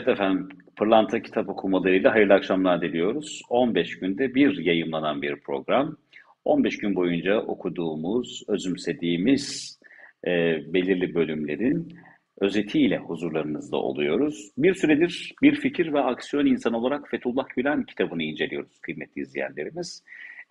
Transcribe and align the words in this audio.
Evet 0.00 0.08
efendim, 0.08 0.48
Pırlanta 0.76 1.22
kitap 1.22 1.48
okumalarıyla 1.48 2.14
hayırlı 2.14 2.34
akşamlar 2.34 2.82
diliyoruz. 2.82 3.42
15 3.48 3.98
günde 3.98 4.34
bir 4.34 4.58
yayımlanan 4.58 5.22
bir 5.22 5.36
program. 5.36 5.96
15 6.44 6.78
gün 6.78 6.96
boyunca 6.96 7.40
okuduğumuz, 7.40 8.42
özümsediğimiz 8.48 9.78
e, 10.26 10.30
belirli 10.72 11.14
bölümlerin 11.14 11.98
özetiyle 12.40 12.98
huzurlarınızda 12.98 13.76
oluyoruz. 13.76 14.50
Bir 14.58 14.74
süredir 14.74 15.34
bir 15.42 15.54
fikir 15.54 15.92
ve 15.92 16.00
aksiyon 16.00 16.46
insanı 16.46 16.78
olarak 16.78 17.08
Fethullah 17.08 17.48
Gülen 17.56 17.82
kitabını 17.84 18.22
inceliyoruz 18.22 18.78
kıymetli 18.78 19.22
izleyenlerimiz. 19.22 20.04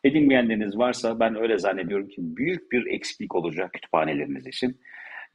Edinmeyenleriniz 0.03 0.77
varsa 0.77 1.19
ben 1.19 1.35
öyle 1.35 1.57
zannediyorum 1.57 2.07
ki 2.07 2.17
büyük 2.19 2.71
bir 2.71 2.85
eksiklik 2.85 3.35
olacak 3.35 3.73
kütüphaneleriniz 3.73 4.47
için. 4.47 4.77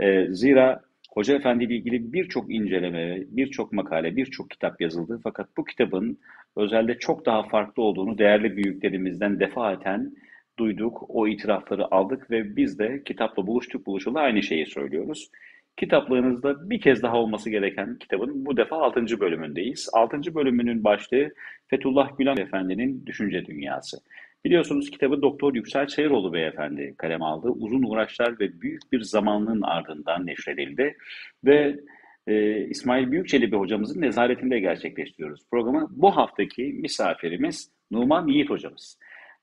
E, 0.00 0.26
zira 0.30 0.80
Hoca 1.14 1.34
Efendi 1.34 1.64
ile 1.64 1.74
ilgili 1.74 2.12
birçok 2.12 2.54
inceleme, 2.54 3.22
birçok 3.28 3.72
makale, 3.72 4.16
birçok 4.16 4.50
kitap 4.50 4.80
yazıldı. 4.80 5.20
Fakat 5.22 5.48
bu 5.56 5.64
kitabın 5.64 6.18
özelde 6.56 6.98
çok 6.98 7.26
daha 7.26 7.42
farklı 7.42 7.82
olduğunu 7.82 8.18
değerli 8.18 8.56
büyüklerimizden 8.56 9.40
defaten 9.40 10.12
duyduk, 10.58 11.04
o 11.08 11.28
itirafları 11.28 11.94
aldık 11.94 12.30
ve 12.30 12.56
biz 12.56 12.78
de 12.78 13.02
kitapla 13.04 13.46
buluştuk 13.46 13.86
buluşalı 13.86 14.20
aynı 14.20 14.42
şeyi 14.42 14.66
söylüyoruz. 14.66 15.30
Kitaplığınızda 15.76 16.70
bir 16.70 16.80
kez 16.80 17.02
daha 17.02 17.16
olması 17.16 17.50
gereken 17.50 17.96
kitabın 17.98 18.46
bu 18.46 18.56
defa 18.56 18.76
6. 18.76 19.20
bölümündeyiz. 19.20 19.88
6. 19.92 20.34
bölümünün 20.34 20.84
başlığı 20.84 21.30
Fethullah 21.66 22.18
Gülen 22.18 22.36
Efendi'nin 22.36 23.06
Düşünce 23.06 23.46
Dünyası. 23.46 23.96
Biliyorsunuz 24.44 24.90
kitabı 24.90 25.22
Doktor 25.22 25.54
Yüksel 25.54 25.86
Çayıroğlu 25.86 26.32
Beyefendi 26.32 26.94
kalem 26.98 27.22
aldı. 27.22 27.48
Uzun 27.48 27.82
uğraşlar 27.82 28.40
ve 28.40 28.60
büyük 28.60 28.92
bir 28.92 29.00
zamanlığın 29.00 29.62
ardından 29.62 30.26
neşredildi. 30.26 30.96
Ve 31.44 31.80
e, 32.26 32.64
İsmail 32.66 33.10
Büyükçelebi 33.10 33.56
hocamızın 33.56 34.00
nezaretinde 34.00 34.60
gerçekleştiriyoruz 34.60 35.40
programı. 35.50 35.88
Bu 35.90 36.16
haftaki 36.16 36.62
misafirimiz 36.62 37.70
Numan 37.90 38.28
Yiğit 38.28 38.50
hocamız. 38.50 38.98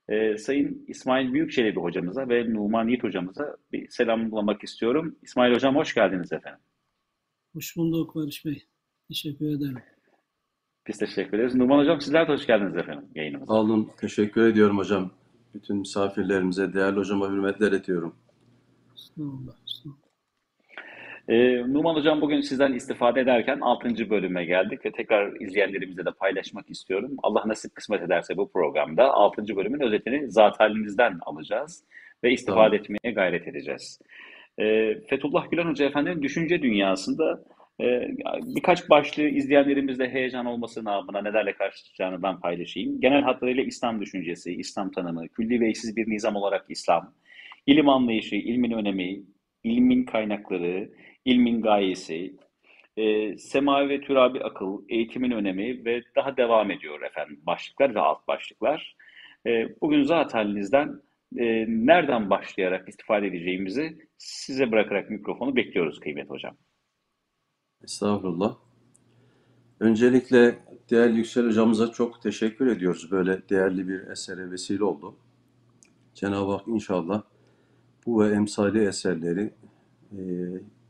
E, 0.10 0.38
Sayın 0.38 0.86
İsmail 0.88 1.34
Büyükçelebi 1.34 1.80
hocamıza 1.80 2.30
ve 2.30 2.54
Numan 2.54 2.88
Yiğit 2.88 3.04
hocamıza 3.04 3.58
bir 3.72 3.90
selamlamak 3.90 4.64
istiyorum. 4.64 5.16
İsmail 5.22 5.54
hocam 5.54 5.76
hoş 5.76 5.94
geldiniz 5.94 6.34
efendim. 6.34 6.62
Hoş 7.54 7.78
bulduk 7.78 8.16
Barış 8.16 8.46
Bey. 8.46 8.64
Teşekkür 9.08 9.46
ederim. 9.46 9.78
Biz 10.88 10.98
teşekkür 10.98 11.38
ederiz. 11.38 11.56
Numan 11.56 11.80
Hocam 11.80 12.02
sizler 12.02 12.28
de 12.28 12.32
hoş 12.32 12.48
geldiniz 12.48 12.78
efendim 12.78 13.06
yayınımıza. 13.16 13.54
Sağ 13.54 13.60
olun. 13.60 13.90
Teşekkür 13.98 14.48
ediyorum 14.48 14.78
hocam. 14.78 15.12
Bütün 15.54 15.78
misafirlerimize, 15.78 16.74
değerli 16.74 16.98
hocama 16.98 17.30
hürmetler 17.30 17.72
ediyorum. 17.72 18.16
Ee, 21.28 21.74
Numan 21.74 21.96
Hocam 21.96 22.22
bugün 22.22 22.42
sizden 22.42 22.74
istifade 22.74 23.22
ederken 23.22 23.60
6. 23.62 24.10
bölüme 24.10 24.46
geldik 24.46 24.86
ve 24.86 24.92
tekrar 24.92 25.42
izleyenlerimizle 25.42 26.06
de 26.06 26.12
paylaşmak 26.12 26.70
istiyorum. 26.70 27.12
Allah 27.24 27.44
nasip 27.46 27.76
kısmet 27.76 28.02
ederse 28.02 28.38
bu 28.38 28.52
programda 28.52 29.14
6. 29.14 29.56
bölümün 29.56 29.80
özetini 29.80 30.32
zat 30.32 30.60
halinizden 30.60 31.20
alacağız 31.22 31.84
ve 32.24 32.32
istifade 32.32 32.78
Tamam. 32.78 32.96
etmeye 32.96 33.14
gayret 33.14 33.48
edeceğiz. 33.48 34.00
Ee, 34.60 34.96
Fethullah 35.10 35.52
Gülen 35.52 35.70
Hoca 35.70 35.86
Efendi'nin 35.86 36.22
düşünce 36.22 36.62
dünyasında 36.62 37.32
e, 37.34 37.61
birkaç 38.56 38.90
başlığı 38.90 39.28
izleyenlerimizle 39.28 40.10
heyecan 40.10 40.46
olması 40.46 40.84
namına 40.84 41.22
nelerle 41.22 41.54
karşılaşacağını 41.54 42.24
ben 42.24 42.40
paylaşayım. 42.40 43.02
Genel 43.02 43.22
hatlarıyla 43.22 43.64
İslam 43.64 44.02
düşüncesi, 44.02 44.54
İslam 44.54 44.92
tanımı, 44.92 45.28
külli 45.28 45.60
ve 45.60 45.70
eşsiz 45.70 45.96
bir 45.96 46.10
nizam 46.10 46.36
olarak 46.36 46.66
İslam, 46.70 47.14
ilim 47.66 47.90
anlayışı, 47.90 48.36
ilmin 48.36 48.72
önemi, 48.72 49.22
ilmin 49.64 50.04
kaynakları, 50.04 50.90
ilmin 51.26 51.62
gayesi, 51.62 52.36
e, 52.98 53.38
semavi 53.38 53.90
ve 53.90 54.02
türabi 54.02 54.40
akıl, 54.40 54.84
eğitimin 54.90 55.32
önemi 55.32 55.86
ve 55.86 56.02
daha 56.16 56.38
devam 56.38 56.72
ediyor 56.72 57.02
efendim 57.02 57.40
başlıklar 57.46 57.96
ve 57.96 58.00
alt 58.00 58.28
başlıklar. 58.28 58.96
E, 59.48 59.68
bugün 59.82 60.04
zat 60.04 60.34
halinizden 60.34 61.02
e, 61.38 61.66
nereden 61.68 62.30
başlayarak 62.30 62.90
istifade 62.90 63.28
edeceğimizi 63.28 63.98
size 64.18 64.72
bırakarak 64.72 65.10
mikrofonu 65.10 65.56
bekliyoruz 65.56 66.00
kıymet 66.00 66.30
hocam. 66.30 66.58
Estağfurullah. 67.84 68.56
Öncelikle 69.80 70.60
değerli 70.90 71.18
Yüksel 71.18 71.46
hocamıza 71.46 71.92
çok 71.92 72.22
teşekkür 72.22 72.68
ediyoruz. 72.68 73.12
Böyle 73.12 73.42
değerli 73.50 73.88
bir 73.88 74.08
esere 74.08 74.52
vesile 74.52 74.84
oldu. 74.84 75.16
Cenab-ı 76.14 76.52
Hak 76.52 76.68
inşallah 76.68 77.24
bu 78.06 78.22
ve 78.22 78.30
emsali 78.30 78.84
eserleri 78.84 79.54
e, 80.18 80.22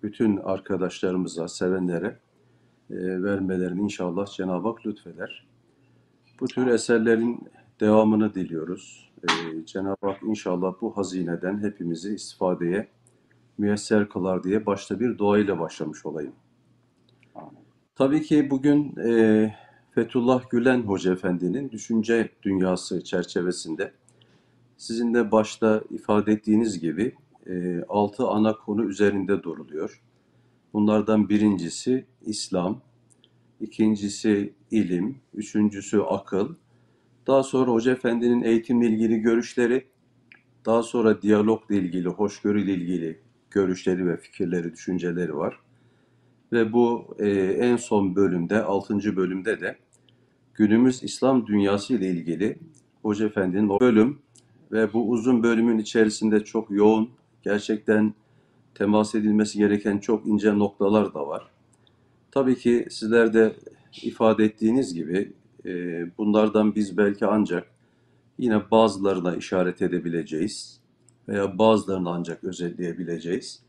bütün 0.04 0.38
arkadaşlarımıza, 0.38 1.48
sevenlere 1.48 2.20
e, 2.90 3.24
vermelerini 3.24 3.82
inşallah 3.82 4.28
Cenab-ı 4.28 4.68
Hak 4.68 4.86
lütfeder. 4.86 5.48
Bu 6.40 6.48
tür 6.48 6.68
eserlerin 6.68 7.48
devamını 7.80 8.34
diliyoruz. 8.34 9.12
E, 9.24 9.28
Cenab-ı 9.66 10.08
Hak 10.08 10.24
inşallah 10.24 10.74
bu 10.82 10.98
hazineden 10.98 11.64
hepimizi 11.64 12.14
istifadeye 12.14 12.88
müyesser 13.58 14.10
kılar 14.10 14.44
diye 14.44 14.66
başta 14.66 15.00
bir 15.00 15.18
duayla 15.18 15.60
başlamış 15.60 16.06
olayım. 16.06 16.34
Tabii 17.96 18.22
ki 18.22 18.50
bugün 18.50 18.96
e, 18.98 19.56
Fethullah 19.92 20.50
Gülen 20.50 20.82
Hoca 20.82 21.14
Efendi'nin 21.14 21.72
düşünce 21.72 22.30
dünyası 22.44 23.04
çerçevesinde 23.04 23.92
sizin 24.78 25.14
de 25.14 25.32
başta 25.32 25.82
ifade 25.90 26.32
ettiğiniz 26.32 26.80
gibi 26.80 27.16
e, 27.48 27.84
altı 27.90 28.28
ana 28.28 28.58
konu 28.58 28.86
üzerinde 28.86 29.44
duruluyor. 29.44 30.02
Bunlardan 30.74 31.30
birincisi 31.30 32.06
İslam, 32.22 32.82
ikincisi 33.60 34.54
ilim, 34.72 35.18
üçüncüsü 35.34 36.00
akıl, 36.00 36.56
daha 37.28 37.44
sonra 37.44 37.72
Hoca 37.72 37.92
Efendi'nin 37.92 38.42
eğitimle 38.42 38.88
ilgili 38.88 39.20
görüşleri, 39.20 39.88
daha 40.66 40.84
sonra 40.84 41.22
diyalogla 41.22 41.76
ilgili, 41.76 42.10
hoşgörüyle 42.10 42.74
ilgili 42.74 43.20
görüşleri 43.52 44.08
ve 44.08 44.18
fikirleri, 44.18 44.74
düşünceleri 44.74 45.38
var. 45.38 45.60
Ve 46.52 46.74
bu 46.74 47.16
e, 47.20 47.30
en 47.42 47.78
son 47.78 48.16
bölümde, 48.16 48.64
6. 48.64 49.16
bölümde 49.16 49.60
de 49.60 49.78
günümüz 50.54 51.04
İslam 51.04 51.48
dünyası 51.48 51.94
ile 51.94 52.10
ilgili 52.10 52.60
Hoca 53.02 53.26
Efendi'nin 53.26 53.70
o 53.70 53.80
bölüm 53.80 54.20
ve 54.72 54.94
bu 54.94 55.10
uzun 55.10 55.44
bölümün 55.44 55.78
içerisinde 55.78 56.44
çok 56.44 56.72
yoğun, 56.72 57.10
gerçekten 57.44 58.14
temas 58.76 59.16
edilmesi 59.16 59.58
gereken 59.58 59.98
çok 59.98 60.28
ince 60.28 60.58
noktalar 60.60 61.14
da 61.14 61.28
var. 61.28 61.48
Tabii 62.32 62.56
ki 62.56 62.88
sizler 62.90 63.34
de 63.34 63.56
ifade 64.04 64.46
ettiğiniz 64.46 64.94
gibi 64.94 65.34
e, 65.66 65.72
bunlardan 66.18 66.76
biz 66.76 66.98
belki 66.98 67.26
ancak 67.26 67.68
yine 68.38 68.72
bazılarına 68.72 69.36
işaret 69.36 69.82
edebileceğiz 69.82 70.80
veya 71.28 71.58
bazılarını 71.58 72.10
ancak 72.10 72.44
özetleyebileceğiz. 72.44 73.64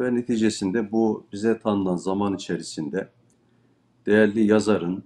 Ve 0.00 0.14
neticesinde 0.14 0.92
bu 0.92 1.26
bize 1.32 1.58
tanınan 1.58 1.96
zaman 1.96 2.34
içerisinde 2.34 3.08
değerli 4.06 4.46
yazarın 4.46 5.04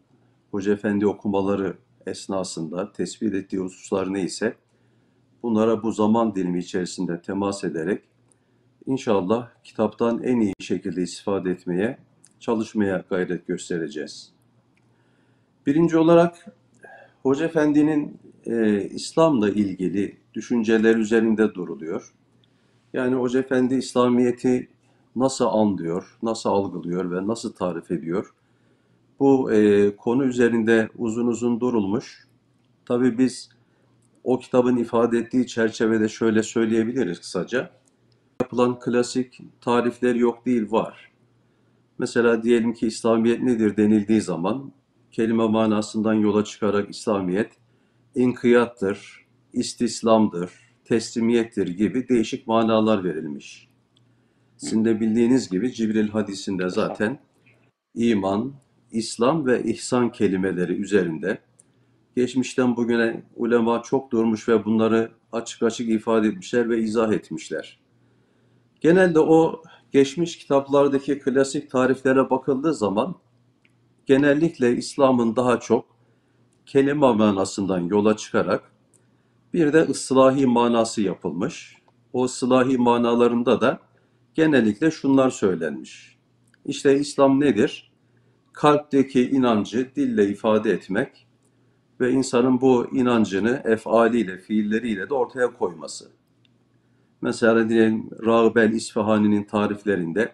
Hoca 0.50 0.72
Efendi 0.72 1.06
okumaları 1.06 1.76
esnasında 2.06 2.92
tespit 2.92 3.34
ettiği 3.34 3.58
hususlar 3.58 4.12
neyse 4.12 4.54
bunlara 5.42 5.82
bu 5.82 5.92
zaman 5.92 6.34
dilimi 6.34 6.58
içerisinde 6.58 7.22
temas 7.22 7.64
ederek 7.64 8.02
inşallah 8.86 9.48
kitaptan 9.64 10.22
en 10.22 10.40
iyi 10.40 10.54
şekilde 10.60 11.02
istifade 11.02 11.50
etmeye, 11.50 11.98
çalışmaya 12.40 13.04
gayret 13.10 13.46
göstereceğiz. 13.46 14.32
Birinci 15.66 15.98
olarak 15.98 16.46
Hoca 17.22 17.44
Efendi'nin 17.46 18.18
e, 18.46 18.82
İslam'la 18.82 19.50
ilgili 19.50 20.16
düşünceler 20.34 20.96
üzerinde 20.96 21.54
duruluyor. 21.54 22.14
Yani 22.92 23.14
Hoca 23.14 23.40
Efendi 23.40 23.74
İslamiyet'i 23.74 24.73
nasıl 25.16 25.44
anlıyor, 25.44 26.18
nasıl 26.22 26.50
algılıyor 26.50 27.10
ve 27.10 27.26
nasıl 27.26 27.52
tarif 27.52 27.90
ediyor? 27.90 28.34
Bu 29.20 29.52
e, 29.52 29.96
konu 29.96 30.24
üzerinde 30.24 30.88
uzun 30.98 31.26
uzun 31.26 31.60
durulmuş. 31.60 32.28
Tabii 32.86 33.18
biz 33.18 33.50
o 34.24 34.38
kitabın 34.38 34.76
ifade 34.76 35.18
ettiği 35.18 35.46
çerçevede 35.46 36.08
şöyle 36.08 36.42
söyleyebiliriz 36.42 37.20
kısaca. 37.20 37.70
Yapılan 38.40 38.78
klasik 38.80 39.40
tarifler 39.60 40.14
yok 40.14 40.46
değil 40.46 40.72
var. 40.72 41.12
Mesela 41.98 42.42
diyelim 42.42 42.74
ki 42.74 42.86
İslamiyet 42.86 43.42
nedir 43.42 43.76
denildiği 43.76 44.20
zaman 44.20 44.72
kelime 45.12 45.48
manasından 45.48 46.14
yola 46.14 46.44
çıkarak 46.44 46.90
İslamiyet 46.90 47.52
inkıyattır, 48.14 49.26
istislamdır, 49.52 50.50
teslimiyettir 50.84 51.68
gibi 51.68 52.08
değişik 52.08 52.46
manalar 52.46 53.04
verilmiş. 53.04 53.68
Sizin 54.56 54.84
de 54.84 55.00
bildiğiniz 55.00 55.50
gibi 55.50 55.72
Cibril 55.72 56.08
hadisinde 56.08 56.70
zaten 56.70 57.18
iman, 57.94 58.54
İslam 58.90 59.46
ve 59.46 59.62
ihsan 59.62 60.12
kelimeleri 60.12 60.72
üzerinde 60.72 61.38
geçmişten 62.16 62.76
bugüne 62.76 63.22
ulema 63.36 63.82
çok 63.82 64.10
durmuş 64.10 64.48
ve 64.48 64.64
bunları 64.64 65.10
açık 65.32 65.62
açık 65.62 65.88
ifade 65.88 66.28
etmişler 66.28 66.70
ve 66.70 66.78
izah 66.78 67.12
etmişler. 67.12 67.80
Genelde 68.80 69.20
o 69.20 69.62
geçmiş 69.92 70.38
kitaplardaki 70.38 71.18
klasik 71.18 71.70
tariflere 71.70 72.30
bakıldığı 72.30 72.74
zaman 72.74 73.14
genellikle 74.06 74.76
İslam'ın 74.76 75.36
daha 75.36 75.60
çok 75.60 75.84
kelime 76.66 77.12
manasından 77.12 77.80
yola 77.80 78.16
çıkarak 78.16 78.72
bir 79.54 79.72
de 79.72 79.80
ıslahi 79.80 80.46
manası 80.46 81.02
yapılmış. 81.02 81.76
O 82.12 82.24
ıslahi 82.24 82.78
manalarında 82.78 83.60
da 83.60 83.78
genellikle 84.34 84.90
şunlar 84.90 85.30
söylenmiş. 85.30 86.18
İşte 86.64 86.98
İslam 86.98 87.40
nedir? 87.40 87.92
Kalpteki 88.52 89.30
inancı 89.30 89.90
dille 89.96 90.28
ifade 90.28 90.70
etmek 90.70 91.26
ve 92.00 92.12
insanın 92.12 92.60
bu 92.60 92.96
inancını 92.96 93.62
efaliyle, 93.64 94.38
fiilleriyle 94.38 95.08
de 95.10 95.14
ortaya 95.14 95.52
koyması. 95.52 96.10
Mesela 97.22 97.68
diyelim 97.68 98.10
Rağbel 98.26 98.72
İsfahani'nin 98.72 99.44
tariflerinde 99.44 100.32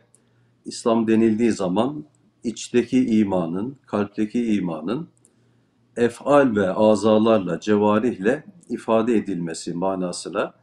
İslam 0.65 1.09
denildiği 1.09 1.53
zaman 1.53 2.05
içteki 2.45 3.07
imanın, 3.19 3.77
kalpteki 3.87 4.55
imanın 4.55 5.09
efal 5.97 6.57
ve 6.57 6.71
azalarla, 6.71 7.61
cevarihle 7.61 8.45
ifade 8.69 9.17
edilmesi 9.17 9.75
manasına 9.75 10.60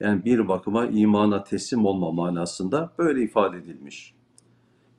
yani 0.00 0.24
bir 0.24 0.48
bakıma 0.48 0.86
imana 0.86 1.44
teslim 1.44 1.84
olma 1.84 2.12
manasında 2.12 2.92
böyle 2.98 3.22
ifade 3.22 3.56
edilmiş. 3.56 4.14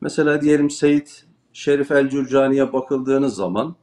Mesela 0.01 0.41
diyelim 0.41 0.69
Seyyid 0.69 1.07
Şerif 1.53 1.91
el 1.91 2.09
Cürcani'ye 2.09 2.73
bakıldığınız 2.73 3.35
zaman 3.35 3.75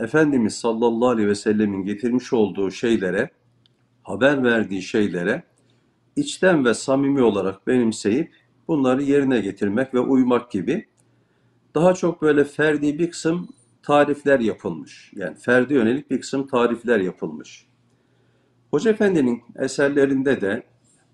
Efendimiz 0.00 0.54
sallallahu 0.54 1.08
aleyhi 1.08 1.28
ve 1.28 1.34
sellemin 1.34 1.84
getirmiş 1.84 2.32
olduğu 2.32 2.70
şeylere, 2.70 3.30
haber 4.02 4.44
verdiği 4.44 4.82
şeylere 4.82 5.42
içten 6.16 6.64
ve 6.64 6.74
samimi 6.74 7.22
olarak 7.22 7.66
benimseyip 7.66 8.32
bunları 8.68 9.02
yerine 9.02 9.40
getirmek 9.40 9.94
ve 9.94 10.00
uymak 10.00 10.50
gibi 10.50 10.86
daha 11.74 11.94
çok 11.94 12.22
böyle 12.22 12.44
ferdi 12.44 12.98
bir 12.98 13.10
kısım 13.10 13.48
tarifler 13.82 14.40
yapılmış. 14.40 15.12
Yani 15.16 15.36
ferdi 15.36 15.74
yönelik 15.74 16.10
bir 16.10 16.20
kısım 16.20 16.46
tarifler 16.46 17.00
yapılmış. 17.00 17.66
Hoca 18.74 18.90
Efendi'nin 18.90 19.42
eserlerinde 19.58 20.40
de 20.40 20.62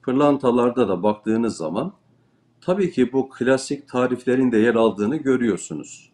pırlantalarda 0.02 0.88
da 0.88 1.02
baktığınız 1.02 1.56
zaman 1.56 1.92
tabii 2.60 2.92
ki 2.92 3.12
bu 3.12 3.28
klasik 3.28 3.88
tariflerin 3.88 4.52
de 4.52 4.58
yer 4.58 4.74
aldığını 4.74 5.16
görüyorsunuz. 5.16 6.12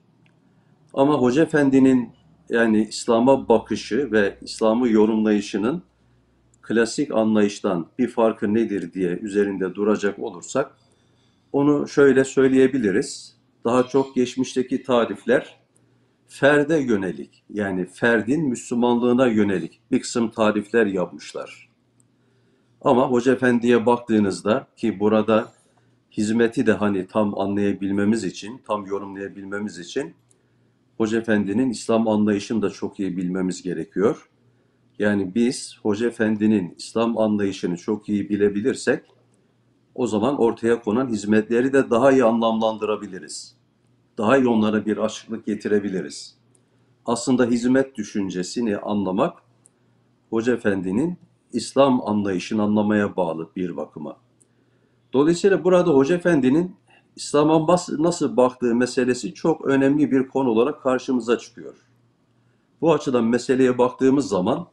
Ama 0.94 1.14
Hoca 1.14 1.42
Efendi'nin 1.42 2.10
yani 2.48 2.86
İslam'a 2.88 3.48
bakışı 3.48 4.12
ve 4.12 4.38
İslam'ı 4.40 4.88
yorumlayışının 4.88 5.82
klasik 6.62 7.14
anlayıştan 7.14 7.86
bir 7.98 8.08
farkı 8.08 8.54
nedir 8.54 8.92
diye 8.92 9.10
üzerinde 9.10 9.74
duracak 9.74 10.18
olursak 10.18 10.76
onu 11.52 11.88
şöyle 11.88 12.24
söyleyebiliriz. 12.24 13.36
Daha 13.64 13.82
çok 13.82 14.14
geçmişteki 14.14 14.82
tarifler 14.82 15.55
ferde 16.28 16.76
yönelik 16.76 17.44
yani 17.50 17.86
ferdin 17.86 18.48
Müslümanlığına 18.48 19.26
yönelik 19.26 19.80
bir 19.90 20.00
kısım 20.00 20.30
tarifler 20.30 20.86
yapmışlar. 20.86 21.68
Ama 22.80 23.10
Hoca 23.10 23.32
Efendi'ye 23.32 23.86
baktığınızda 23.86 24.66
ki 24.76 25.00
burada 25.00 25.52
hizmeti 26.12 26.66
de 26.66 26.72
hani 26.72 27.06
tam 27.06 27.38
anlayabilmemiz 27.38 28.24
için, 28.24 28.62
tam 28.66 28.86
yorumlayabilmemiz 28.86 29.78
için 29.78 30.14
Hoca 30.96 31.18
Efendi'nin 31.18 31.70
İslam 31.70 32.08
anlayışını 32.08 32.62
da 32.62 32.70
çok 32.70 33.00
iyi 33.00 33.16
bilmemiz 33.16 33.62
gerekiyor. 33.62 34.28
Yani 34.98 35.34
biz 35.34 35.78
Hoca 35.82 36.08
Efendi'nin 36.08 36.74
İslam 36.78 37.18
anlayışını 37.18 37.76
çok 37.76 38.08
iyi 38.08 38.28
bilebilirsek 38.28 39.04
o 39.94 40.06
zaman 40.06 40.40
ortaya 40.40 40.82
konan 40.82 41.08
hizmetleri 41.08 41.72
de 41.72 41.90
daha 41.90 42.12
iyi 42.12 42.24
anlamlandırabiliriz. 42.24 43.55
Daha 44.18 44.36
iyi 44.36 44.48
onlara 44.48 44.86
bir 44.86 44.96
açıklık 44.96 45.46
getirebiliriz. 45.46 46.36
Aslında 47.06 47.44
hizmet 47.44 47.96
düşüncesini 47.96 48.78
anlamak 48.78 49.38
Hoca 50.30 50.54
Efendi'nin 50.54 51.18
İslam 51.52 52.08
anlayışını 52.08 52.62
anlamaya 52.62 53.16
bağlı 53.16 53.50
bir 53.56 53.76
bakıma. 53.76 54.16
Dolayısıyla 55.12 55.64
burada 55.64 55.90
Hoca 55.90 56.14
Efendi'nin 56.14 56.76
İslam'a 57.16 57.66
nasıl 57.98 58.36
baktığı 58.36 58.74
meselesi 58.74 59.34
çok 59.34 59.64
önemli 59.64 60.10
bir 60.10 60.28
konu 60.28 60.48
olarak 60.50 60.82
karşımıza 60.82 61.38
çıkıyor. 61.38 61.74
Bu 62.80 62.92
açıdan 62.92 63.24
meseleye 63.24 63.78
baktığımız 63.78 64.28
zaman 64.28 64.66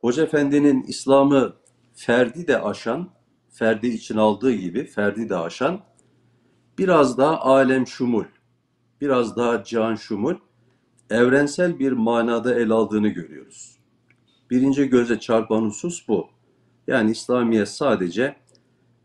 Hoca 0.00 0.22
Efendi'nin 0.22 0.82
İslam'ı 0.82 1.52
ferdi 1.94 2.46
de 2.46 2.62
aşan, 2.62 3.10
ferdi 3.50 3.86
için 3.86 4.16
aldığı 4.16 4.52
gibi 4.52 4.84
ferdi 4.84 5.28
de 5.28 5.36
aşan, 5.36 5.80
biraz 6.78 7.18
daha 7.18 7.40
alem 7.40 7.86
şumul, 7.86 8.24
biraz 9.00 9.36
daha 9.36 9.64
can 9.64 9.94
şumul, 9.94 10.34
evrensel 11.10 11.78
bir 11.78 11.92
manada 11.92 12.54
el 12.54 12.70
aldığını 12.70 13.08
görüyoruz. 13.08 13.78
Birinci 14.50 14.88
göze 14.88 15.20
çarpan 15.20 15.62
husus 15.62 16.08
bu. 16.08 16.28
Yani 16.86 17.10
İslamiyet 17.10 17.68
sadece 17.68 18.36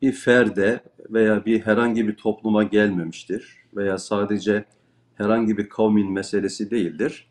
bir 0.02 0.12
ferde 0.12 0.84
veya 1.10 1.46
bir 1.46 1.62
herhangi 1.62 2.08
bir 2.08 2.16
topluma 2.16 2.64
gelmemiştir 2.64 3.58
veya 3.76 3.98
sadece 3.98 4.66
herhangi 5.16 5.58
bir 5.58 5.70
kavmin 5.70 6.12
meselesi 6.12 6.72
değildir. 6.72 7.28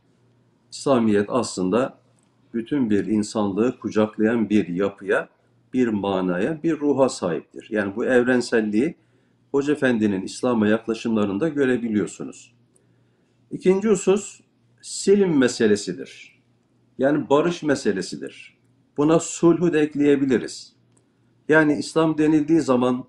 İslamiyet 0.72 1.26
aslında 1.28 1.98
bütün 2.54 2.90
bir 2.90 3.06
insanlığı 3.06 3.78
kucaklayan 3.78 4.50
bir 4.50 4.68
yapıya, 4.68 5.28
bir 5.72 5.88
manaya, 5.88 6.62
bir 6.62 6.80
ruha 6.80 7.08
sahiptir. 7.08 7.66
Yani 7.70 7.96
bu 7.96 8.04
evrenselliği 8.04 8.94
Hoca 9.52 9.72
Efendi'nin 9.72 10.22
İslam'a 10.22 10.66
yaklaşımlarında 10.66 11.48
görebiliyorsunuz. 11.48 12.54
İkinci 13.50 13.88
husus 13.88 14.40
silim 14.82 15.38
meselesidir. 15.38 16.42
Yani 16.98 17.30
barış 17.30 17.62
meselesidir. 17.62 18.58
Buna 18.96 19.20
sulhu 19.20 19.72
da 19.72 19.78
ekleyebiliriz. 19.78 20.72
Yani 21.48 21.78
İslam 21.78 22.18
denildiği 22.18 22.60
zaman 22.60 23.04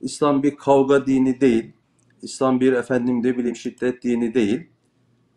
İslam 0.00 0.42
bir 0.42 0.56
kavga 0.56 1.06
dini 1.06 1.40
değil, 1.40 1.72
İslam 2.22 2.60
bir 2.60 2.72
efendim 2.72 3.24
de 3.24 3.38
bileyim 3.38 3.56
şiddet 3.56 4.02
dini 4.02 4.34
değil. 4.34 4.66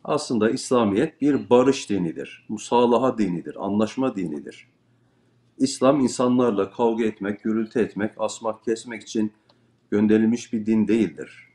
Aslında 0.04 0.50
İslamiyet 0.50 1.22
bir 1.22 1.50
barış 1.50 1.90
dinidir, 1.90 2.46
musalaha 2.50 3.18
dinidir, 3.18 3.56
anlaşma 3.66 4.16
dinidir. 4.16 4.68
İslam 5.58 6.00
insanlarla 6.00 6.72
kavga 6.72 7.04
etmek, 7.04 7.44
gürültü 7.44 7.80
etmek, 7.80 8.12
asmak, 8.18 8.64
kesmek 8.64 9.02
için 9.02 9.32
gönderilmiş 9.96 10.54
bir 10.54 10.66
din 10.66 10.88
değildir. 10.88 11.48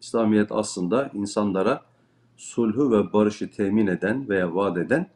İslamiyet 0.00 0.52
aslında 0.52 1.10
insanlara 1.14 1.82
sulhu 2.36 2.92
ve 2.92 3.12
barışı 3.12 3.50
temin 3.50 3.86
eden 3.86 4.28
veya 4.28 4.54
vaat 4.54 4.78
eden 4.78 5.10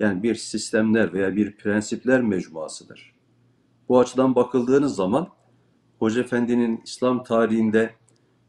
yani 0.00 0.22
bir 0.22 0.34
sistemler 0.34 1.12
veya 1.12 1.36
bir 1.36 1.56
prensipler 1.56 2.22
mecmuasıdır. 2.22 3.12
Bu 3.88 3.98
açıdan 3.98 4.34
bakıldığınız 4.34 4.94
zaman 4.94 5.28
Hoca 5.98 6.20
Efendi'nin 6.20 6.80
İslam 6.84 7.24
tarihinde, 7.24 7.94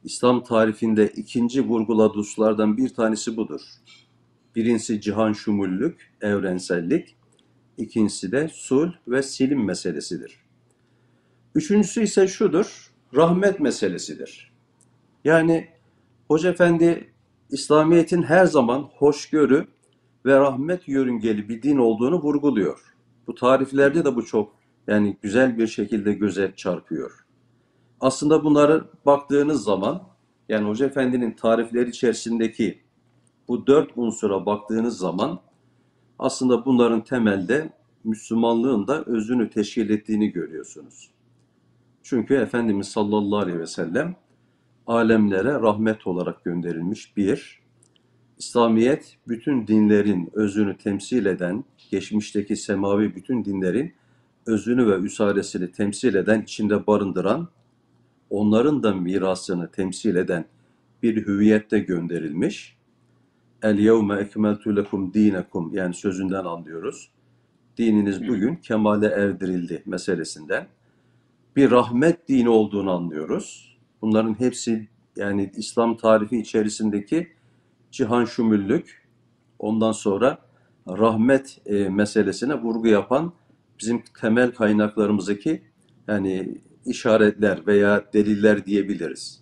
İslam 0.03 0.43
tarifinde 0.43 1.07
ikinci 1.07 1.67
vurguladığı 1.67 2.17
hususlardan 2.17 2.77
bir 2.77 2.89
tanesi 2.89 3.37
budur. 3.37 3.61
Birincisi 4.55 5.01
cihan 5.01 5.33
şumullük, 5.33 6.13
evrensellik. 6.21 7.15
İkincisi 7.77 8.31
de 8.31 8.49
sul 8.53 8.91
ve 9.07 9.23
silim 9.23 9.65
meselesidir. 9.65 10.35
Üçüncüsü 11.55 12.03
ise 12.03 12.27
şudur, 12.27 12.90
rahmet 13.15 13.59
meselesidir. 13.59 14.51
Yani 15.23 15.67
Hoca 16.27 16.49
Efendi 16.49 17.13
İslamiyet'in 17.49 18.23
her 18.23 18.45
zaman 18.45 18.89
hoşgörü 18.97 19.67
ve 20.25 20.39
rahmet 20.39 20.87
yörüngeli 20.87 21.49
bir 21.49 21.61
din 21.61 21.77
olduğunu 21.77 22.21
vurguluyor. 22.21 22.95
Bu 23.27 23.35
tariflerde 23.35 24.05
de 24.05 24.15
bu 24.15 24.25
çok 24.25 24.55
yani 24.87 25.17
güzel 25.21 25.57
bir 25.57 25.67
şekilde 25.67 26.13
göze 26.13 26.53
çarpıyor. 26.55 27.25
Aslında 27.99 28.43
bunları 28.43 28.85
baktığınız 29.05 29.63
zaman 29.63 30.03
yani 30.49 30.67
Hoca 30.67 30.85
Efendi'nin 30.85 31.31
tarifleri 31.31 31.89
içerisindeki 31.89 32.81
bu 33.47 33.67
dört 33.67 33.91
unsura 33.95 34.45
baktığınız 34.45 34.97
zaman 34.97 35.39
aslında 36.19 36.65
bunların 36.65 37.03
temelde 37.03 37.69
Müslümanlığın 38.03 38.87
da 38.87 39.03
özünü 39.03 39.49
teşkil 39.49 39.89
ettiğini 39.89 40.31
görüyorsunuz. 40.31 41.11
Çünkü 42.03 42.33
Efendimiz 42.33 42.87
sallallahu 42.87 43.39
aleyhi 43.39 43.59
ve 43.59 43.67
sellem 43.67 44.15
alemlere 44.87 45.53
rahmet 45.53 46.07
olarak 46.07 46.43
gönderilmiş 46.43 47.17
bir, 47.17 47.61
İslamiyet 48.37 49.17
bütün 49.27 49.67
dinlerin 49.67 50.29
özünü 50.33 50.77
temsil 50.77 51.25
eden, 51.25 51.63
geçmişteki 51.91 52.55
semavi 52.55 53.15
bütün 53.15 53.45
dinlerin 53.45 53.93
özünü 54.45 54.87
ve 54.87 54.95
üsaresini 54.95 55.71
temsil 55.71 56.15
eden, 56.15 56.41
içinde 56.41 56.87
barındıran, 56.87 57.47
onların 58.29 58.83
da 58.83 58.93
mirasını 58.93 59.71
temsil 59.71 60.15
eden 60.15 60.45
bir 61.03 61.25
hüviyette 61.25 61.79
gönderilmiş. 61.79 62.77
El 63.63 63.79
yevme 63.79 64.15
ekmeltu 64.15 64.75
lekum 64.75 65.13
dinekum 65.13 65.73
yani 65.73 65.93
sözünden 65.93 66.45
anlıyoruz. 66.45 67.11
Dininiz 67.77 68.27
bugün 68.27 68.55
kemale 68.55 69.07
erdirildi 69.07 69.83
meselesinden. 69.85 70.67
Bir 71.55 71.71
rahmet 71.71 72.27
dini 72.27 72.49
olduğunu 72.49 72.91
anlıyoruz. 72.91 73.77
Bunların 74.01 74.39
hepsi 74.39 74.87
yani 75.15 75.51
İslam 75.57 75.97
tarifi 75.97 76.37
içerisindeki 76.37 77.27
cihan 77.91 78.25
şumüllük, 78.25 79.07
ondan 79.59 79.91
sonra 79.91 80.37
rahmet 80.87 81.57
e, 81.65 81.89
meselesine 81.89 82.55
vurgu 82.61 82.87
yapan 82.87 83.33
bizim 83.79 84.03
temel 84.21 84.51
kaynaklarımızdaki 84.51 85.61
yani 86.07 86.57
işaretler 86.85 87.67
veya 87.67 88.05
deliller 88.13 88.65
diyebiliriz. 88.65 89.41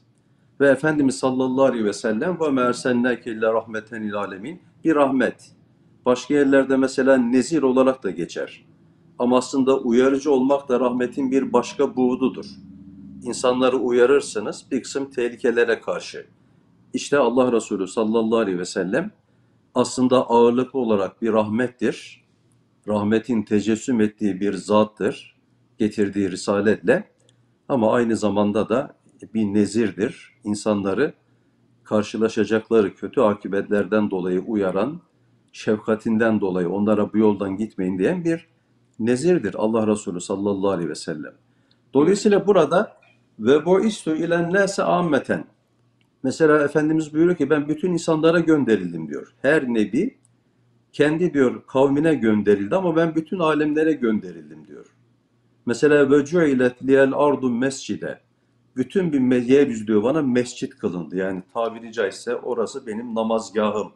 Ve 0.59 0.69
Efendimiz 0.69 1.17
sallallahu 1.17 1.65
aleyhi 1.65 1.85
ve 1.85 1.93
sellem 1.93 2.39
ve 2.39 2.49
mersenneke 2.49 3.31
illa 3.31 3.53
rahmeten 3.53 4.09
alemin 4.09 4.61
bir 4.83 4.95
rahmet. 4.95 5.51
Başka 6.05 6.33
yerlerde 6.33 6.77
mesela 6.77 7.17
nezir 7.17 7.61
olarak 7.61 8.03
da 8.03 8.11
geçer. 8.11 8.65
Ama 9.19 9.37
aslında 9.37 9.77
uyarıcı 9.77 10.31
olmak 10.31 10.69
da 10.69 10.79
rahmetin 10.79 11.31
bir 11.31 11.53
başka 11.53 11.95
buğdudur. 11.95 12.45
İnsanları 13.23 13.77
uyarırsınız 13.77 14.65
bir 14.71 14.83
kısım 14.83 15.11
tehlikelere 15.11 15.81
karşı. 15.81 16.27
İşte 16.93 17.17
Allah 17.17 17.51
Resulü 17.51 17.87
sallallahu 17.87 18.37
aleyhi 18.37 18.59
ve 18.59 18.65
sellem 18.65 19.11
aslında 19.75 20.29
ağırlıklı 20.29 20.79
olarak 20.79 21.21
bir 21.21 21.33
rahmettir. 21.33 22.25
Rahmetin 22.87 23.43
tecessüm 23.43 24.01
ettiği 24.01 24.39
bir 24.39 24.53
zattır. 24.53 25.35
Getirdiği 25.77 26.31
risaletle. 26.31 27.11
Ama 27.69 27.93
aynı 27.93 28.17
zamanda 28.17 28.69
da 28.69 28.95
bir 29.33 29.43
nezirdir. 29.43 30.33
İnsanları 30.43 31.13
karşılaşacakları 31.83 32.95
kötü 32.95 33.21
akıbetlerden 33.21 34.11
dolayı 34.11 34.41
uyaran, 34.41 35.01
şefkatinden 35.51 36.41
dolayı 36.41 36.69
onlara 36.69 37.13
bu 37.13 37.17
yoldan 37.17 37.57
gitmeyin 37.57 37.97
diyen 37.97 38.23
bir 38.23 38.47
nezirdir 38.99 39.55
Allah 39.57 39.87
Resulü 39.87 40.21
sallallahu 40.21 40.69
aleyhi 40.69 40.89
ve 40.89 40.95
sellem. 40.95 41.33
Dolayısıyla 41.93 42.47
burada 42.47 42.97
ve 43.39 43.65
bu 43.65 43.85
istu 43.85 44.15
ilen 44.15 44.53
nase 44.53 44.83
ammeten. 44.83 45.45
Mesela 46.23 46.63
Efendimiz 46.63 47.13
buyuruyor 47.13 47.37
ki 47.37 47.49
ben 47.49 47.67
bütün 47.67 47.93
insanlara 47.93 48.39
gönderildim 48.39 49.07
diyor. 49.07 49.33
Her 49.41 49.67
nebi 49.67 50.17
kendi 50.91 51.33
diyor 51.33 51.67
kavmine 51.67 52.15
gönderildi 52.15 52.75
ama 52.75 52.95
ben 52.95 53.15
bütün 53.15 53.39
alemlere 53.39 53.93
gönderildim 53.93 54.67
diyor. 54.67 54.85
Mesela 55.65 56.11
ve 56.11 56.25
cu'ilet 56.25 56.83
liyel 56.83 57.13
ardu 57.13 57.49
mescide. 57.49 58.19
Bütün 58.75 59.13
bir 59.13 59.43
yeryüzü 59.43 59.87
diyor 59.87 60.03
bana 60.03 60.21
mescit 60.21 60.75
kılındı. 60.75 61.17
Yani 61.17 61.43
tabiri 61.53 61.93
caizse 61.93 62.35
orası 62.35 62.87
benim 62.87 63.15
namazgahım. 63.15 63.91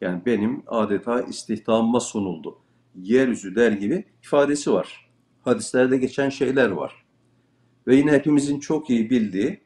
Yani 0.00 0.22
benim 0.26 0.62
adeta 0.66 1.22
istihdamıma 1.22 2.00
sunuldu. 2.00 2.58
Yeryüzü 3.02 3.54
der 3.54 3.72
gibi 3.72 4.04
ifadesi 4.22 4.72
var. 4.72 5.10
Hadislerde 5.42 5.96
geçen 5.96 6.28
şeyler 6.28 6.70
var. 6.70 7.04
Ve 7.86 7.96
yine 7.96 8.12
hepimizin 8.12 8.60
çok 8.60 8.90
iyi 8.90 9.10
bildiği 9.10 9.60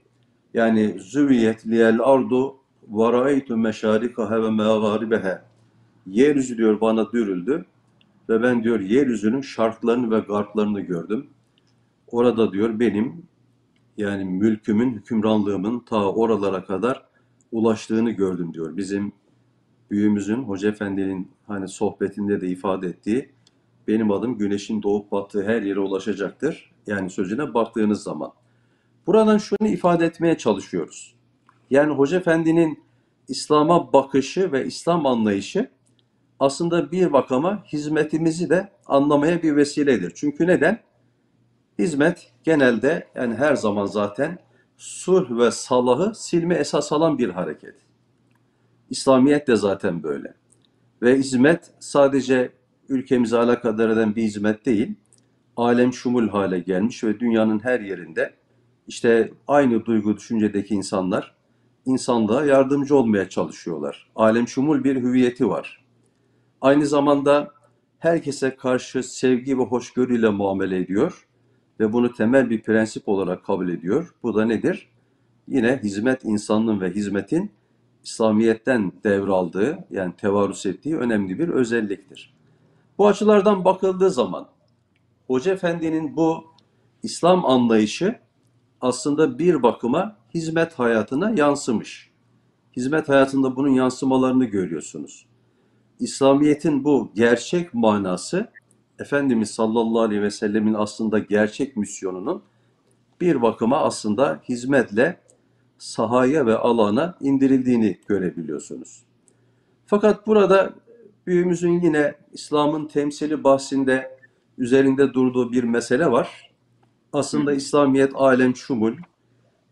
yani 0.54 0.96
züviyet 1.00 1.66
liyel 1.66 2.00
ardu 2.00 2.56
ve 2.88 3.12
ra'eytu 3.12 3.56
meşarikaha 3.56 4.42
ve 4.42 4.50
mağaribeha. 4.50 5.44
Yeryüzü 6.06 6.58
diyor 6.58 6.80
bana 6.80 7.12
dürüldü 7.12 7.64
ve 8.28 8.42
ben 8.42 8.64
diyor 8.64 8.80
yeryüzünün 8.80 9.40
şarklarını 9.40 10.10
ve 10.10 10.20
garplarını 10.20 10.80
gördüm. 10.80 11.26
Orada 12.06 12.52
diyor 12.52 12.80
benim 12.80 13.22
yani 13.96 14.24
mülkümün, 14.24 14.94
hükümranlığımın 14.94 15.80
ta 15.80 16.12
oralara 16.12 16.64
kadar 16.64 17.04
ulaştığını 17.52 18.10
gördüm 18.10 18.54
diyor. 18.54 18.76
Bizim 18.76 19.12
büyüğümüzün, 19.90 20.42
Hoca 20.42 20.68
Efendi'nin 20.68 21.30
hani 21.46 21.68
sohbetinde 21.68 22.40
de 22.40 22.48
ifade 22.48 22.86
ettiği 22.86 23.32
benim 23.88 24.10
adım 24.10 24.38
güneşin 24.38 24.82
doğup 24.82 25.12
battığı 25.12 25.42
her 25.42 25.62
yere 25.62 25.80
ulaşacaktır. 25.80 26.72
Yani 26.86 27.10
sözüne 27.10 27.54
baktığınız 27.54 28.02
zaman. 28.02 28.32
Buradan 29.06 29.38
şunu 29.38 29.68
ifade 29.68 30.06
etmeye 30.06 30.38
çalışıyoruz. 30.38 31.14
Yani 31.70 31.94
Hoca 31.94 32.16
Efendi'nin 32.16 32.82
İslam'a 33.28 33.92
bakışı 33.92 34.52
ve 34.52 34.66
İslam 34.66 35.06
anlayışı 35.06 35.70
aslında 36.40 36.92
bir 36.92 37.12
bakıma 37.12 37.64
hizmetimizi 37.72 38.50
de 38.50 38.72
anlamaya 38.86 39.42
bir 39.42 39.56
vesiledir. 39.56 40.12
Çünkü 40.14 40.46
neden? 40.46 40.80
Hizmet 41.78 42.32
genelde 42.44 43.08
yani 43.14 43.34
her 43.34 43.56
zaman 43.56 43.86
zaten 43.86 44.38
sulh 44.76 45.38
ve 45.38 45.50
salahı 45.50 46.14
silme 46.14 46.54
esas 46.54 46.92
alan 46.92 47.18
bir 47.18 47.28
hareket. 47.28 47.74
İslamiyet 48.90 49.48
de 49.48 49.56
zaten 49.56 50.02
böyle. 50.02 50.34
Ve 51.02 51.16
hizmet 51.18 51.70
sadece 51.78 52.52
ülkemize 52.88 53.38
alakadar 53.38 53.88
eden 53.88 54.16
bir 54.16 54.22
hizmet 54.22 54.66
değil, 54.66 54.94
alem 55.56 55.92
şumul 55.92 56.28
hale 56.28 56.58
gelmiş 56.58 57.04
ve 57.04 57.20
dünyanın 57.20 57.58
her 57.58 57.80
yerinde 57.80 58.34
işte 58.86 59.32
aynı 59.48 59.84
duygu 59.84 60.16
düşüncedeki 60.16 60.74
insanlar 60.74 61.34
insanlığa 61.86 62.44
yardımcı 62.44 62.96
olmaya 62.96 63.28
çalışıyorlar. 63.28 64.10
Alem 64.16 64.48
şumul 64.48 64.84
bir 64.84 64.96
hüviyeti 64.96 65.48
var. 65.48 65.84
Aynı 66.60 66.86
zamanda 66.86 67.52
herkese 67.98 68.56
karşı 68.56 69.02
sevgi 69.02 69.58
ve 69.58 69.62
hoşgörüyle 69.62 70.28
muamele 70.28 70.76
ediyor 70.78 71.28
ve 71.80 71.92
bunu 71.92 72.12
temel 72.12 72.50
bir 72.50 72.62
prensip 72.62 73.08
olarak 73.08 73.44
kabul 73.44 73.68
ediyor. 73.68 74.14
Bu 74.22 74.34
da 74.34 74.44
nedir? 74.44 74.88
Yine 75.48 75.80
hizmet 75.82 76.24
insanlığın 76.24 76.80
ve 76.80 76.90
hizmetin 76.90 77.50
İslamiyet'ten 78.08 78.92
devraldığı 79.04 79.78
yani 79.90 80.12
tevarüs 80.16 80.66
ettiği 80.66 80.96
önemli 80.96 81.38
bir 81.38 81.48
özelliktir. 81.48 82.34
Bu 82.98 83.06
açılardan 83.06 83.64
bakıldığı 83.64 84.10
zaman 84.10 84.48
Hoca 85.26 85.52
Efendi'nin 85.52 86.16
bu 86.16 86.44
İslam 87.02 87.44
anlayışı 87.44 88.18
aslında 88.80 89.38
bir 89.38 89.62
bakıma 89.62 90.16
hizmet 90.34 90.78
hayatına 90.78 91.30
yansımış. 91.30 92.10
Hizmet 92.76 93.08
hayatında 93.08 93.56
bunun 93.56 93.68
yansımalarını 93.68 94.44
görüyorsunuz. 94.44 95.26
İslamiyet'in 96.00 96.84
bu 96.84 97.10
gerçek 97.14 97.74
manası 97.74 98.50
Efendimiz 98.98 99.50
sallallahu 99.50 100.00
aleyhi 100.00 100.22
ve 100.22 100.30
sellemin 100.30 100.74
aslında 100.74 101.18
gerçek 101.18 101.76
misyonunun 101.76 102.42
bir 103.20 103.42
bakıma 103.42 103.78
aslında 103.78 104.40
hizmetle 104.48 105.20
sahaya 105.78 106.46
ve 106.46 106.56
alana 106.56 107.18
indirildiğini 107.20 107.98
görebiliyorsunuz. 108.08 109.02
Fakat 109.86 110.26
burada 110.26 110.74
büyüğümüzün 111.26 111.80
yine 111.80 112.14
İslam'ın 112.32 112.86
temsili 112.86 113.44
bahsinde 113.44 114.18
üzerinde 114.58 115.14
durduğu 115.14 115.52
bir 115.52 115.64
mesele 115.64 116.10
var. 116.10 116.50
Aslında 117.12 117.52
İslamiyet 117.52 118.12
alem 118.14 118.56
şumul 118.56 118.94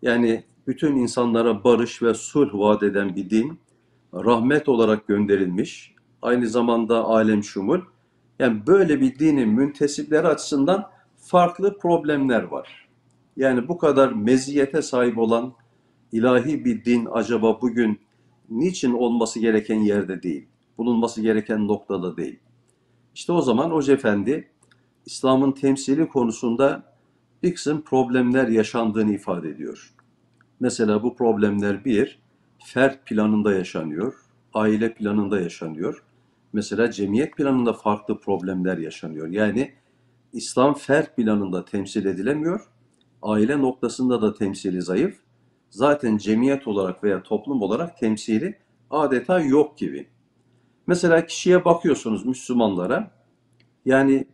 yani 0.02 0.44
bütün 0.66 0.96
insanlara 0.96 1.64
barış 1.64 2.02
ve 2.02 2.14
sulh 2.14 2.54
vaat 2.54 2.82
eden 2.82 3.16
bir 3.16 3.30
din, 3.30 3.58
rahmet 4.14 4.68
olarak 4.68 5.06
gönderilmiş, 5.06 5.94
aynı 6.22 6.48
zamanda 6.48 7.04
alem 7.04 7.42
şumul. 7.42 7.80
Yani 8.38 8.66
böyle 8.66 9.00
bir 9.00 9.18
dinin 9.18 9.48
müntesipleri 9.48 10.26
açısından 10.26 10.90
farklı 11.16 11.78
problemler 11.78 12.42
var. 12.42 12.88
Yani 13.36 13.68
bu 13.68 13.78
kadar 13.78 14.12
meziyete 14.12 14.82
sahip 14.82 15.18
olan 15.18 15.54
ilahi 16.12 16.64
bir 16.64 16.84
din 16.84 17.08
acaba 17.12 17.60
bugün 17.60 18.00
niçin 18.50 18.92
olması 18.92 19.40
gereken 19.40 19.80
yerde 19.80 20.22
değil, 20.22 20.46
bulunması 20.78 21.22
gereken 21.22 21.68
noktada 21.68 22.16
değil? 22.16 22.38
İşte 23.14 23.32
o 23.32 23.42
zaman 23.42 23.70
Hoca 23.70 23.94
Efendi 23.94 24.50
İslam'ın 25.06 25.52
temsili 25.52 26.08
konusunda 26.08 26.96
bir 27.42 27.54
kısım 27.54 27.82
problemler 27.82 28.48
yaşandığını 28.48 29.14
ifade 29.14 29.48
ediyor. 29.48 29.94
Mesela 30.60 31.02
bu 31.02 31.16
problemler 31.16 31.84
bir, 31.84 32.18
fert 32.64 33.06
planında 33.06 33.52
yaşanıyor, 33.52 34.14
aile 34.54 34.94
planında 34.94 35.40
yaşanıyor. 35.40 36.02
Mesela 36.52 36.90
cemiyet 36.90 37.36
planında 37.36 37.72
farklı 37.72 38.20
problemler 38.20 38.78
yaşanıyor. 38.78 39.28
Yani 39.28 39.72
İslam 40.32 40.74
fert 40.74 41.16
planında 41.16 41.64
temsil 41.64 42.06
edilemiyor, 42.06 42.60
aile 43.22 43.58
noktasında 43.58 44.22
da 44.22 44.34
temsili 44.34 44.82
zayıf. 44.82 45.25
Zaten 45.70 46.16
cemiyet 46.16 46.66
olarak 46.68 47.04
veya 47.04 47.22
toplum 47.22 47.62
olarak 47.62 47.98
temsili 47.98 48.58
adeta 48.90 49.40
yok 49.40 49.78
gibi. 49.78 50.08
Mesela 50.86 51.26
kişiye 51.26 51.64
bakıyorsunuz 51.64 52.26
Müslümanlara, 52.26 53.10
yani 53.84 54.26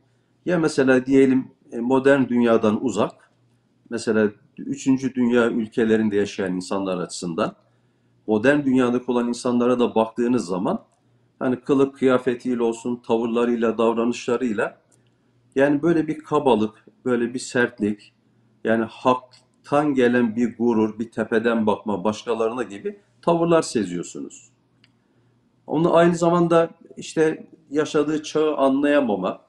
ya 0.47 0.59
mesela 0.59 1.07
diyelim 1.07 1.51
e, 1.73 1.79
modern 1.79 2.29
dünyadan 2.29 2.85
uzak, 2.85 3.31
mesela 3.91 4.31
üçüncü 4.59 5.15
dünya 5.15 5.51
ülkelerinde 5.51 6.17
yaşayan 6.17 6.55
insanlar 6.55 6.99
açısından 6.99 7.55
modern 8.27 8.65
dünyadaki 8.65 9.11
olan 9.11 9.29
insanlara 9.29 9.79
da 9.79 9.95
baktığınız 9.95 10.47
zaman 10.47 10.85
hani 11.39 11.61
kılık 11.61 11.97
kıyafetiyle 11.97 12.63
olsun, 12.63 13.03
tavırlarıyla, 13.07 13.79
davranışlarıyla 13.79 14.79
yani 15.57 15.83
böyle 15.83 16.09
bir 16.09 16.19
kabalık, 16.19 16.87
böyle 17.05 17.35
bir 17.35 17.39
sertlik, 17.39 18.13
yani 18.65 18.85
haktan 19.63 19.95
gelen 19.95 20.37
bir 20.37 20.57
gurur, 20.57 20.99
bir 20.99 21.11
tepeden 21.11 21.67
bakma 21.67 22.05
başkalarına 22.05 22.63
gibi 22.63 23.01
tavırlar 23.23 23.63
seziyorsunuz. 23.63 24.51
Onu 25.67 25.97
aynı 25.97 26.17
zamanda 26.17 26.71
işte 26.97 27.47
yaşadığı 27.71 28.23
çağı 28.23 28.57
anlayamama, 28.57 29.41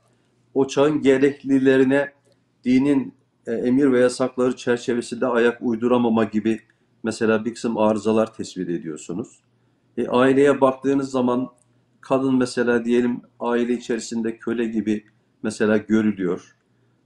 o 0.53 0.67
çağın 0.67 1.01
gereklilerine 1.01 2.13
dinin 2.63 3.13
e, 3.47 3.53
emir 3.53 3.91
ve 3.91 3.99
yasakları 3.99 4.55
çerçevesinde 4.55 5.27
ayak 5.27 5.57
uyduramama 5.61 6.23
gibi 6.23 6.61
mesela 7.03 7.45
bir 7.45 7.53
kısım 7.53 7.77
arızalar 7.77 8.33
tespit 8.33 8.69
ediyorsunuz. 8.69 9.39
E, 9.97 10.07
aileye 10.07 10.61
baktığınız 10.61 11.11
zaman 11.11 11.49
kadın 12.01 12.35
mesela 12.35 12.85
diyelim 12.85 13.21
aile 13.39 13.73
içerisinde 13.73 14.37
köle 14.37 14.65
gibi 14.65 15.05
mesela 15.43 15.77
görülüyor. 15.77 16.55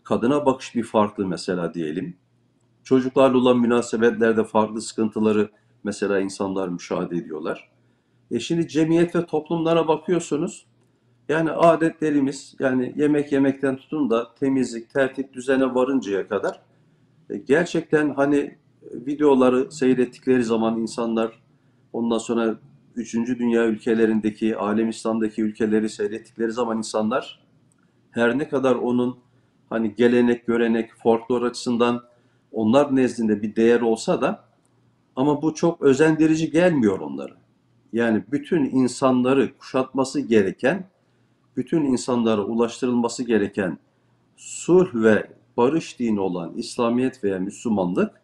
Kadına 0.04 0.46
bakış 0.46 0.76
bir 0.76 0.84
farklı 0.84 1.28
mesela 1.28 1.74
diyelim. 1.74 2.18
Çocuklarla 2.88 3.38
olan 3.38 3.60
münasebetlerde 3.60 4.44
farklı 4.44 4.82
sıkıntıları 4.82 5.50
mesela 5.84 6.20
insanlar 6.20 6.68
müşahede 6.68 7.18
ediyorlar. 7.18 7.70
E 8.32 8.40
şimdi 8.40 8.68
cemiyet 8.68 9.16
ve 9.16 9.26
toplumlara 9.26 9.88
bakıyorsunuz. 9.88 10.66
Yani 11.30 11.52
adetlerimiz 11.52 12.56
yani 12.60 12.94
yemek 12.96 13.32
yemekten 13.32 13.76
tutun 13.76 14.10
da 14.10 14.36
temizlik, 14.36 14.94
tertip, 14.94 15.34
düzene 15.34 15.76
varıncaya 15.76 16.28
kadar 16.28 16.62
e, 17.30 17.38
gerçekten 17.38 18.14
hani 18.14 18.58
videoları 18.84 19.72
seyrettikleri 19.72 20.44
zaman 20.44 20.80
insanlar 20.80 21.44
ondan 21.94 22.18
sonra 22.18 22.56
3. 22.96 23.14
dünya 23.16 23.66
ülkelerindeki, 23.66 24.58
alem 24.58 24.90
İslam'daki 24.90 25.42
ülkeleri 25.42 25.90
seyrettikleri 25.90 26.52
zaman 26.52 26.78
insanlar 26.78 27.40
her 28.12 28.38
ne 28.38 28.50
kadar 28.50 28.76
onun 28.76 29.18
hani 29.70 29.96
gelenek, 29.96 30.48
görenek, 30.48 30.90
folklor 31.04 31.42
açısından 31.42 32.02
onlar 32.58 32.96
nezdinde 32.96 33.42
bir 33.42 33.56
değer 33.56 33.82
olsa 33.82 34.22
da 34.22 34.44
ama 35.16 35.42
bu 35.42 35.54
çok 35.54 35.82
özendirici 35.82 36.52
gelmiyor 36.52 37.00
onlara. 37.00 37.34
Yani 37.94 38.24
bütün 38.32 38.66
insanları 38.66 39.58
kuşatması 39.58 40.20
gereken, 40.22 40.90
bütün 41.58 41.84
insanlara 41.84 42.42
ulaştırılması 42.42 43.24
gereken 43.24 43.78
sulh 44.36 44.96
ve 44.96 45.28
barış 45.58 46.00
dini 46.00 46.20
olan 46.20 46.54
İslamiyet 46.56 47.24
veya 47.24 47.40
Müslümanlık 47.40 48.22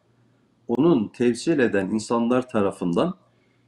onun 0.67 1.07
temsil 1.07 1.59
eden 1.59 1.89
insanlar 1.89 2.49
tarafından 2.49 3.13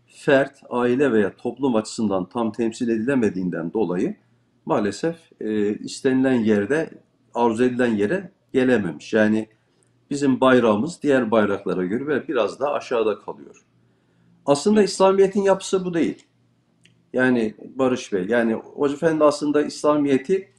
fert, 0.07 0.61
aile 0.69 1.11
veya 1.11 1.35
toplum 1.35 1.75
açısından 1.75 2.29
tam 2.29 2.51
temsil 2.51 2.89
edilemediğinden 2.89 3.73
dolayı 3.73 4.15
maalesef 4.65 5.15
e, 5.41 5.77
istenilen 5.77 6.39
yerde, 6.39 6.89
arzu 7.33 7.63
edilen 7.63 7.95
yere 7.95 8.31
gelememiş. 8.53 9.13
Yani 9.13 9.47
bizim 10.09 10.41
bayrağımız 10.41 10.99
diğer 11.03 11.31
bayraklara 11.31 11.85
göre 11.85 12.27
biraz 12.27 12.59
daha 12.59 12.73
aşağıda 12.73 13.19
kalıyor. 13.19 13.65
Aslında 14.45 14.83
İslamiyet'in 14.83 15.41
yapısı 15.41 15.85
bu 15.85 15.93
değil. 15.93 16.25
Yani 17.13 17.55
Barış 17.75 18.13
Bey, 18.13 18.25
yani 18.29 18.53
Hoca 18.53 18.93
Efendi 18.93 19.23
aslında 19.23 19.61
İslamiyet'i 19.61 20.49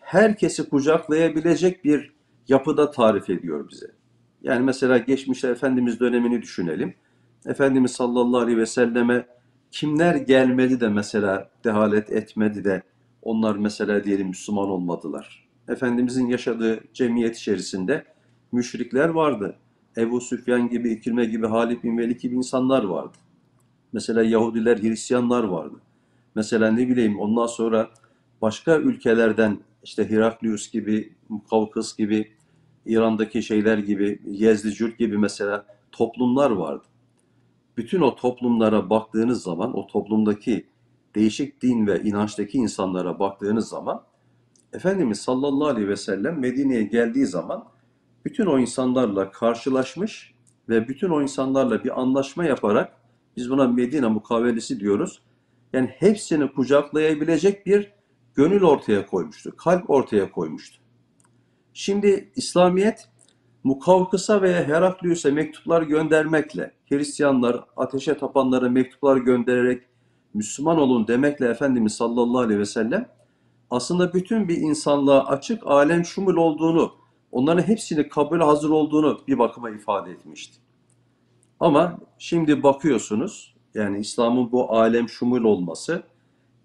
herkesi 0.00 0.68
kucaklayabilecek 0.68 1.84
bir 1.84 2.12
yapıda 2.48 2.90
tarif 2.90 3.30
ediyor 3.30 3.68
bize. 3.70 3.86
Yani 4.42 4.64
mesela 4.64 4.98
geçmişte 4.98 5.48
Efendimiz 5.48 6.00
dönemini 6.00 6.42
düşünelim. 6.42 6.94
Efendimiz 7.46 7.92
sallallahu 7.92 8.40
aleyhi 8.40 8.58
ve 8.58 8.66
selleme 8.66 9.26
kimler 9.70 10.14
gelmedi 10.14 10.80
de 10.80 10.88
mesela 10.88 11.50
dehalet 11.64 12.12
etmedi 12.12 12.64
de 12.64 12.82
onlar 13.22 13.56
mesela 13.56 14.04
diyelim 14.04 14.28
Müslüman 14.28 14.68
olmadılar. 14.68 15.48
Efendimizin 15.68 16.26
yaşadığı 16.26 16.80
cemiyet 16.92 17.36
içerisinde 17.36 18.04
müşrikler 18.54 19.08
vardı. 19.08 19.56
Ebu 19.96 20.20
Süfyan 20.20 20.68
gibi, 20.68 20.90
İkirme 20.92 21.24
gibi, 21.24 21.46
Halid 21.46 21.82
bin 21.82 21.98
Velid 21.98 22.20
gibi 22.20 22.34
insanlar 22.34 22.84
vardı. 22.84 23.16
Mesela 23.92 24.22
Yahudiler, 24.22 24.78
Hristiyanlar 24.78 25.44
vardı. 25.44 25.76
Mesela 26.34 26.70
ne 26.70 26.88
bileyim 26.88 27.20
ondan 27.20 27.46
sonra 27.46 27.90
başka 28.42 28.78
ülkelerden 28.78 29.58
işte 29.82 30.10
Heraklius 30.10 30.70
gibi, 30.70 31.12
Kavkız 31.50 31.96
gibi, 31.96 32.32
İran'daki 32.86 33.42
şeyler 33.42 33.78
gibi, 33.78 34.20
Yezdicül 34.26 34.92
gibi 34.92 35.18
mesela 35.18 35.66
toplumlar 35.92 36.50
vardı. 36.50 36.84
Bütün 37.76 38.00
o 38.00 38.16
toplumlara 38.16 38.90
baktığınız 38.90 39.42
zaman, 39.42 39.78
o 39.78 39.86
toplumdaki 39.86 40.66
değişik 41.14 41.62
din 41.62 41.86
ve 41.86 42.02
inançtaki 42.02 42.58
insanlara 42.58 43.18
baktığınız 43.18 43.68
zaman 43.68 44.02
Efendimiz 44.72 45.20
sallallahu 45.20 45.68
aleyhi 45.68 45.88
ve 45.88 45.96
sellem 45.96 46.40
Medine'ye 46.40 46.82
geldiği 46.82 47.26
zaman 47.26 47.64
bütün 48.24 48.46
o 48.46 48.58
insanlarla 48.58 49.30
karşılaşmış 49.30 50.34
ve 50.68 50.88
bütün 50.88 51.10
o 51.10 51.22
insanlarla 51.22 51.84
bir 51.84 52.00
anlaşma 52.00 52.44
yaparak 52.44 52.96
biz 53.36 53.50
buna 53.50 53.68
Medine 53.68 54.08
mukavelesi 54.08 54.80
diyoruz. 54.80 55.22
Yani 55.72 55.86
hepsini 55.98 56.52
kucaklayabilecek 56.52 57.66
bir 57.66 57.92
gönül 58.34 58.62
ortaya 58.62 59.06
koymuştu, 59.06 59.56
kalp 59.56 59.90
ortaya 59.90 60.30
koymuştu. 60.32 60.78
Şimdi 61.72 62.32
İslamiyet 62.36 63.08
Mukavkıs'a 63.64 64.42
veya 64.42 64.64
Heraklius'e 64.64 65.30
mektuplar 65.30 65.82
göndermekle, 65.82 66.74
Hristiyanlar 66.88 67.64
ateşe 67.76 68.18
tapanlara 68.18 68.68
mektuplar 68.68 69.16
göndererek 69.16 69.82
Müslüman 70.34 70.78
olun 70.78 71.06
demekle 71.06 71.48
Efendimiz 71.48 71.94
sallallahu 71.94 72.38
aleyhi 72.38 72.60
ve 72.60 72.64
sellem 72.64 73.08
aslında 73.70 74.12
bütün 74.12 74.48
bir 74.48 74.56
insanlığa 74.56 75.26
açık 75.26 75.66
alem 75.66 76.04
şumul 76.04 76.36
olduğunu, 76.36 76.92
onların 77.34 77.62
hepsini 77.62 78.08
kabul 78.08 78.40
hazır 78.40 78.70
olduğunu 78.70 79.20
bir 79.28 79.38
bakıma 79.38 79.70
ifade 79.70 80.10
etmişti. 80.10 80.58
Ama 81.60 81.98
şimdi 82.18 82.62
bakıyorsunuz 82.62 83.54
yani 83.74 83.98
İslam'ın 83.98 84.52
bu 84.52 84.76
alem 84.76 85.08
şumul 85.08 85.44
olması, 85.44 86.02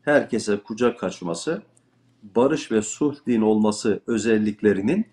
herkese 0.02 0.58
kucak 0.64 1.04
açması, 1.04 1.62
barış 2.36 2.72
ve 2.72 2.82
sulh 2.82 3.16
din 3.28 3.42
olması 3.42 4.00
özelliklerinin 4.08 5.06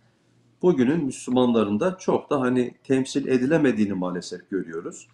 bugünün 0.63 1.05
Müslümanlarında 1.05 1.99
çok 1.99 2.31
da 2.31 2.41
hani 2.41 2.75
temsil 2.85 3.27
edilemediğini 3.27 3.93
maalesef 3.93 4.51
görüyoruz. 4.51 5.09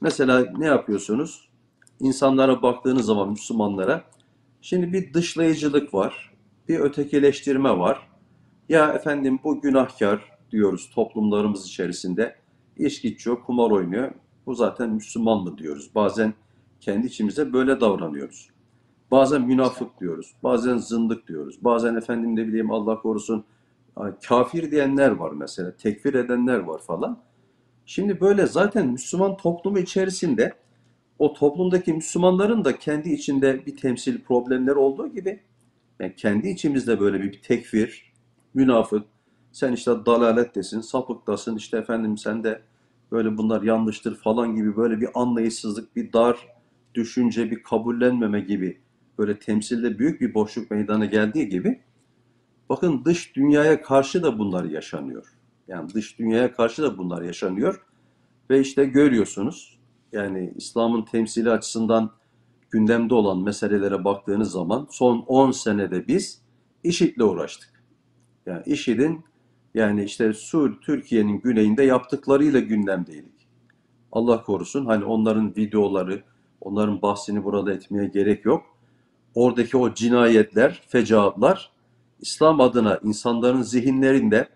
Mesela 0.00 0.52
ne 0.58 0.66
yapıyorsunuz? 0.66 1.48
İnsanlara 2.00 2.62
baktığınız 2.62 3.06
zaman 3.06 3.30
Müslümanlara 3.30 4.04
şimdi 4.60 4.92
bir 4.92 5.14
dışlayıcılık 5.14 5.94
var, 5.94 6.32
bir 6.68 6.78
ötekileştirme 6.78 7.78
var. 7.78 8.15
Ya 8.68 8.92
efendim 8.92 9.38
bu 9.44 9.60
günahkar 9.60 10.32
diyoruz 10.50 10.90
toplumlarımız 10.94 11.66
içerisinde. 11.66 12.36
İçki 12.76 13.08
içiyor, 13.08 13.42
kumar 13.42 13.70
oynuyor. 13.70 14.10
Bu 14.46 14.54
zaten 14.54 14.90
Müslüman 14.90 15.42
mı 15.42 15.58
diyoruz. 15.58 15.90
Bazen 15.94 16.34
kendi 16.80 17.06
içimizde 17.06 17.52
böyle 17.52 17.80
davranıyoruz. 17.80 18.50
Bazen 19.10 19.42
münafık 19.42 20.00
diyoruz. 20.00 20.34
Bazen 20.42 20.76
zındık 20.76 21.28
diyoruz. 21.28 21.64
Bazen 21.64 21.94
efendim 21.94 22.36
ne 22.36 22.46
bileyim 22.46 22.70
Allah 22.70 23.00
korusun 23.00 23.44
kafir 24.22 24.70
diyenler 24.70 25.10
var 25.10 25.32
mesela. 25.32 25.76
Tekfir 25.76 26.14
edenler 26.14 26.58
var 26.58 26.78
falan. 26.78 27.18
Şimdi 27.86 28.20
böyle 28.20 28.46
zaten 28.46 28.88
Müslüman 28.88 29.36
toplumu 29.36 29.78
içerisinde 29.78 30.52
o 31.18 31.34
toplumdaki 31.34 31.92
Müslümanların 31.92 32.64
da 32.64 32.78
kendi 32.78 33.12
içinde 33.12 33.66
bir 33.66 33.76
temsil 33.76 34.20
problemleri 34.20 34.74
olduğu 34.74 35.08
gibi 35.08 35.40
yani 36.00 36.14
kendi 36.16 36.48
içimizde 36.48 37.00
böyle 37.00 37.22
bir 37.22 37.42
tekfir, 37.42 38.05
münafık, 38.56 39.06
sen 39.52 39.72
işte 39.72 39.90
dalalettesin, 40.06 40.80
sapıktasın, 40.80 41.56
işte 41.56 41.78
efendim 41.78 42.18
sen 42.18 42.44
de 42.44 42.62
böyle 43.12 43.36
bunlar 43.36 43.62
yanlıştır 43.62 44.16
falan 44.16 44.54
gibi 44.54 44.76
böyle 44.76 45.00
bir 45.00 45.08
anlayışsızlık, 45.14 45.96
bir 45.96 46.12
dar 46.12 46.48
düşünce, 46.94 47.50
bir 47.50 47.62
kabullenmeme 47.62 48.40
gibi 48.40 48.80
böyle 49.18 49.38
temsilde 49.38 49.98
büyük 49.98 50.20
bir 50.20 50.34
boşluk 50.34 50.70
meydana 50.70 51.04
geldiği 51.04 51.48
gibi 51.48 51.80
bakın 52.68 53.04
dış 53.04 53.36
dünyaya 53.36 53.82
karşı 53.82 54.22
da 54.22 54.38
bunlar 54.38 54.64
yaşanıyor. 54.64 55.26
Yani 55.68 55.94
dış 55.94 56.18
dünyaya 56.18 56.52
karşı 56.52 56.82
da 56.82 56.98
bunlar 56.98 57.22
yaşanıyor. 57.22 57.82
Ve 58.50 58.60
işte 58.60 58.84
görüyorsunuz 58.84 59.78
yani 60.12 60.52
İslam'ın 60.56 61.02
temsili 61.02 61.50
açısından 61.50 62.10
gündemde 62.70 63.14
olan 63.14 63.42
meselelere 63.42 64.04
baktığınız 64.04 64.50
zaman 64.50 64.86
son 64.90 65.18
10 65.18 65.50
senede 65.50 66.08
biz 66.08 66.42
IŞİD'le 66.84 67.20
uğraştık. 67.20 67.75
Yani 68.46 68.62
IŞİD'in 68.66 69.24
yani 69.74 70.04
işte 70.04 70.32
Sur, 70.32 70.80
Türkiye'nin 70.80 71.40
güneyinde 71.40 71.82
yaptıklarıyla 71.82 72.60
gündemdeydik. 72.60 73.48
Allah 74.12 74.42
korusun 74.42 74.86
hani 74.86 75.04
onların 75.04 75.56
videoları, 75.56 76.22
onların 76.60 77.02
bahsini 77.02 77.44
burada 77.44 77.72
etmeye 77.72 78.06
gerek 78.06 78.44
yok. 78.44 78.66
Oradaki 79.34 79.76
o 79.76 79.94
cinayetler, 79.94 80.82
fecaatlar 80.88 81.70
İslam 82.20 82.60
adına 82.60 83.00
insanların 83.02 83.62
zihinlerinde 83.62 84.48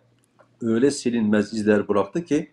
öyle 0.62 0.90
silinmez 0.90 1.54
izler 1.54 1.88
bıraktı 1.88 2.24
ki 2.24 2.50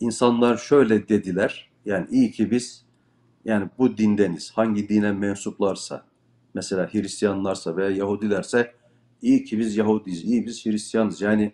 insanlar 0.00 0.56
şöyle 0.56 1.08
dediler. 1.08 1.70
Yani 1.84 2.06
iyi 2.10 2.30
ki 2.30 2.50
biz 2.50 2.84
yani 3.44 3.68
bu 3.78 3.96
dindeniz. 3.98 4.52
Hangi 4.54 4.88
dine 4.88 5.12
mensuplarsa 5.12 6.04
mesela 6.54 6.88
Hristiyanlarsa 6.92 7.76
veya 7.76 7.90
Yahudilerse 7.90 8.74
iyi 9.24 9.44
ki 9.44 9.58
biz 9.58 9.76
Yahudiyiz, 9.76 10.24
iyi 10.24 10.46
biz 10.46 10.66
Hristiyanız. 10.66 11.20
Yani 11.20 11.52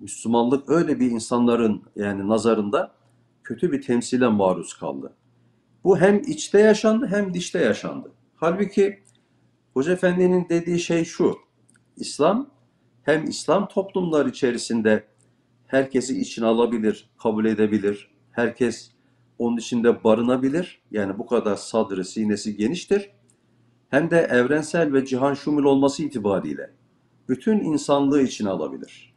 Müslümanlık 0.00 0.70
öyle 0.70 1.00
bir 1.00 1.10
insanların 1.10 1.82
yani 1.96 2.28
nazarında 2.28 2.94
kötü 3.44 3.72
bir 3.72 3.82
temsile 3.82 4.28
maruz 4.28 4.74
kaldı. 4.74 5.12
Bu 5.84 5.98
hem 5.98 6.22
içte 6.26 6.58
yaşandı 6.58 7.06
hem 7.06 7.34
dışta 7.34 7.58
yaşandı. 7.58 8.12
Halbuki 8.36 8.98
Hoca 9.74 9.92
Efendi'nin 9.92 10.48
dediği 10.48 10.78
şey 10.78 11.04
şu. 11.04 11.36
İslam 11.96 12.50
hem 13.02 13.24
İslam 13.24 13.68
toplumlar 13.68 14.26
içerisinde 14.26 15.04
herkesi 15.66 16.20
içine 16.20 16.46
alabilir, 16.46 17.10
kabul 17.18 17.44
edebilir. 17.44 18.10
Herkes 18.30 18.90
onun 19.38 19.56
içinde 19.56 20.04
barınabilir. 20.04 20.82
Yani 20.90 21.18
bu 21.18 21.26
kadar 21.26 21.56
sadrı, 21.56 22.04
sinesi 22.04 22.56
geniştir. 22.56 23.10
Hem 23.88 24.10
de 24.10 24.18
evrensel 24.18 24.92
ve 24.92 25.06
cihan 25.06 25.34
şumul 25.34 25.64
olması 25.64 26.02
itibariyle 26.02 26.83
bütün 27.28 27.58
insanlığı 27.58 28.22
içine 28.22 28.48
alabilir. 28.48 29.14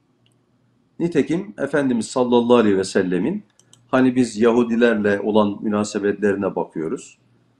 Nitekim 0.99 1.53
Efendimiz 1.57 2.07
sallallahu 2.07 2.55
aleyhi 2.55 2.77
ve 2.77 2.83
sellemin 2.83 3.43
hani 3.87 4.15
biz 4.15 4.37
Yahudilerle 4.37 5.19
olan 5.19 5.57
münasebetlerine 5.61 6.55
bakıyoruz. 6.55 7.17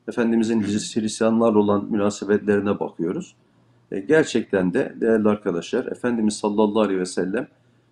Efendimizin 0.08 0.62
Hristiyanlarla 0.96 1.60
olan 1.60 1.86
münasebetlerine 1.92 2.80
bakıyoruz. 2.80 3.36
E, 3.92 4.00
gerçekten 4.00 4.74
de 4.74 4.96
değerli 5.02 5.30
arkadaşlar 5.30 5.86
Efendimiz 5.86 6.38
sallallahu 6.38 6.82
aleyhi 6.82 7.00
ve 7.00 7.06
sellem 7.06 7.48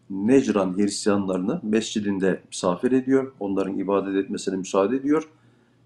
Necran 0.09 0.77
Hristiyanlarını 0.77 1.59
mescidinde 1.63 2.41
misafir 2.49 2.91
ediyor. 2.91 3.33
Onların 3.39 3.77
ibadet 3.77 4.15
etmesine 4.15 4.55
müsaade 4.55 4.95
ediyor. 4.95 5.29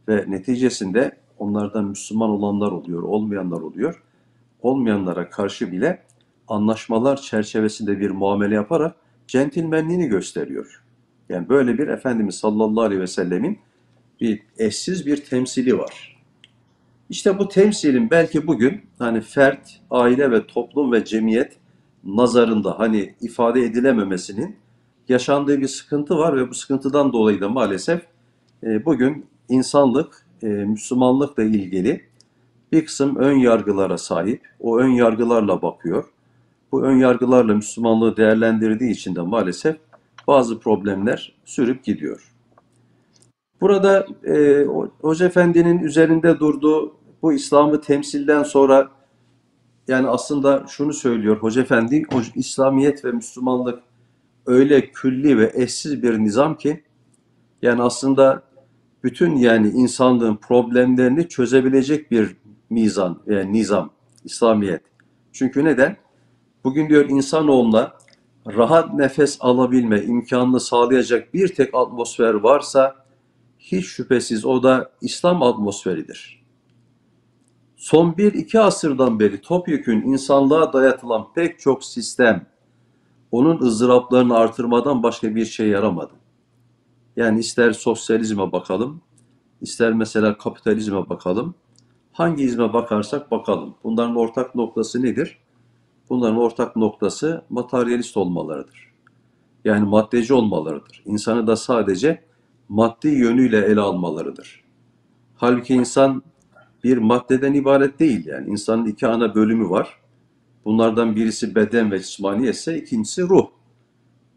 Ve 0.08 0.26
neticesinde 0.28 1.18
onlardan 1.38 1.86
Müslüman 1.86 2.30
olanlar 2.30 2.72
oluyor, 2.72 3.04
olmayanlar 3.04 3.62
oluyor. 3.62 4.04
Olmayanlara 4.62 5.30
karşı 5.30 5.72
bile 5.72 6.04
anlaşmalar 6.50 7.22
çerçevesinde 7.22 8.00
bir 8.00 8.10
muamele 8.10 8.56
yaparak 8.56 8.96
centilmenliğini 9.28 10.08
gösteriyor. 10.08 10.84
Yani 11.30 11.50
böyle 11.50 11.78
bir 11.78 11.88
Efendimiz 11.88 12.36
sallallahu 12.36 12.84
aleyhi 12.84 13.02
ve 13.02 13.08
sellemin 13.08 13.60
bir 14.22 14.42
eşsiz 14.58 15.06
bir 15.06 15.18
temsili 15.18 15.78
var. 15.78 16.20
İşte 17.10 17.40
bu 17.40 17.48
temsilin 17.48 18.10
belki 18.10 18.48
bugün 18.48 18.82
hani 19.00 19.22
fert, 19.22 19.82
aile 19.92 20.32
ve 20.32 20.48
toplum 20.48 20.92
ve 20.92 21.06
cemiyet 21.06 21.58
nazarında 22.04 22.80
hani 22.80 23.16
ifade 23.22 23.62
edilememesinin 23.62 24.56
yaşandığı 25.10 25.62
bir 25.62 25.68
sıkıntı 25.68 26.18
var 26.18 26.38
ve 26.38 26.50
bu 26.50 26.54
sıkıntıdan 26.54 27.14
dolayı 27.14 27.42
da 27.42 27.50
maalesef 27.50 28.02
e, 28.64 28.86
bugün 28.86 29.26
insanlık, 29.50 30.26
e, 30.44 30.48
Müslümanlıkla 30.48 31.44
ilgili 31.44 32.10
bir 32.72 32.86
kısım 32.86 33.16
ön 33.16 33.38
yargılara 33.38 33.98
sahip. 33.98 34.42
O 34.60 34.80
ön 34.80 34.90
yargılarla 34.90 35.62
bakıyor. 35.62 36.06
Bu 36.72 36.84
ön 36.84 36.98
yargılarla 36.98 37.54
Müslümanlığı 37.54 38.18
değerlendirdiği 38.18 38.92
için 38.92 39.16
de 39.16 39.22
maalesef 39.22 39.78
bazı 40.28 40.60
problemler 40.60 41.36
sürüp 41.46 41.84
gidiyor. 41.84 42.34
Burada 43.62 44.08
e, 44.24 44.66
Hoca 45.02 45.26
Efendi'nin 45.26 45.80
üzerinde 45.80 46.40
durduğu 46.40 46.96
bu 47.22 47.34
İslam'ı 47.34 47.82
temsilden 47.82 48.44
sonra 48.44 48.90
yani 49.88 50.08
aslında 50.08 50.66
şunu 50.68 50.94
söylüyor 50.94 51.38
Hoca 51.38 51.62
Efendi, 51.62 52.06
İslamiyet 52.36 53.06
ve 53.06 53.12
Müslümanlık 53.12 53.80
öyle 54.46 54.92
külli 54.92 55.38
ve 55.38 55.52
eşsiz 55.56 56.04
bir 56.04 56.20
nizam 56.20 56.58
ki 56.58 56.84
yani 57.62 57.82
aslında 57.82 58.44
bütün 59.04 59.36
yani 59.36 59.68
insanlığın 59.70 60.36
problemlerini 60.36 61.30
çözebilecek 61.30 62.12
bir 62.12 62.36
mizan, 62.70 63.22
yani 63.28 63.54
nizam, 63.54 63.90
İslamiyet. 64.24 64.82
Çünkü 65.32 65.64
neden? 65.64 65.98
Bugün 66.64 66.90
diyor 66.90 67.10
insanoğluna 67.10 67.94
rahat 68.48 68.94
nefes 68.94 69.38
alabilme 69.40 70.04
imkanını 70.04 70.60
sağlayacak 70.60 71.34
bir 71.34 71.48
tek 71.48 71.76
atmosfer 71.76 72.34
varsa 72.34 73.06
hiç 73.60 73.86
şüphesiz 73.86 74.46
o 74.46 74.64
da 74.64 74.92
İslam 75.02 75.44
atmosferidir. 75.44 76.44
Son 77.78 78.18
bir 78.18 78.34
iki 78.34 78.60
asırdan 78.60 79.20
beri 79.20 79.42
topyekün 79.42 80.02
insanlığa 80.02 80.74
dayatılan 80.74 81.34
pek 81.34 81.60
çok 81.60 81.84
sistem 81.84 82.46
onun 83.32 83.62
ızdıraplarını 83.62 84.38
artırmadan 84.38 85.04
başka 85.04 85.36
bir 85.36 85.46
şey 85.46 85.68
yaramadı. 85.68 86.14
Yani 87.16 87.40
ister 87.40 87.72
sosyalizme 87.72 88.52
bakalım, 88.52 89.02
ister 89.62 89.94
mesela 89.94 90.38
kapitalizme 90.38 91.10
bakalım, 91.10 91.56
hangi 92.12 92.44
izme 92.44 92.74
bakarsak 92.74 93.32
bakalım. 93.32 93.76
Bunların 93.84 94.16
ortak 94.16 94.56
noktası 94.56 95.04
nedir? 95.04 95.38
Bunların 96.10 96.38
ortak 96.38 96.76
noktası 96.76 97.42
materyalist 97.50 98.18
olmalarıdır. 98.18 98.90
Yani 99.66 99.90
maddeci 99.90 100.34
olmalarıdır. 100.34 101.04
İnsanı 101.06 101.48
da 101.48 101.56
sadece 101.56 102.24
maddi 102.70 103.08
yönüyle 103.08 103.58
ele 103.58 103.80
almalarıdır. 103.80 104.64
Halbuki 105.36 105.74
insan 105.74 106.24
bir 106.84 106.98
maddeden 106.98 107.54
ibaret 107.54 108.00
değil 108.00 108.26
yani. 108.26 108.50
insanın 108.50 108.86
iki 108.86 109.08
ana 109.08 109.36
bölümü 109.36 109.70
var. 109.70 110.00
Bunlardan 110.66 111.16
birisi 111.16 111.56
beden 111.56 111.92
ve 111.92 112.00
cismaniyet 112.00 112.56
ise 112.56 112.78
ikincisi 112.78 113.22
ruh. 113.22 113.48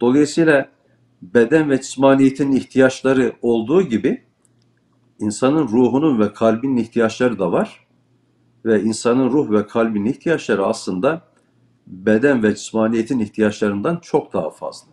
Dolayısıyla 0.00 0.68
beden 1.22 1.70
ve 1.70 1.80
cismaniyetin 1.80 2.52
ihtiyaçları 2.52 3.32
olduğu 3.42 3.82
gibi 3.82 4.22
insanın 5.18 5.68
ruhunun 5.68 6.20
ve 6.20 6.32
kalbinin 6.32 6.76
ihtiyaçları 6.76 7.38
da 7.38 7.52
var. 7.52 7.86
Ve 8.64 8.82
insanın 8.82 9.30
ruh 9.30 9.50
ve 9.50 9.66
kalbinin 9.66 10.10
ihtiyaçları 10.10 10.66
aslında 10.66 11.31
beden 11.86 12.42
ve 12.42 12.54
cismaniyetin 12.54 13.18
ihtiyaçlarından 13.18 13.98
çok 14.02 14.32
daha 14.32 14.50
fazla. 14.50 14.92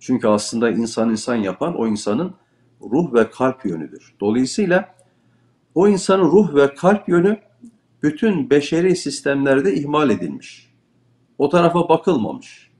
Çünkü 0.00 0.28
aslında 0.28 0.70
insan 0.70 1.10
insan 1.10 1.34
yapan 1.34 1.76
o 1.78 1.86
insanın 1.86 2.34
ruh 2.82 3.14
ve 3.14 3.30
kalp 3.30 3.66
yönüdür. 3.66 4.14
Dolayısıyla 4.20 4.94
o 5.74 5.88
insanın 5.88 6.24
ruh 6.24 6.54
ve 6.54 6.74
kalp 6.74 7.08
yönü 7.08 7.40
bütün 8.02 8.50
beşeri 8.50 8.96
sistemlerde 8.96 9.74
ihmal 9.74 10.10
edilmiş. 10.10 10.72
O 11.38 11.48
tarafa 11.48 11.88
bakılmamış. 11.88 12.70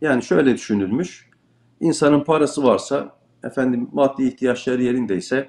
Yani 0.00 0.22
şöyle 0.22 0.54
düşünülmüş. 0.54 1.30
İnsanın 1.80 2.24
parası 2.24 2.64
varsa, 2.64 3.16
efendim 3.44 3.88
maddi 3.92 4.22
ihtiyaçları 4.22 4.82
yerindeyse, 4.82 5.48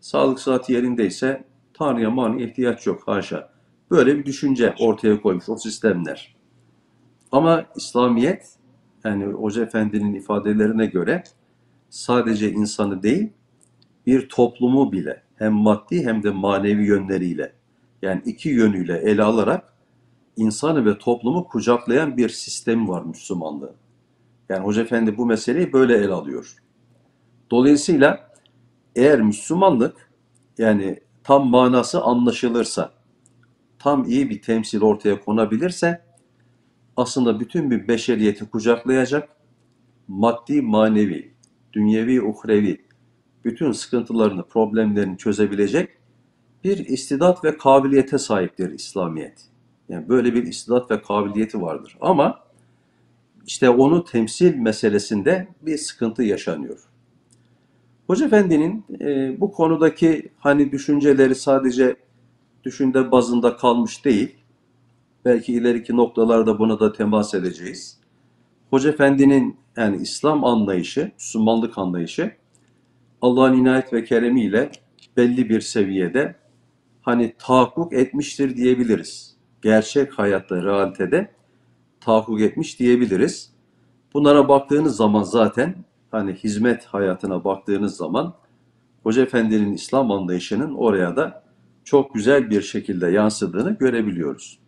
sağlık 0.00 0.40
sıhhati 0.40 0.72
yerindeyse 0.72 1.44
Tanrı'ya 1.74 2.10
mani 2.10 2.42
ihtiyaç 2.42 2.86
yok 2.86 3.02
haşa. 3.08 3.52
Böyle 3.90 4.18
bir 4.18 4.24
düşünce 4.24 4.74
ortaya 4.80 5.20
koymuş 5.22 5.48
o 5.48 5.56
sistemler. 5.56 6.35
Ama 7.32 7.66
İslamiyet 7.76 8.56
yani 9.04 9.24
Hoca 9.24 9.62
Efendi'nin 9.62 10.14
ifadelerine 10.14 10.86
göre 10.86 11.22
sadece 11.90 12.52
insanı 12.52 13.02
değil 13.02 13.32
bir 14.06 14.28
toplumu 14.28 14.92
bile 14.92 15.22
hem 15.36 15.52
maddi 15.52 16.06
hem 16.06 16.22
de 16.22 16.30
manevi 16.30 16.86
yönleriyle 16.86 17.52
yani 18.02 18.22
iki 18.24 18.48
yönüyle 18.48 18.98
ele 18.98 19.22
alarak 19.22 19.72
insanı 20.36 20.84
ve 20.84 20.98
toplumu 20.98 21.44
kucaklayan 21.44 22.16
bir 22.16 22.28
sistem 22.28 22.88
var 22.88 23.02
Müslümanlığı. 23.02 23.74
Yani 24.48 24.64
Hoca 24.64 24.82
Efendi 24.82 25.16
bu 25.16 25.26
meseleyi 25.26 25.72
böyle 25.72 25.96
ele 25.96 26.12
alıyor. 26.12 26.56
Dolayısıyla 27.50 28.30
eğer 28.96 29.20
Müslümanlık 29.20 30.10
yani 30.58 31.00
tam 31.24 31.46
manası 31.46 32.02
anlaşılırsa, 32.02 32.92
tam 33.78 34.04
iyi 34.04 34.30
bir 34.30 34.42
temsil 34.42 34.82
ortaya 34.82 35.20
konabilirse 35.20 36.05
aslında 36.96 37.40
bütün 37.40 37.70
bir 37.70 37.88
beşeriyeti 37.88 38.50
kucaklayacak, 38.50 39.28
maddi, 40.08 40.62
manevi, 40.62 41.34
dünyevi, 41.72 42.22
uhrevi 42.22 42.86
bütün 43.44 43.72
sıkıntılarını, 43.72 44.46
problemlerini 44.46 45.18
çözebilecek 45.18 45.88
bir 46.64 46.78
istidat 46.78 47.44
ve 47.44 47.58
kabiliyete 47.58 48.18
sahiptir 48.18 48.70
İslamiyet. 48.70 49.44
Yani 49.88 50.08
böyle 50.08 50.34
bir 50.34 50.42
istidat 50.42 50.90
ve 50.90 51.02
kabiliyeti 51.02 51.62
vardır. 51.62 51.96
Ama 52.00 52.40
işte 53.46 53.70
onu 53.70 54.04
temsil 54.04 54.56
meselesinde 54.56 55.48
bir 55.62 55.76
sıkıntı 55.76 56.22
yaşanıyor. 56.22 56.78
Hoca 58.06 58.26
Efendi'nin 58.26 58.84
e, 59.00 59.40
bu 59.40 59.52
konudaki 59.52 60.28
hani 60.38 60.72
düşünceleri 60.72 61.34
sadece 61.34 61.96
düşünde 62.64 63.10
bazında 63.10 63.56
kalmış 63.56 64.04
değil. 64.04 64.34
Belki 65.26 65.52
ileriki 65.52 65.96
noktalarda 65.96 66.58
buna 66.58 66.80
da 66.80 66.92
temas 66.92 67.34
edeceğiz. 67.34 67.98
Hoca 68.70 68.90
Efendi'nin 68.90 69.56
yani 69.76 69.96
İslam 69.96 70.44
anlayışı, 70.44 71.12
Müslümanlık 71.18 71.78
anlayışı 71.78 72.32
Allah'ın 73.22 73.52
inayet 73.52 73.92
ve 73.92 74.04
keremiyle 74.04 74.70
belli 75.16 75.48
bir 75.48 75.60
seviyede 75.60 76.34
hani 77.02 77.34
tahakkuk 77.38 77.92
etmiştir 77.92 78.56
diyebiliriz. 78.56 79.36
Gerçek 79.62 80.12
hayatta, 80.12 80.62
realitede 80.62 81.30
tahakkuk 82.00 82.40
etmiş 82.40 82.80
diyebiliriz. 82.80 83.52
Bunlara 84.14 84.48
baktığınız 84.48 84.96
zaman 84.96 85.22
zaten 85.22 85.74
hani 86.10 86.32
hizmet 86.32 86.84
hayatına 86.84 87.44
baktığınız 87.44 87.96
zaman 87.96 88.34
Hoca 89.02 89.22
Efendi'nin 89.22 89.72
İslam 89.72 90.10
anlayışının 90.10 90.74
oraya 90.74 91.16
da 91.16 91.42
çok 91.84 92.14
güzel 92.14 92.50
bir 92.50 92.62
şekilde 92.62 93.10
yansıdığını 93.10 93.78
görebiliyoruz. 93.78 94.65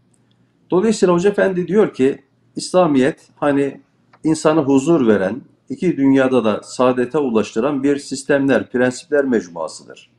Dolayısıyla 0.70 1.14
Hoca 1.14 1.30
Efendi 1.30 1.68
diyor 1.68 1.94
ki 1.94 2.22
İslamiyet 2.56 3.28
hani 3.36 3.80
insana 4.24 4.60
huzur 4.62 5.06
veren, 5.06 5.40
iki 5.68 5.96
dünyada 5.96 6.44
da 6.44 6.60
saadete 6.62 7.18
ulaştıran 7.18 7.82
bir 7.82 7.96
sistemler, 7.96 8.70
prensipler 8.70 9.24
mecmuasıdır. 9.24 10.10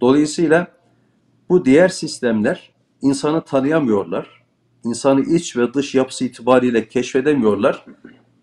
Dolayısıyla 0.00 0.66
bu 1.48 1.64
diğer 1.64 1.88
sistemler 1.88 2.72
insanı 3.02 3.44
tanıyamıyorlar. 3.44 4.44
İnsanı 4.84 5.20
iç 5.20 5.56
ve 5.56 5.74
dış 5.74 5.94
yapısı 5.94 6.24
itibariyle 6.24 6.88
keşfedemiyorlar. 6.88 7.86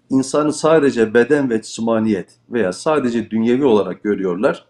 İnsanı 0.09 0.53
sadece 0.53 1.13
beden 1.13 1.49
ve 1.49 1.61
cismaniyet 1.61 2.39
veya 2.49 2.73
sadece 2.73 3.29
dünyevi 3.29 3.65
olarak 3.65 4.03
görüyorlar. 4.03 4.65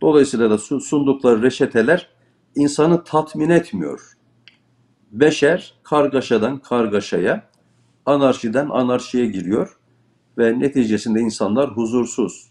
Dolayısıyla 0.00 0.50
da 0.50 0.58
sundukları 0.58 1.42
reçeteler 1.42 2.08
insanı 2.54 3.04
tatmin 3.04 3.50
etmiyor. 3.50 4.19
Beşer 5.12 5.74
kargaşadan 5.82 6.58
kargaşaya, 6.58 7.50
anarşiden 8.06 8.68
anarşiye 8.68 9.26
giriyor 9.26 9.78
ve 10.38 10.58
neticesinde 10.58 11.20
insanlar 11.20 11.70
huzursuz. 11.70 12.50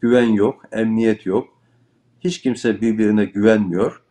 Güven 0.00 0.28
yok, 0.28 0.62
emniyet 0.72 1.26
yok. 1.26 1.48
Hiç 2.20 2.42
kimse 2.42 2.80
birbirine 2.80 3.24
güvenmiyor. 3.24 4.02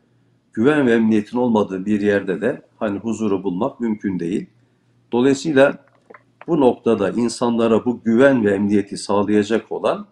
Güven 0.54 0.88
ve 0.88 0.94
emniyetin 0.94 1.38
olmadığı 1.38 1.86
bir 1.86 2.02
yerde 2.02 2.42
de 2.42 2.62
hani 2.80 3.00
huzuru 3.00 3.44
bulmak 3.44 3.80
mümkün 3.80 4.20
değil. 4.20 4.50
Dolayısıyla 5.12 5.86
bu 6.48 6.60
noktada 6.60 7.10
insanlara 7.12 7.86
bu 7.86 8.04
güven 8.04 8.46
ve 8.46 8.54
emniyeti 8.54 8.98
sağlayacak 8.98 9.72
olan 9.72 10.08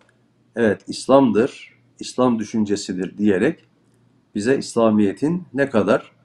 evet 0.56 0.82
İslam'dır, 0.88 1.74
İslam 2.00 2.40
düşüncesidir 2.40 3.18
diyerek 3.18 3.66
bize 4.36 4.58
İslamiyet'in 4.58 5.44
ne 5.54 5.70
kadar 5.70 6.17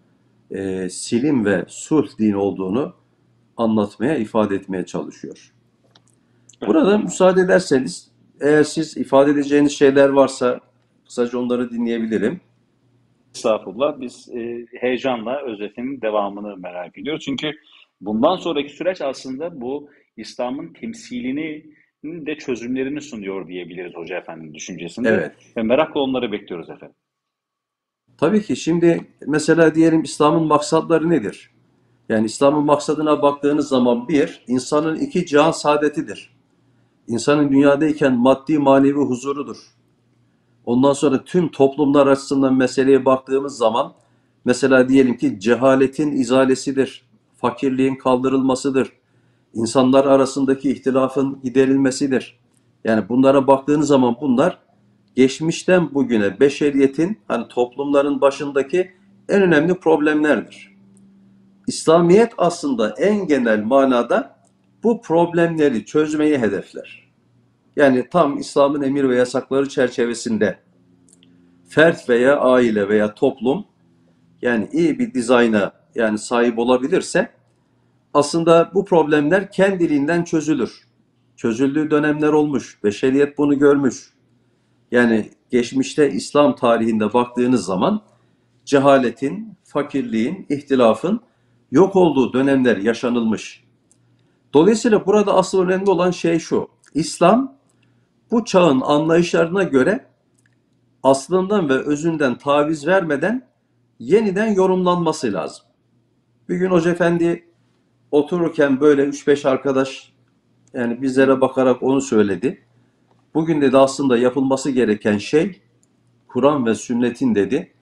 e, 0.54 0.88
silim 0.90 1.44
ve 1.44 1.64
sulh 1.68 2.18
din 2.18 2.32
olduğunu 2.32 2.94
anlatmaya, 3.56 4.16
ifade 4.16 4.54
etmeye 4.54 4.86
çalışıyor. 4.86 5.52
Burada 6.66 6.98
müsaade 6.98 7.40
ederseniz 7.40 8.12
eğer 8.40 8.62
siz 8.62 8.96
ifade 8.96 9.30
edeceğiniz 9.30 9.72
şeyler 9.72 10.08
varsa 10.08 10.60
kısaca 11.04 11.38
onları 11.38 11.70
dinleyebilirim. 11.70 12.40
Estağfurullah. 13.34 14.00
Biz 14.00 14.28
e, 14.34 14.66
heyecanla 14.80 15.42
özetinin 15.42 16.00
devamını 16.00 16.56
merak 16.56 16.98
ediyoruz. 16.98 17.24
Çünkü 17.24 17.52
bundan 18.00 18.36
sonraki 18.36 18.72
süreç 18.72 19.00
aslında 19.00 19.60
bu 19.60 19.90
İslam'ın 20.16 20.72
temsilini 20.72 21.64
de 22.04 22.34
çözümlerini 22.34 23.00
sunuyor 23.00 23.48
diyebiliriz 23.48 23.94
Hoca 23.94 24.16
Efendi'nin 24.16 24.54
düşüncesinde. 24.54 25.08
Evet. 25.08 25.32
Ve 25.56 25.62
merakla 25.62 26.00
onları 26.00 26.32
bekliyoruz 26.32 26.70
efendim. 26.70 26.96
Tabii 28.18 28.42
ki 28.42 28.56
şimdi 28.56 29.06
mesela 29.26 29.74
diyelim 29.74 30.02
İslam'ın 30.02 30.42
maksatları 30.42 31.10
nedir? 31.10 31.50
Yani 32.08 32.26
İslam'ın 32.26 32.64
maksadına 32.64 33.22
baktığınız 33.22 33.68
zaman 33.68 34.08
bir, 34.08 34.44
insanın 34.46 34.96
iki 34.96 35.26
cihan 35.26 35.50
saadetidir. 35.50 36.36
İnsanın 37.08 37.50
dünyadayken 37.50 38.14
maddi 38.14 38.58
manevi 38.58 39.00
huzurudur. 39.00 39.56
Ondan 40.66 40.92
sonra 40.92 41.24
tüm 41.24 41.48
toplumlar 41.48 42.06
açısından 42.06 42.54
meseleye 42.54 43.04
baktığımız 43.04 43.56
zaman 43.56 43.92
mesela 44.44 44.88
diyelim 44.88 45.16
ki 45.16 45.40
cehaletin 45.40 46.12
izalesidir, 46.12 47.04
fakirliğin 47.36 47.96
kaldırılmasıdır, 47.96 48.92
insanlar 49.54 50.04
arasındaki 50.04 50.72
ihtilafın 50.72 51.40
giderilmesidir. 51.44 52.38
Yani 52.84 53.08
bunlara 53.08 53.46
baktığınız 53.46 53.88
zaman 53.88 54.16
bunlar 54.20 54.58
geçmişten 55.14 55.94
bugüne 55.94 56.40
beşeriyetin 56.40 57.18
hani 57.28 57.48
toplumların 57.48 58.20
başındaki 58.20 58.92
en 59.28 59.42
önemli 59.42 59.74
problemlerdir. 59.74 60.72
İslamiyet 61.66 62.32
aslında 62.38 62.94
en 62.98 63.26
genel 63.26 63.62
manada 63.62 64.36
bu 64.82 65.02
problemleri 65.02 65.84
çözmeyi 65.84 66.38
hedefler. 66.38 67.02
Yani 67.76 68.08
tam 68.10 68.38
İslam'ın 68.38 68.82
emir 68.82 69.08
ve 69.08 69.16
yasakları 69.16 69.68
çerçevesinde 69.68 70.58
fert 71.68 72.08
veya 72.08 72.40
aile 72.40 72.88
veya 72.88 73.14
toplum 73.14 73.64
yani 74.42 74.68
iyi 74.72 74.98
bir 74.98 75.14
dizayna 75.14 75.72
yani 75.94 76.18
sahip 76.18 76.58
olabilirse 76.58 77.30
aslında 78.14 78.70
bu 78.74 78.84
problemler 78.84 79.50
kendiliğinden 79.50 80.24
çözülür. 80.24 80.88
Çözüldüğü 81.36 81.90
dönemler 81.90 82.28
olmuş. 82.28 82.78
Beşeriyet 82.84 83.38
bunu 83.38 83.58
görmüş. 83.58 84.11
Yani 84.92 85.30
geçmişte 85.50 86.10
İslam 86.10 86.56
tarihinde 86.56 87.12
baktığınız 87.12 87.64
zaman 87.64 88.02
cehaletin, 88.64 89.58
fakirliğin, 89.64 90.46
ihtilafın 90.48 91.20
yok 91.70 91.96
olduğu 91.96 92.32
dönemler 92.32 92.76
yaşanılmış. 92.76 93.64
Dolayısıyla 94.54 95.06
burada 95.06 95.34
asıl 95.34 95.62
önemli 95.62 95.90
olan 95.90 96.10
şey 96.10 96.38
şu. 96.38 96.68
İslam 96.94 97.56
bu 98.30 98.44
çağın 98.44 98.80
anlayışlarına 98.80 99.62
göre 99.62 100.06
aslından 101.02 101.68
ve 101.68 101.74
özünden 101.74 102.38
taviz 102.38 102.86
vermeden 102.86 103.48
yeniden 103.98 104.54
yorumlanması 104.54 105.32
lazım. 105.32 105.64
Bir 106.48 106.56
gün 106.56 106.70
Hoca 106.70 106.90
Efendi 106.90 107.48
otururken 108.10 108.80
böyle 108.80 109.04
3-5 109.04 109.48
arkadaş 109.48 110.12
yani 110.74 111.02
bizlere 111.02 111.40
bakarak 111.40 111.82
onu 111.82 112.00
söyledi. 112.00 112.64
Bugün 113.34 113.60
dedi 113.60 113.78
aslında 113.78 114.18
yapılması 114.18 114.70
gereken 114.70 115.18
şey 115.18 115.60
Kur'an 116.28 116.66
ve 116.66 116.74
sünnetin 116.74 117.34
dedi 117.34 117.72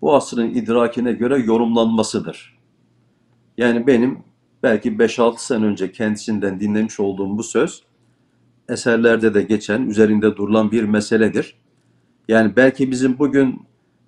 bu 0.00 0.14
asrın 0.14 0.50
idrakine 0.50 1.12
göre 1.12 1.38
yorumlanmasıdır. 1.38 2.58
Yani 3.58 3.86
benim 3.86 4.18
belki 4.62 4.90
5-6 4.90 5.38
sene 5.38 5.64
önce 5.64 5.92
kendisinden 5.92 6.60
dinlemiş 6.60 7.00
olduğum 7.00 7.38
bu 7.38 7.42
söz 7.42 7.82
eserlerde 8.68 9.34
de 9.34 9.42
geçen, 9.42 9.82
üzerinde 9.82 10.36
durulan 10.36 10.70
bir 10.70 10.82
meseledir. 10.84 11.58
Yani 12.28 12.56
belki 12.56 12.90
bizim 12.90 13.18
bugün 13.18 13.62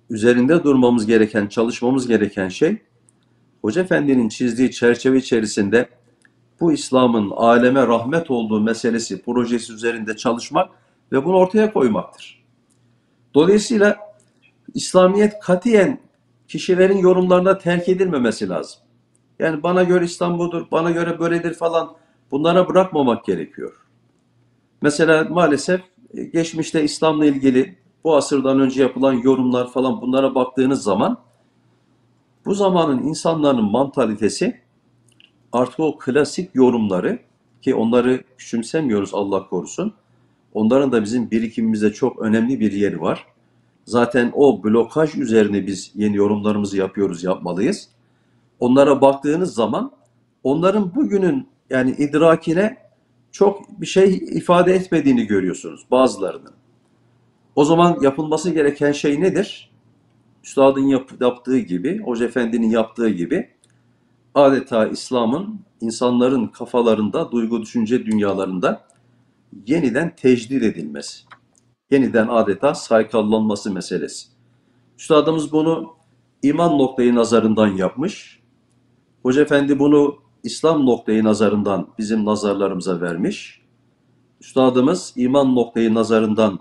üzerinde 0.09 0.63
durmamız 0.63 1.05
gereken, 1.05 1.47
çalışmamız 1.47 2.07
gereken 2.07 2.49
şey 2.49 2.77
Hoca 3.61 3.81
Efendi'nin 3.81 4.29
çizdiği 4.29 4.71
çerçeve 4.71 5.17
içerisinde 5.17 5.89
bu 6.59 6.73
İslam'ın 6.73 7.31
aleme 7.31 7.87
rahmet 7.87 8.31
olduğu 8.31 8.61
meselesi, 8.61 9.21
projesi 9.21 9.73
üzerinde 9.73 10.15
çalışmak 10.17 10.78
ve 11.11 11.25
bunu 11.25 11.35
ortaya 11.35 11.73
koymaktır. 11.73 12.43
Dolayısıyla 13.33 13.97
İslamiyet 14.73 15.39
katiyen 15.39 15.99
kişilerin 16.47 16.97
yorumlarına 16.97 17.57
terk 17.57 17.89
edilmemesi 17.89 18.49
lazım. 18.49 18.79
Yani 19.39 19.63
bana 19.63 19.83
göre 19.83 20.05
İslam 20.05 20.39
budur, 20.39 20.65
bana 20.71 20.91
göre 20.91 21.19
böyledir 21.19 21.53
falan 21.53 21.95
bunlara 22.31 22.67
bırakmamak 22.67 23.25
gerekiyor. 23.25 23.73
Mesela 24.81 25.23
maalesef 25.23 25.81
e, 26.13 26.23
geçmişte 26.23 26.83
İslam'la 26.83 27.25
ilgili 27.25 27.77
bu 28.03 28.15
asırdan 28.15 28.59
önce 28.59 28.81
yapılan 28.81 29.13
yorumlar 29.13 29.71
falan 29.71 30.01
bunlara 30.01 30.35
baktığınız 30.35 30.83
zaman 30.83 31.17
bu 32.45 32.53
zamanın 32.53 33.03
insanların 33.03 33.71
mantalitesi 33.71 34.61
artık 35.51 35.79
o 35.79 35.97
klasik 35.97 36.55
yorumları 36.55 37.19
ki 37.61 37.75
onları 37.75 38.23
küçümsemiyoruz 38.37 39.13
Allah 39.13 39.49
korusun. 39.49 39.93
Onların 40.53 40.91
da 40.91 41.03
bizim 41.03 41.31
birikimimizde 41.31 41.93
çok 41.93 42.19
önemli 42.21 42.59
bir 42.59 42.71
yeri 42.71 43.01
var. 43.01 43.25
Zaten 43.85 44.31
o 44.35 44.63
blokaj 44.63 45.15
üzerine 45.15 45.67
biz 45.67 45.91
yeni 45.95 46.15
yorumlarımızı 46.15 46.77
yapıyoruz, 46.77 47.23
yapmalıyız. 47.23 47.89
Onlara 48.59 49.01
baktığınız 49.01 49.53
zaman 49.53 49.91
onların 50.43 50.95
bugünün 50.95 51.47
yani 51.69 51.91
idrakine 51.91 52.77
çok 53.31 53.81
bir 53.81 53.85
şey 53.85 54.13
ifade 54.15 54.73
etmediğini 54.73 55.27
görüyorsunuz 55.27 55.85
bazılarının. 55.91 56.53
O 57.55 57.65
zaman 57.65 57.97
yapılması 58.01 58.51
gereken 58.51 58.91
şey 58.91 59.21
nedir? 59.21 59.71
Üstadın 60.43 60.81
yap, 60.87 61.11
yaptığı 61.21 61.59
gibi, 61.59 62.01
Hoca 62.03 62.25
Efendi'nin 62.25 62.69
yaptığı 62.69 63.09
gibi 63.09 63.49
adeta 64.35 64.87
İslam'ın 64.87 65.59
insanların 65.81 66.47
kafalarında, 66.47 67.31
duygu 67.31 67.61
düşünce 67.61 68.05
dünyalarında 68.05 68.81
yeniden 69.67 70.15
tecdid 70.15 70.61
edilmesi. 70.61 71.23
Yeniden 71.91 72.27
adeta 72.27 72.75
saykallanması 72.75 73.73
meselesi. 73.73 74.27
Üstadımız 74.97 75.51
bunu 75.51 75.93
iman 76.43 76.77
noktayı 76.77 77.15
nazarından 77.15 77.67
yapmış. 77.67 78.39
Hoca 79.23 79.41
Efendi 79.41 79.79
bunu 79.79 80.17
İslam 80.43 80.85
noktayı 80.85 81.23
nazarından 81.23 81.87
bizim 81.97 82.25
nazarlarımıza 82.25 83.01
vermiş. 83.01 83.61
Üstadımız 84.41 85.13
iman 85.15 85.55
noktayı 85.55 85.93
nazarından 85.93 86.59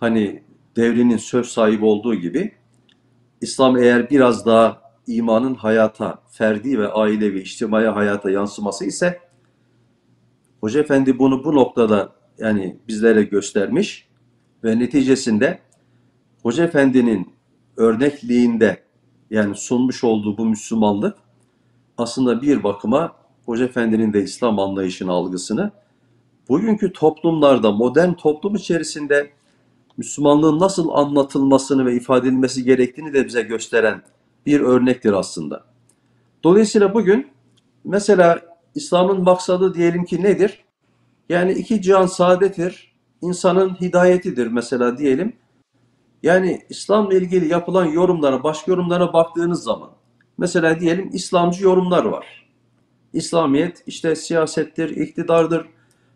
hani 0.00 0.42
devrinin 0.76 1.16
söz 1.16 1.46
sahibi 1.46 1.84
olduğu 1.84 2.14
gibi 2.14 2.52
İslam 3.40 3.76
eğer 3.76 4.10
biraz 4.10 4.46
daha 4.46 4.82
imanın 5.06 5.54
hayata, 5.54 6.22
ferdi 6.30 6.78
ve 6.78 6.92
ailevi, 6.92 7.40
içtimai 7.40 7.86
hayata 7.86 8.30
yansıması 8.30 8.84
ise 8.84 9.20
Hoca 10.64 10.80
Efendi 10.80 11.18
bunu 11.18 11.44
bu 11.44 11.54
noktada 11.54 12.12
yani 12.38 12.76
bizlere 12.88 13.22
göstermiş 13.22 14.08
ve 14.64 14.78
neticesinde 14.78 15.58
Hoca 16.42 16.64
Efendi'nin 16.64 17.32
örnekliğinde 17.76 18.82
yani 19.30 19.54
sunmuş 19.54 20.04
olduğu 20.04 20.38
bu 20.38 20.46
Müslümanlık 20.46 21.16
aslında 21.98 22.42
bir 22.42 22.62
bakıma 22.62 23.16
Hoca 23.46 23.64
Efendi'nin 23.64 24.12
de 24.12 24.22
İslam 24.22 24.58
anlayışını, 24.58 25.12
algısını 25.12 25.70
bugünkü 26.48 26.92
toplumlarda, 26.92 27.72
modern 27.72 28.12
toplum 28.12 28.54
içerisinde 28.54 29.30
Müslümanlığın 29.96 30.58
nasıl 30.58 30.88
anlatılmasını 30.88 31.86
ve 31.86 31.96
ifade 31.96 32.28
edilmesi 32.28 32.64
gerektiğini 32.64 33.12
de 33.12 33.26
bize 33.26 33.42
gösteren 33.42 34.02
bir 34.46 34.60
örnektir 34.60 35.12
aslında. 35.12 35.64
Dolayısıyla 36.44 36.94
bugün 36.94 37.26
mesela 37.84 38.53
İslam'ın 38.74 39.22
maksadı 39.22 39.74
diyelim 39.74 40.04
ki 40.04 40.22
nedir? 40.22 40.64
Yani 41.28 41.52
iki 41.52 41.82
cihan 41.82 42.06
saadettir, 42.06 42.94
insanın 43.22 43.74
hidayetidir 43.74 44.46
mesela 44.46 44.98
diyelim. 44.98 45.36
Yani 46.22 46.62
İslam'la 46.68 47.14
ilgili 47.14 47.48
yapılan 47.48 47.84
yorumlara, 47.84 48.42
başka 48.42 48.72
yorumlara 48.72 49.12
baktığınız 49.12 49.62
zaman 49.62 49.90
mesela 50.38 50.80
diyelim 50.80 51.10
İslamcı 51.12 51.64
yorumlar 51.64 52.04
var. 52.04 52.50
İslamiyet 53.12 53.82
işte 53.86 54.16
siyasettir, 54.16 54.96
iktidardır 54.96 55.66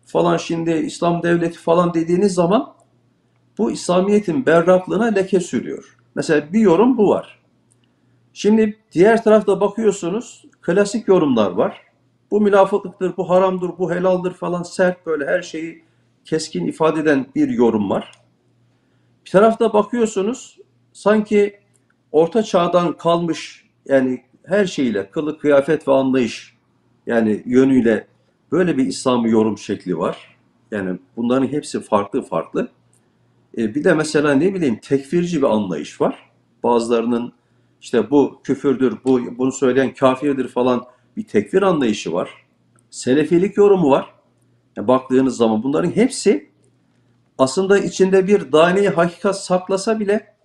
falan 0.05 0.37
şimdi 0.37 0.71
İslam 0.71 1.23
devleti 1.23 1.59
falan 1.59 1.93
dediğiniz 1.93 2.33
zaman 2.33 2.73
bu 3.57 3.71
İslamiyet'in 3.71 4.45
berraklığına 4.45 5.05
leke 5.05 5.39
sürüyor. 5.39 5.97
Mesela 6.15 6.53
bir 6.53 6.59
yorum 6.59 6.97
bu 6.97 7.09
var. 7.09 7.39
Şimdi 8.33 8.79
diğer 8.91 9.23
tarafta 9.23 9.61
bakıyorsunuz 9.61 10.45
klasik 10.61 11.07
yorumlar 11.07 11.51
var. 11.51 11.88
Bu 12.31 12.41
münafıklıktır, 12.41 13.17
bu 13.17 13.29
haramdır, 13.29 13.71
bu 13.77 13.91
helaldir 13.91 14.31
falan 14.31 14.63
sert 14.63 15.05
böyle 15.05 15.25
her 15.25 15.41
şeyi 15.41 15.83
keskin 16.25 16.67
ifade 16.67 16.99
eden 16.99 17.25
bir 17.35 17.49
yorum 17.49 17.89
var. 17.89 18.11
Bir 19.25 19.31
tarafta 19.31 19.73
bakıyorsunuz 19.73 20.59
sanki 20.93 21.59
orta 22.11 22.43
çağdan 22.43 22.97
kalmış 22.97 23.65
yani 23.85 24.23
her 24.45 24.65
şeyle 24.65 25.09
kılık 25.09 25.41
kıyafet 25.41 25.87
ve 25.87 25.91
anlayış 25.91 26.57
yani 27.07 27.43
yönüyle 27.45 28.07
böyle 28.51 28.77
bir 28.77 28.85
İslam'ı 28.85 29.29
yorum 29.29 29.57
şekli 29.57 29.97
var. 29.97 30.37
Yani 30.71 30.99
bunların 31.17 31.47
hepsi 31.47 31.81
farklı 31.81 32.21
farklı. 32.21 32.69
E, 33.57 33.75
bir 33.75 33.83
de 33.83 33.93
mesela 33.93 34.33
ne 34.33 34.53
bileyim 34.53 34.79
tekfirci 34.79 35.37
bir 35.37 35.47
anlayış 35.47 36.01
var. 36.01 36.29
Bazılarının 36.63 37.33
işte 37.81 38.09
bu 38.09 38.39
küfürdür, 38.43 38.97
bu 39.05 39.37
bunu 39.37 39.51
söyleyen 39.51 39.93
kafirdir 39.93 40.47
falan 40.47 40.85
bir 41.17 41.23
tekfir 41.23 41.61
anlayışı 41.61 42.13
var. 42.13 42.29
Selefilik 42.89 43.57
yorumu 43.57 43.89
var. 43.89 44.13
Yani 44.75 44.87
baktığınız 44.87 45.37
zaman 45.37 45.63
bunların 45.63 45.91
hepsi 45.91 46.49
aslında 47.37 47.79
içinde 47.79 48.27
bir 48.27 48.51
daneyi 48.51 48.89
hakikat 48.89 49.43
saklasa 49.43 49.99
bile 49.99 50.35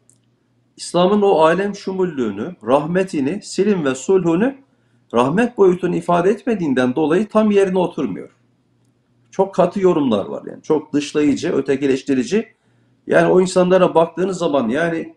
İslam'ın 0.76 1.22
o 1.22 1.38
alem 1.38 1.74
şumullüğünü, 1.74 2.56
rahmetini, 2.66 3.42
silim 3.42 3.84
ve 3.84 3.94
sulhunu 3.94 4.54
rahmet 5.14 5.58
boyutunu 5.58 5.96
ifade 5.96 6.30
etmediğinden 6.30 6.94
dolayı 6.94 7.28
tam 7.28 7.50
yerine 7.50 7.78
oturmuyor. 7.78 8.30
Çok 9.30 9.54
katı 9.54 9.80
yorumlar 9.80 10.24
var 10.24 10.42
yani. 10.46 10.62
Çok 10.62 10.92
dışlayıcı, 10.92 11.52
ötekileştirici. 11.52 12.54
Yani 13.06 13.32
o 13.32 13.40
insanlara 13.40 13.94
baktığınız 13.94 14.38
zaman 14.38 14.68
yani 14.68 15.14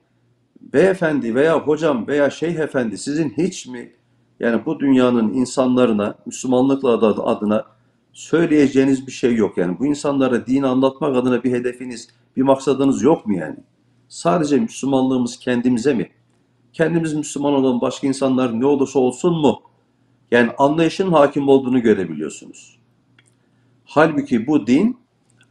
beyefendi 0.61 1.35
veya 1.35 1.59
hocam 1.59 2.07
veya 2.07 2.29
şeyh 2.29 2.55
efendi 2.55 2.97
sizin 2.97 3.29
hiç 3.29 3.67
mi 3.67 3.93
yani 4.39 4.65
bu 4.65 4.79
dünyanın 4.79 5.33
insanlarına 5.33 6.15
Müslümanlıkla 6.25 6.89
adına 7.23 7.65
söyleyeceğiniz 8.13 9.07
bir 9.07 9.11
şey 9.11 9.35
yok 9.35 9.57
yani. 9.57 9.79
Bu 9.79 9.85
insanlara 9.85 10.47
din 10.47 10.63
anlatmak 10.63 11.15
adına 11.15 11.43
bir 11.43 11.51
hedefiniz, 11.51 12.09
bir 12.37 12.41
maksadınız 12.41 13.01
yok 13.01 13.25
mu 13.25 13.35
yani? 13.35 13.57
Sadece 14.07 14.57
Müslümanlığımız 14.59 15.39
kendimize 15.39 15.93
mi? 15.93 16.09
Kendimiz 16.73 17.13
Müslüman 17.13 17.53
olan 17.53 17.81
başka 17.81 18.07
insanlar 18.07 18.59
ne 18.59 18.65
olursa 18.65 18.99
olsun 18.99 19.41
mu? 19.41 19.61
Yani 20.31 20.51
anlayışın 20.57 21.11
hakim 21.11 21.49
olduğunu 21.49 21.81
görebiliyorsunuz. 21.81 22.79
Halbuki 23.85 24.47
bu 24.47 24.67
din 24.67 24.97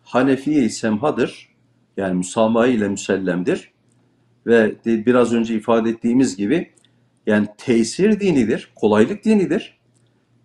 Hanefiye-i 0.05 0.71
Semhadır. 0.71 1.49
Yani 1.97 2.15
müsamaha 2.15 2.67
ile 2.67 2.89
müsellemdir. 2.89 3.71
Ve 4.47 4.75
biraz 4.85 5.33
önce 5.33 5.55
ifade 5.55 5.91
ettiğimiz 5.91 6.37
gibi 6.37 6.71
yani 7.27 7.47
tesir 7.59 8.21
dinidir, 8.21 8.73
kolaylık 8.75 9.25
dinidir. 9.25 9.79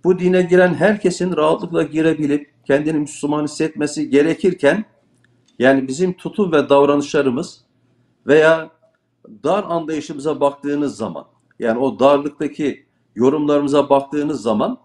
Bu 0.03 0.19
dine 0.19 0.41
giren 0.41 0.73
herkesin 0.73 1.37
rahatlıkla 1.37 1.83
girebilip 1.83 2.51
kendini 2.65 2.99
Müslüman 2.99 3.43
hissetmesi 3.43 4.09
gerekirken 4.09 4.85
yani 5.59 5.87
bizim 5.87 6.13
tutum 6.13 6.51
ve 6.51 6.69
davranışlarımız 6.69 7.65
veya 8.27 8.71
dar 9.43 9.63
anlayışımıza 9.63 10.39
baktığınız 10.39 10.97
zaman 10.97 11.25
yani 11.59 11.79
o 11.79 11.99
darlıktaki 11.99 12.85
yorumlarımıza 13.15 13.89
baktığınız 13.89 14.41
zaman 14.41 14.79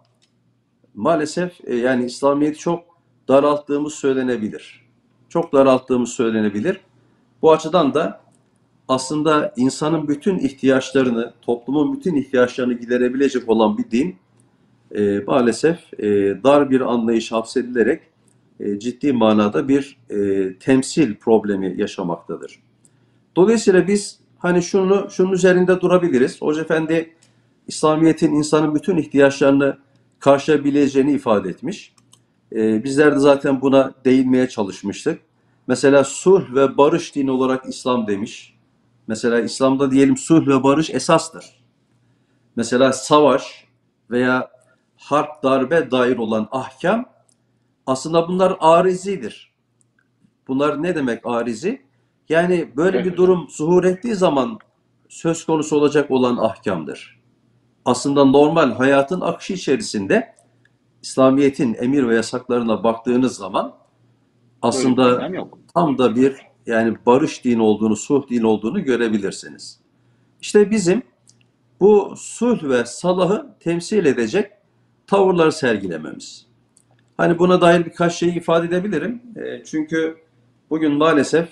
maalesef 0.95 1.61
e, 1.65 1.77
yani 1.77 2.05
İslamiyet'i 2.05 2.59
çok 2.59 2.85
daralttığımız 3.29 3.95
söylenebilir. 3.95 4.87
Çok 5.29 5.53
daralttığımız 5.53 6.11
söylenebilir. 6.11 6.81
Bu 7.43 7.53
açıdan 7.53 7.95
da 7.95 8.26
aslında 8.89 9.55
insanın 9.57 10.09
bütün 10.09 10.39
ihtiyaçlarını, 10.39 11.33
toplumun 11.43 11.97
bütün 11.97 12.15
ihtiyaçlarını 12.15 12.75
giderebilecek 12.75 13.49
olan 13.49 13.79
bir 13.79 13.91
din 13.91 14.17
e, 14.95 15.21
maalesef 15.27 15.79
e, 16.01 16.07
dar 16.45 16.71
bir 16.71 16.81
anlayış 16.81 17.33
hapsedilerek 17.33 18.03
e, 18.61 18.79
ciddi 18.79 19.13
manada 19.13 19.69
bir 19.69 19.99
e, 20.11 20.53
temsil 20.59 21.15
problemi 21.15 21.75
yaşamaktadır. 21.81 22.59
Dolayısıyla 23.37 23.87
biz 23.87 24.21
hani 24.39 24.63
şunu 24.63 25.11
şunun 25.11 25.33
üzerinde 25.33 25.81
durabiliriz. 25.81 26.43
Hoca 26.43 26.63
Efendi 26.63 27.15
İslamiyet'in 27.67 28.33
insanın 28.33 28.75
bütün 28.75 28.97
ihtiyaçlarını 28.97 29.79
karşılayabileceğini 30.19 31.13
ifade 31.13 31.49
etmiş. 31.49 31.95
E, 32.53 32.85
bizler 32.85 33.15
de 33.15 33.19
zaten 33.19 33.61
buna 33.61 33.95
değinmeye 34.05 34.49
çalışmıştık. 34.49 35.21
Mesela 35.67 36.05
sulh 36.05 36.55
ve 36.55 36.79
barış 36.79 37.15
dini 37.15 37.31
olarak 37.31 37.65
İslam 37.69 38.07
demiş. 38.07 38.56
Mesela 39.07 39.41
İslam'da 39.41 39.91
diyelim 39.91 40.17
sulh 40.17 40.47
ve 40.47 40.63
barış 40.63 40.91
esastır. 40.91 41.65
Mesela 42.57 42.93
savaş 42.93 43.65
veya 44.11 44.51
harp 44.97 45.43
darbe 45.43 45.91
dair 45.91 46.17
olan 46.17 46.49
ahkam 46.51 47.05
aslında 47.87 48.29
bunlar 48.29 48.57
arizidir. 48.61 49.53
Bunlar 50.49 50.83
ne 50.83 50.95
demek 50.95 51.27
arizi? 51.27 51.87
Yani 52.29 52.73
böyle 52.77 53.05
bir 53.05 53.17
durum 53.17 53.47
zuhur 53.51 53.85
ettiği 53.85 54.15
zaman 54.15 54.59
söz 55.09 55.47
konusu 55.47 55.77
olacak 55.77 56.11
olan 56.11 56.37
ahkamdır. 56.37 57.21
Aslında 57.85 58.25
normal 58.25 58.73
hayatın 58.73 59.21
akışı 59.21 59.53
içerisinde 59.53 60.35
İslamiyet'in 61.03 61.75
emir 61.75 62.09
ve 62.09 62.15
yasaklarına 62.15 62.85
baktığınız 62.85 63.37
zaman 63.37 63.75
aslında 64.63 65.31
tam 65.75 65.99
da 65.99 66.17
bir 66.17 66.37
yani 66.67 66.97
barış 67.07 67.45
dini 67.45 67.63
olduğunu, 67.63 67.97
sulh 67.97 68.29
dini 68.29 68.47
olduğunu 68.47 68.85
görebilirsiniz. 68.85 69.81
İşte 70.41 70.71
bizim 70.71 71.03
bu 71.81 72.15
sulh 72.17 72.65
ve 72.65 72.85
salahı 72.85 73.57
temsil 73.61 74.05
edecek 74.05 74.51
tavırlar 75.07 75.51
sergilememiz. 75.51 76.47
Hani 77.17 77.39
buna 77.39 77.61
dair 77.61 77.87
birkaç 77.87 78.15
şey 78.15 78.37
ifade 78.37 78.67
edebilirim. 78.67 79.23
E, 79.37 79.65
çünkü 79.65 80.17
bugün 80.71 80.93
maalesef 80.93 81.49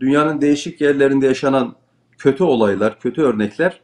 dünyanın 0.00 0.40
değişik 0.40 0.80
yerlerinde 0.80 1.26
yaşanan 1.26 1.76
kötü 2.18 2.44
olaylar, 2.44 3.00
kötü 3.00 3.22
örnekler 3.22 3.80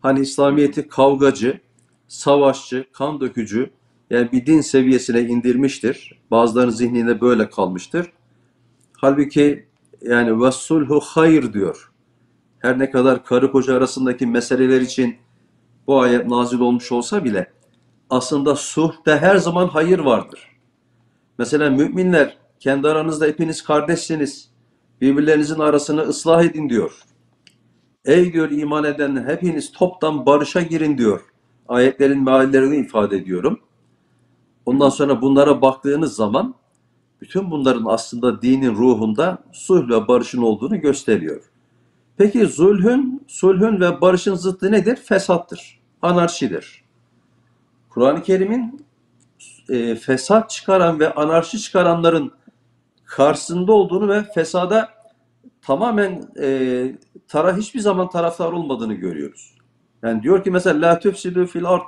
hani 0.00 0.20
İslamiyet'i 0.20 0.88
kavgacı, 0.88 1.60
savaşçı, 2.08 2.84
kan 2.92 3.20
dökücü 3.20 3.70
yani 4.10 4.32
bir 4.32 4.46
din 4.46 4.60
seviyesine 4.60 5.20
indirmiştir. 5.20 6.18
Bazılarının 6.30 6.70
zihninde 6.70 7.20
böyle 7.20 7.50
kalmıştır. 7.50 8.12
Halbuki 8.92 9.67
yani 10.02 10.44
vesulhu 10.44 11.00
hayır 11.00 11.52
diyor. 11.52 11.92
Her 12.58 12.78
ne 12.78 12.90
kadar 12.90 13.24
karı 13.24 13.52
koca 13.52 13.76
arasındaki 13.76 14.26
meseleler 14.26 14.80
için 14.80 15.16
bu 15.86 16.00
ayet 16.00 16.26
nazil 16.26 16.60
olmuş 16.60 16.92
olsa 16.92 17.24
bile 17.24 17.52
aslında 18.10 18.56
suhte 18.56 19.16
her 19.16 19.36
zaman 19.36 19.68
hayır 19.68 19.98
vardır. 19.98 20.58
Mesela 21.38 21.70
müminler 21.70 22.38
kendi 22.60 22.88
aranızda 22.88 23.26
hepiniz 23.26 23.62
kardeşsiniz. 23.64 24.50
Birbirlerinizin 25.00 25.58
arasını 25.58 26.00
ıslah 26.00 26.44
edin 26.44 26.68
diyor. 26.68 27.02
Ey 28.04 28.32
diyor 28.32 28.50
iman 28.50 28.84
eden 28.84 29.24
hepiniz 29.28 29.72
toptan 29.72 30.26
barışa 30.26 30.60
girin 30.60 30.98
diyor. 30.98 31.20
Ayetlerin 31.68 32.24
meallerini 32.24 32.76
ifade 32.76 33.16
ediyorum. 33.16 33.60
Ondan 34.66 34.88
sonra 34.88 35.22
bunlara 35.22 35.62
baktığınız 35.62 36.16
zaman 36.16 36.54
bütün 37.20 37.50
bunların 37.50 37.84
aslında 37.86 38.42
dinin 38.42 38.74
ruhunda 38.74 39.38
sulh 39.52 39.88
ve 39.88 40.08
barışın 40.08 40.42
olduğunu 40.42 40.80
gösteriyor. 40.80 41.42
Peki 42.16 42.46
zulhün, 42.46 43.24
sulhün 43.28 43.80
ve 43.80 44.00
barışın 44.00 44.34
zıttı 44.34 44.72
nedir? 44.72 44.96
Fesattır, 44.96 45.80
anarşidir. 46.02 46.84
Kur'an-ı 47.88 48.22
Kerim'in 48.22 48.86
e, 49.68 49.94
fesat 49.94 50.50
çıkaran 50.50 51.00
ve 51.00 51.14
anarşi 51.14 51.60
çıkaranların 51.60 52.32
karşısında 53.04 53.72
olduğunu 53.72 54.08
ve 54.08 54.22
fesada 54.34 54.88
tamamen 55.62 56.22
e, 56.40 56.96
tara 57.28 57.56
hiçbir 57.56 57.80
zaman 57.80 58.10
taraftar 58.10 58.52
olmadığını 58.52 58.94
görüyoruz. 58.94 59.54
Yani 60.02 60.22
diyor 60.22 60.44
ki 60.44 60.50
mesela 60.50 60.88
la 60.88 60.98
tufsidu 60.98 61.46
fil 61.46 61.64
ard 61.64 61.82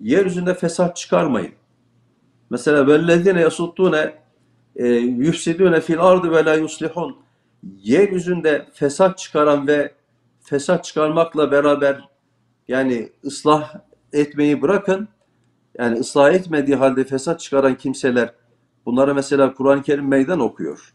yeryüzünde 0.00 0.54
fesat 0.54 0.96
çıkarmayın. 0.96 1.52
Mesela 2.50 2.86
vellezine 2.86 3.40
yasuttune 3.40 4.23
yufsidune 5.18 5.80
fil 5.80 6.00
ardı 6.00 6.30
ve 6.30 6.44
la 6.44 6.54
yuslihun 6.54 7.16
yeryüzünde 7.82 8.66
fesat 8.72 9.18
çıkaran 9.18 9.66
ve 9.66 9.94
fesat 10.40 10.84
çıkarmakla 10.84 11.50
beraber 11.50 12.08
yani 12.68 13.08
ıslah 13.24 13.74
etmeyi 14.12 14.62
bırakın 14.62 15.08
yani 15.78 15.98
ıslah 15.98 16.32
etmediği 16.32 16.76
halde 16.76 17.04
fesat 17.04 17.40
çıkaran 17.40 17.74
kimseler 17.74 18.34
bunlara 18.86 19.14
mesela 19.14 19.54
Kur'an-ı 19.54 19.82
Kerim 19.82 20.08
meydan 20.08 20.40
okuyor. 20.40 20.94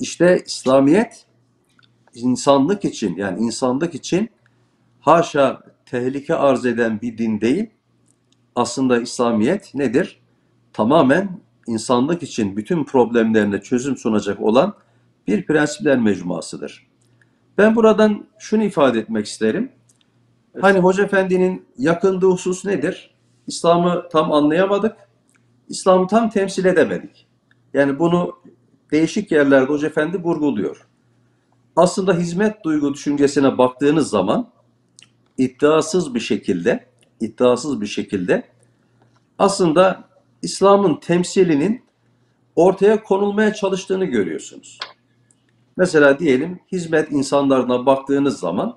İşte 0.00 0.42
İslamiyet 0.46 1.26
insanlık 2.14 2.84
için 2.84 3.16
yani 3.16 3.40
insanlık 3.40 3.94
için 3.94 4.30
haşa 5.00 5.62
tehlike 5.86 6.34
arz 6.34 6.66
eden 6.66 7.00
bir 7.00 7.18
din 7.18 7.40
değil. 7.40 7.70
Aslında 8.54 9.00
İslamiyet 9.00 9.74
nedir? 9.74 10.20
Tamamen 10.72 11.40
insanlık 11.66 12.22
için 12.22 12.56
bütün 12.56 12.84
problemlerine 12.84 13.60
çözüm 13.60 13.96
sunacak 13.96 14.40
olan 14.40 14.74
bir 15.26 15.46
prensipler 15.46 15.98
mecmuasıdır. 15.98 16.86
Ben 17.58 17.76
buradan 17.76 18.26
şunu 18.38 18.62
ifade 18.62 18.98
etmek 18.98 19.26
isterim. 19.26 19.72
Hani 20.60 20.78
Hoca 20.78 21.04
Efendi'nin 21.04 21.66
yakındığı 21.78 22.26
husus 22.26 22.64
nedir? 22.64 23.14
İslam'ı 23.46 24.08
tam 24.12 24.32
anlayamadık. 24.32 24.96
İslam'ı 25.68 26.06
tam 26.06 26.30
temsil 26.30 26.64
edemedik. 26.64 27.26
Yani 27.74 27.98
bunu 27.98 28.38
değişik 28.90 29.32
yerlerde 29.32 29.72
Hoca 29.72 29.88
Efendi 29.88 30.18
vurguluyor. 30.18 30.86
Aslında 31.76 32.14
hizmet 32.14 32.64
duygu 32.64 32.94
düşüncesine 32.94 33.58
baktığınız 33.58 34.10
zaman 34.10 34.50
iddiasız 35.38 36.14
bir 36.14 36.20
şekilde 36.20 36.86
iddiasız 37.20 37.80
bir 37.80 37.86
şekilde 37.86 38.44
aslında 39.38 40.04
İslam'ın 40.44 40.96
temsilinin 40.96 41.84
ortaya 42.56 43.02
konulmaya 43.02 43.54
çalıştığını 43.54 44.04
görüyorsunuz. 44.04 44.78
Mesela 45.76 46.18
diyelim 46.18 46.60
hizmet 46.72 47.12
insanlarına 47.12 47.86
baktığınız 47.86 48.38
zaman 48.38 48.76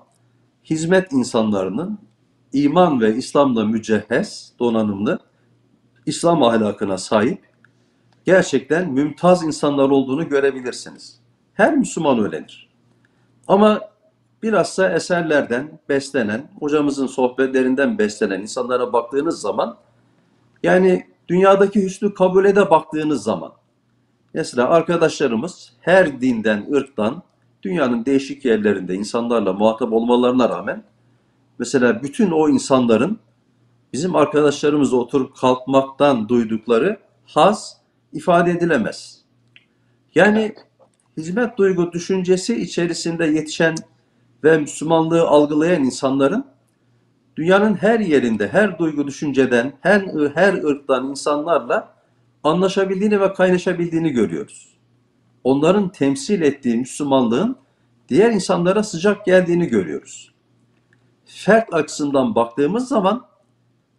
hizmet 0.64 1.12
insanlarının 1.12 1.98
iman 2.52 3.00
ve 3.00 3.16
İslam'la 3.16 3.64
mücehhez, 3.64 4.52
donanımlı, 4.58 5.18
İslam 6.06 6.42
ahlakına 6.42 6.98
sahip 6.98 7.48
gerçekten 8.24 8.92
mümtaz 8.92 9.42
insanlar 9.42 9.90
olduğunu 9.90 10.28
görebilirsiniz. 10.28 11.20
Her 11.54 11.76
Müslüman 11.76 12.18
öyledir. 12.18 12.68
Ama 13.48 13.80
bilhassa 14.42 14.90
eserlerden 14.90 15.78
beslenen, 15.88 16.50
hocamızın 16.60 17.06
sohbetlerinden 17.06 17.98
beslenen 17.98 18.40
insanlara 18.40 18.92
baktığınız 18.92 19.40
zaman 19.40 19.76
yani 20.62 21.06
dünyadaki 21.28 21.82
hüsnü 21.82 22.14
kabule 22.14 22.56
de 22.56 22.70
baktığınız 22.70 23.22
zaman 23.22 23.52
mesela 24.34 24.68
arkadaşlarımız 24.68 25.72
her 25.80 26.20
dinden, 26.20 26.66
ırktan 26.74 27.22
dünyanın 27.62 28.04
değişik 28.04 28.44
yerlerinde 28.44 28.94
insanlarla 28.94 29.52
muhatap 29.52 29.92
olmalarına 29.92 30.48
rağmen 30.48 30.84
mesela 31.58 32.02
bütün 32.02 32.30
o 32.30 32.48
insanların 32.48 33.18
bizim 33.92 34.16
arkadaşlarımızla 34.16 34.96
oturup 34.96 35.36
kalkmaktan 35.36 36.28
duydukları 36.28 36.98
haz 37.26 37.76
ifade 38.12 38.50
edilemez. 38.50 39.20
Yani 40.14 40.54
hizmet 41.16 41.58
duygu 41.58 41.92
düşüncesi 41.92 42.56
içerisinde 42.56 43.26
yetişen 43.26 43.74
ve 44.44 44.58
Müslümanlığı 44.58 45.28
algılayan 45.28 45.84
insanların 45.84 46.44
dünyanın 47.38 47.74
her 47.74 48.00
yerinde, 48.00 48.48
her 48.48 48.78
duygu 48.78 49.06
düşünceden, 49.06 49.72
her, 49.80 50.00
her 50.34 50.54
ırktan 50.54 51.10
insanlarla 51.10 51.94
anlaşabildiğini 52.44 53.20
ve 53.20 53.32
kaynaşabildiğini 53.32 54.10
görüyoruz. 54.10 54.68
Onların 55.44 55.88
temsil 55.88 56.42
ettiği 56.42 56.76
Müslümanlığın 56.76 57.56
diğer 58.08 58.30
insanlara 58.30 58.82
sıcak 58.82 59.24
geldiğini 59.26 59.66
görüyoruz. 59.66 60.34
Fert 61.24 61.74
açısından 61.74 62.34
baktığımız 62.34 62.88
zaman 62.88 63.26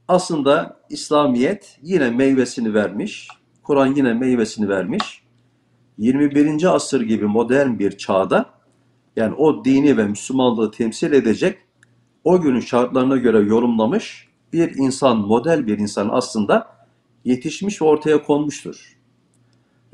aslında 0.08 0.80
İslamiyet 0.90 1.80
yine 1.82 2.10
meyvesini 2.10 2.74
vermiş, 2.74 3.28
Kur'an 3.64 3.96
yine 3.96 4.14
meyvesini 4.14 4.70
vermiş. 4.70 5.24
21. 5.98 6.76
asır 6.76 7.02
gibi 7.02 7.26
modern 7.26 7.80
bir 7.80 7.98
çağda 7.98 8.46
yani 9.16 9.34
o 9.34 9.66
dini 9.66 9.98
ve 9.98 10.04
Müslümanlığı 10.04 10.72
temsil 10.72 11.14
edecek 11.14 11.58
o 12.24 12.42
günün 12.42 12.60
şartlarına 12.60 13.18
göre 13.18 13.40
yorumlamış 13.40 14.28
bir 14.54 14.76
insan, 14.76 15.18
model 15.18 15.68
bir 15.68 15.78
insan 15.78 16.10
aslında 16.12 16.68
yetişmiş 17.26 17.82
ve 17.82 17.86
ortaya 17.86 18.24
konmuştur. 18.24 18.98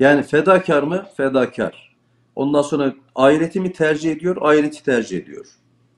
Yani 0.00 0.22
fedakar 0.22 0.82
mı? 0.82 1.06
Fedakar. 1.16 1.96
Ondan 2.36 2.62
sonra 2.62 2.94
ahireti 3.14 3.60
mi 3.60 3.72
tercih 3.72 4.12
ediyor? 4.12 4.36
Ahireti 4.40 4.84
tercih 4.84 5.18
ediyor. 5.18 5.46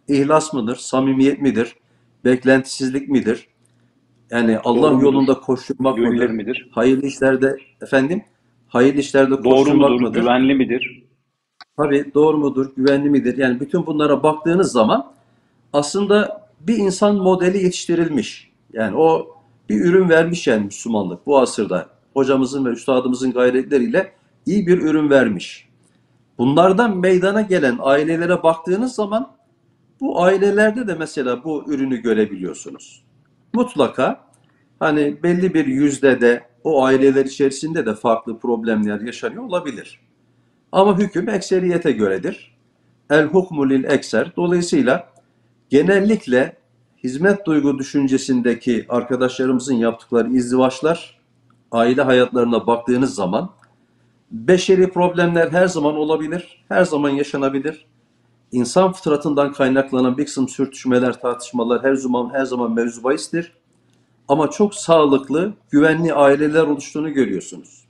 İhlas 0.08 0.52
mıdır? 0.52 0.76
Samimiyet 0.76 1.40
midir? 1.42 1.76
Beklentisizlik 2.24 3.08
midir? 3.08 3.48
Yani 4.30 4.58
Allah 4.58 4.82
Doğru 4.82 4.94
mudur? 4.94 5.04
yolunda 5.04 5.34
koşturmak 5.40 5.98
mıdır? 5.98 6.30
midir? 6.30 6.68
Hayırlı 6.72 7.06
işlerde 7.06 7.56
efendim 7.82 8.22
hayırlı 8.68 9.00
işlerde 9.00 9.30
Doğru 9.30 9.42
koşturmak 9.42 9.90
mudur? 9.90 10.02
mıdır? 10.02 10.20
Güvenli 10.20 10.54
midir? 10.54 11.04
Tabii 11.76 12.10
doğru 12.14 12.38
mudur, 12.38 12.72
güvenli 12.76 13.10
midir? 13.10 13.38
Yani 13.38 13.60
bütün 13.60 13.86
bunlara 13.86 14.22
baktığınız 14.22 14.72
zaman 14.72 15.12
aslında 15.72 16.48
bir 16.60 16.76
insan 16.76 17.16
modeli 17.16 17.64
yetiştirilmiş. 17.64 18.52
Yani 18.72 18.96
o 18.96 19.36
bir 19.68 19.80
ürün 19.80 20.08
vermiş 20.08 20.46
yani 20.46 20.64
Müslümanlık 20.64 21.26
bu 21.26 21.38
asırda. 21.38 21.88
Hocamızın 22.12 22.64
ve 22.64 22.70
üstadımızın 22.70 23.32
gayretleriyle 23.32 24.12
iyi 24.46 24.66
bir 24.66 24.78
ürün 24.78 25.10
vermiş. 25.10 25.68
Bunlardan 26.38 26.96
meydana 26.96 27.40
gelen 27.40 27.78
ailelere 27.80 28.42
baktığınız 28.42 28.94
zaman 28.94 29.32
bu 30.00 30.22
ailelerde 30.22 30.86
de 30.88 30.94
mesela 30.94 31.44
bu 31.44 31.64
ürünü 31.66 31.96
görebiliyorsunuz. 31.96 33.04
Mutlaka 33.52 34.24
hani 34.80 35.22
belli 35.22 35.54
bir 35.54 35.66
yüzde 35.66 36.20
de 36.20 36.42
o 36.64 36.84
aileler 36.84 37.24
içerisinde 37.24 37.86
de 37.86 37.94
farklı 37.94 38.38
problemler 38.38 39.00
yaşanıyor 39.00 39.42
olabilir. 39.42 40.00
Ama 40.72 40.98
hüküm 40.98 41.28
ekseriyete 41.28 41.92
göredir. 41.92 42.56
El 43.10 43.24
hukmu 43.24 43.70
lil 43.70 43.84
ekser. 43.84 44.32
Dolayısıyla 44.36 45.08
genellikle 45.70 46.56
hizmet 47.04 47.46
duygu 47.46 47.78
düşüncesindeki 47.78 48.86
arkadaşlarımızın 48.88 49.74
yaptıkları 49.74 50.32
izdivaçlar, 50.32 51.18
aile 51.72 52.02
hayatlarına 52.02 52.66
baktığınız 52.66 53.14
zaman 53.14 53.50
beşeri 54.30 54.90
problemler 54.90 55.48
her 55.52 55.66
zaman 55.66 55.96
olabilir, 55.96 56.64
her 56.68 56.84
zaman 56.84 57.10
yaşanabilir. 57.10 57.86
İnsan 58.52 58.92
fıtratından 58.92 59.52
kaynaklanan 59.52 60.18
bir 60.18 60.24
kısım 60.24 60.48
sürtüşmeler, 60.48 61.20
tartışmalar 61.20 61.82
her 61.82 61.94
zaman 61.94 62.30
her 62.32 62.44
zaman 62.44 62.72
mevzu. 62.72 63.02
Ama 64.28 64.50
çok 64.50 64.74
sağlıklı, 64.74 65.52
güvenli 65.70 66.14
aileler 66.14 66.62
oluştuğunu 66.62 67.12
görüyorsunuz. 67.12 67.84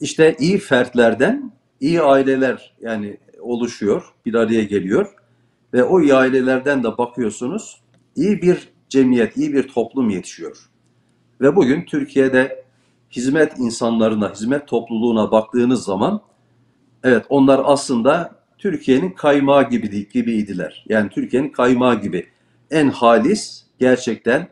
İşte 0.00 0.36
iyi 0.38 0.58
fertlerden 0.58 1.52
iyi 1.80 2.02
aileler 2.02 2.74
yani 2.80 3.16
oluşuyor, 3.40 4.12
bir 4.26 4.34
araya 4.34 4.64
geliyor 4.64 5.17
ve 5.74 5.84
o 5.84 6.00
iyi 6.00 6.14
ailelerden 6.14 6.82
de 6.84 6.98
bakıyorsunuz 6.98 7.80
iyi 8.16 8.42
bir 8.42 8.68
cemiyet, 8.88 9.36
iyi 9.36 9.52
bir 9.52 9.68
toplum 9.68 10.10
yetişiyor. 10.10 10.70
Ve 11.40 11.56
bugün 11.56 11.84
Türkiye'de 11.84 12.64
hizmet 13.10 13.58
insanlarına, 13.58 14.32
hizmet 14.32 14.68
topluluğuna 14.68 15.30
baktığınız 15.30 15.84
zaman 15.84 16.20
evet 17.04 17.26
onlar 17.28 17.60
aslında 17.64 18.38
Türkiye'nin 18.58 19.10
kaymağı 19.10 19.70
gibi 19.70 20.08
gibiydiler. 20.08 20.84
Yani 20.88 21.08
Türkiye'nin 21.10 21.48
kaymağı 21.48 22.00
gibi 22.00 22.26
en 22.70 22.88
halis, 22.88 23.64
gerçekten 23.78 24.48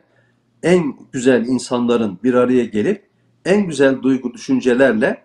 en 0.63 0.95
güzel 1.11 1.45
insanların 1.45 2.19
bir 2.23 2.33
araya 2.33 2.65
gelip 2.65 3.07
en 3.45 3.67
güzel 3.67 4.01
duygu 4.01 4.33
düşüncelerle 4.33 5.23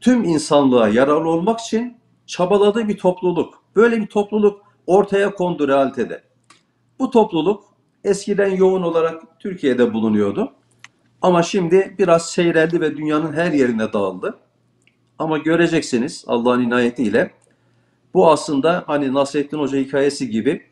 tüm 0.00 0.24
insanlığa 0.24 0.88
yararlı 0.88 1.28
olmak 1.28 1.60
için 1.60 1.96
çabaladığı 2.26 2.88
bir 2.88 2.98
topluluk. 2.98 3.62
Böyle 3.76 4.00
bir 4.00 4.06
topluluk 4.06 4.65
ortaya 4.86 5.34
kondu 5.34 5.68
realitede. 5.68 6.22
Bu 6.98 7.10
topluluk 7.10 7.64
eskiden 8.04 8.56
yoğun 8.56 8.82
olarak 8.82 9.40
Türkiye'de 9.40 9.94
bulunuyordu. 9.94 10.52
Ama 11.22 11.42
şimdi 11.42 11.94
biraz 11.98 12.30
seyreldi 12.30 12.80
ve 12.80 12.96
dünyanın 12.96 13.32
her 13.32 13.52
yerine 13.52 13.92
dağıldı. 13.92 14.38
Ama 15.18 15.38
göreceksiniz 15.38 16.24
Allah'ın 16.26 16.62
inayetiyle 16.62 17.30
bu 18.14 18.30
aslında 18.30 18.84
hani 18.86 19.14
Nasrettin 19.14 19.58
Hoca 19.58 19.78
hikayesi 19.78 20.30
gibi 20.30 20.62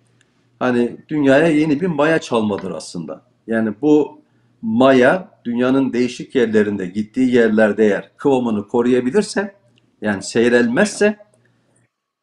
hani 0.59 0.97
dünyaya 1.09 1.49
yeni 1.49 1.81
bir 1.81 1.87
maya 1.87 2.19
çalmadır 2.19 2.71
aslında. 2.71 3.23
Yani 3.47 3.75
bu 3.83 4.21
maya 4.63 5.29
dünyanın 5.45 5.93
değişik 5.93 6.35
yerlerinde 6.35 6.87
gittiği 6.87 7.35
yerlerde 7.35 7.85
eğer 7.85 8.11
kıvamını 8.17 8.69
koruyabilirse 8.69 9.55
yani 10.03 10.23
seyrelmezse 10.23 11.17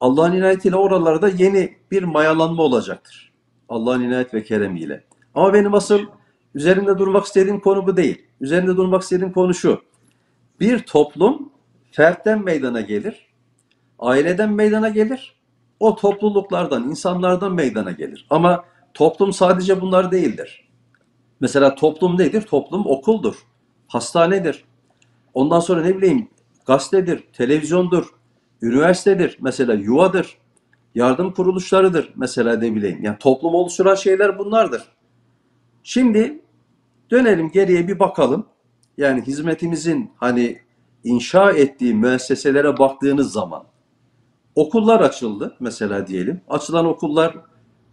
Allah'ın 0.02 0.34
inayetiyle 0.34 0.76
oralarda 0.76 1.30
yeni 1.30 1.76
bir 1.92 2.04
mayalanma 2.04 2.64
olacaktır. 2.64 3.32
Allah'ın 3.70 4.02
inayet 4.02 4.34
ve 4.34 4.44
keremiyle. 4.44 5.04
Ama 5.36 5.54
benim 5.54 5.74
asıl 5.74 6.00
üzerinde 6.56 6.98
durmak 6.98 7.26
istediğim 7.26 7.60
konu 7.60 7.88
bu 7.88 7.98
değil. 7.98 8.26
Üzerinde 8.42 8.78
durmak 8.78 9.02
istediğim 9.02 9.34
konu 9.34 9.54
şu. 9.54 9.82
Bir 10.60 10.80
toplum 10.80 11.52
fertten 11.92 12.44
meydana 12.44 12.82
gelir, 12.82 13.28
aileden 14.00 14.54
meydana 14.54 14.90
gelir, 14.90 15.36
o 15.80 15.96
topluluklardan, 15.96 16.90
insanlardan 16.90 17.54
meydana 17.54 17.92
gelir. 17.92 18.26
Ama 18.30 18.64
toplum 18.94 19.34
sadece 19.34 19.82
bunlar 19.82 20.12
değildir. 20.12 20.70
Mesela 21.40 21.76
toplum 21.76 22.18
nedir? 22.18 22.42
Toplum 22.42 22.88
okuldur, 22.88 23.36
hastanedir. 23.88 24.66
Ondan 25.34 25.60
sonra 25.60 25.82
ne 25.82 25.98
bileyim 25.98 26.30
gazetedir, 26.66 27.24
televizyondur, 27.34 28.21
üniversitedir, 28.62 29.38
mesela 29.42 29.74
yuvadır. 29.74 30.38
yardım 30.96 31.34
kuruluşlarıdır 31.34 32.14
mesela 32.16 32.58
ne 32.58 32.76
bileyim. 32.76 33.04
Yani 33.04 33.18
toplum 33.18 33.56
oluşturan 33.56 33.96
şeyler 33.96 34.40
bunlardır. 34.40 34.84
Şimdi 35.84 36.42
dönelim 37.12 37.52
geriye 37.52 37.88
bir 37.88 38.00
bakalım. 38.00 38.46
Yani 38.98 39.22
hizmetimizin 39.22 40.12
hani 40.18 40.60
inşa 41.04 41.52
ettiği 41.52 41.94
müesseselere 41.94 42.78
baktığınız 42.78 43.32
zaman 43.32 43.64
okullar 44.56 45.00
açıldı 45.00 45.56
mesela 45.60 46.08
diyelim. 46.08 46.42
Açılan 46.50 46.86
okullar 46.86 47.38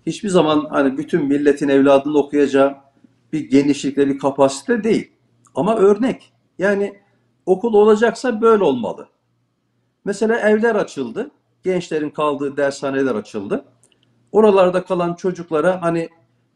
hiçbir 0.06 0.28
zaman 0.28 0.66
hani 0.70 0.98
bütün 0.98 1.24
milletin 1.24 1.68
evladını 1.68 2.18
okuyacağı 2.18 2.76
bir 3.32 3.50
genişlikte 3.50 4.08
bir 4.08 4.18
kapasite 4.18 4.84
değil. 4.84 5.12
Ama 5.54 5.76
örnek. 5.76 6.32
Yani 6.58 7.00
okul 7.46 7.74
olacaksa 7.74 8.40
böyle 8.40 8.64
olmalı. 8.64 9.08
Mesela 10.05 10.38
evler 10.38 10.74
açıldı. 10.74 11.30
Gençlerin 11.64 12.11
kaldığı 12.11 12.57
dershaneler 12.57 13.14
açıldı. 13.14 13.64
Oralarda 14.32 14.84
kalan 14.84 15.14
çocuklara 15.14 15.82
hani 15.82 16.09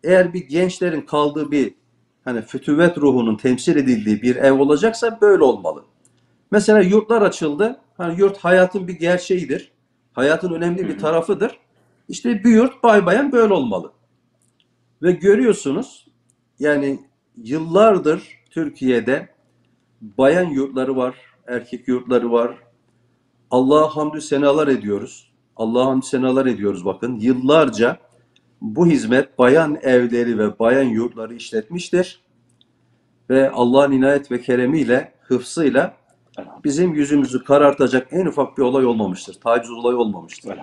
eğer 0.04 0.34
bir 0.34 0.48
gençlerin 0.48 1.00
kaldığı 1.00 1.50
bir 1.50 1.74
hani 2.24 2.42
fütüvet 2.42 2.98
ruhunun 2.98 3.36
temsil 3.36 3.76
edildiği 3.76 4.22
bir 4.22 4.36
ev 4.36 4.52
olacaksa 4.52 5.18
böyle 5.20 5.44
olmalı. 5.44 5.84
Mesela 6.50 6.80
yurtlar 6.80 7.22
açıldı. 7.22 7.80
Hani 7.96 8.20
yurt 8.20 8.38
hayatın 8.38 8.88
bir 8.88 8.98
gerçeğidir. 8.98 9.72
Hayatın 10.12 10.52
önemli 10.52 10.88
bir 10.88 10.98
tarafıdır. 10.98 11.58
İşte 12.08 12.44
bir 12.44 12.50
yurt 12.50 12.82
bay 12.82 13.06
bayan 13.06 13.32
böyle 13.32 13.54
olmalı. 13.54 13.92
Ve 15.02 15.12
görüyorsunuz 15.12 16.08
yani 16.58 17.00
yıllardır 17.36 18.42
Türkiye'de 18.50 19.28
bayan 20.00 20.44
yurtları 20.44 20.96
var, 20.96 21.16
erkek 21.46 21.88
yurtları 21.88 22.32
var. 22.32 22.58
Allah'a 23.52 23.96
hamdü 23.96 24.20
senalar 24.20 24.68
ediyoruz. 24.68 25.32
Allah'a 25.56 25.86
hamdü 25.86 26.06
senalar 26.06 26.46
ediyoruz 26.46 26.84
bakın. 26.84 27.18
Yıllarca 27.20 27.98
bu 28.60 28.86
hizmet 28.86 29.38
bayan 29.38 29.78
evleri 29.82 30.38
ve 30.38 30.58
bayan 30.58 30.84
yurtları 30.84 31.34
işletmiştir. 31.34 32.22
Ve 33.30 33.50
Allah'ın 33.50 33.92
inayet 33.92 34.30
ve 34.30 34.40
keremiyle, 34.40 35.12
hıfzıyla 35.22 35.96
bizim 36.64 36.94
yüzümüzü 36.94 37.44
karartacak 37.44 38.08
en 38.10 38.26
ufak 38.26 38.58
bir 38.58 38.62
olay 38.62 38.86
olmamıştır. 38.86 39.34
Taciz 39.34 39.70
olayı 39.70 39.96
olmamıştır. 39.96 40.58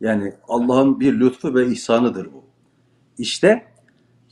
Yani 0.00 0.32
Allah'ın 0.48 1.00
bir 1.00 1.20
lütfu 1.20 1.54
ve 1.54 1.66
ihsanıdır 1.66 2.32
bu. 2.32 2.44
İşte 3.18 3.66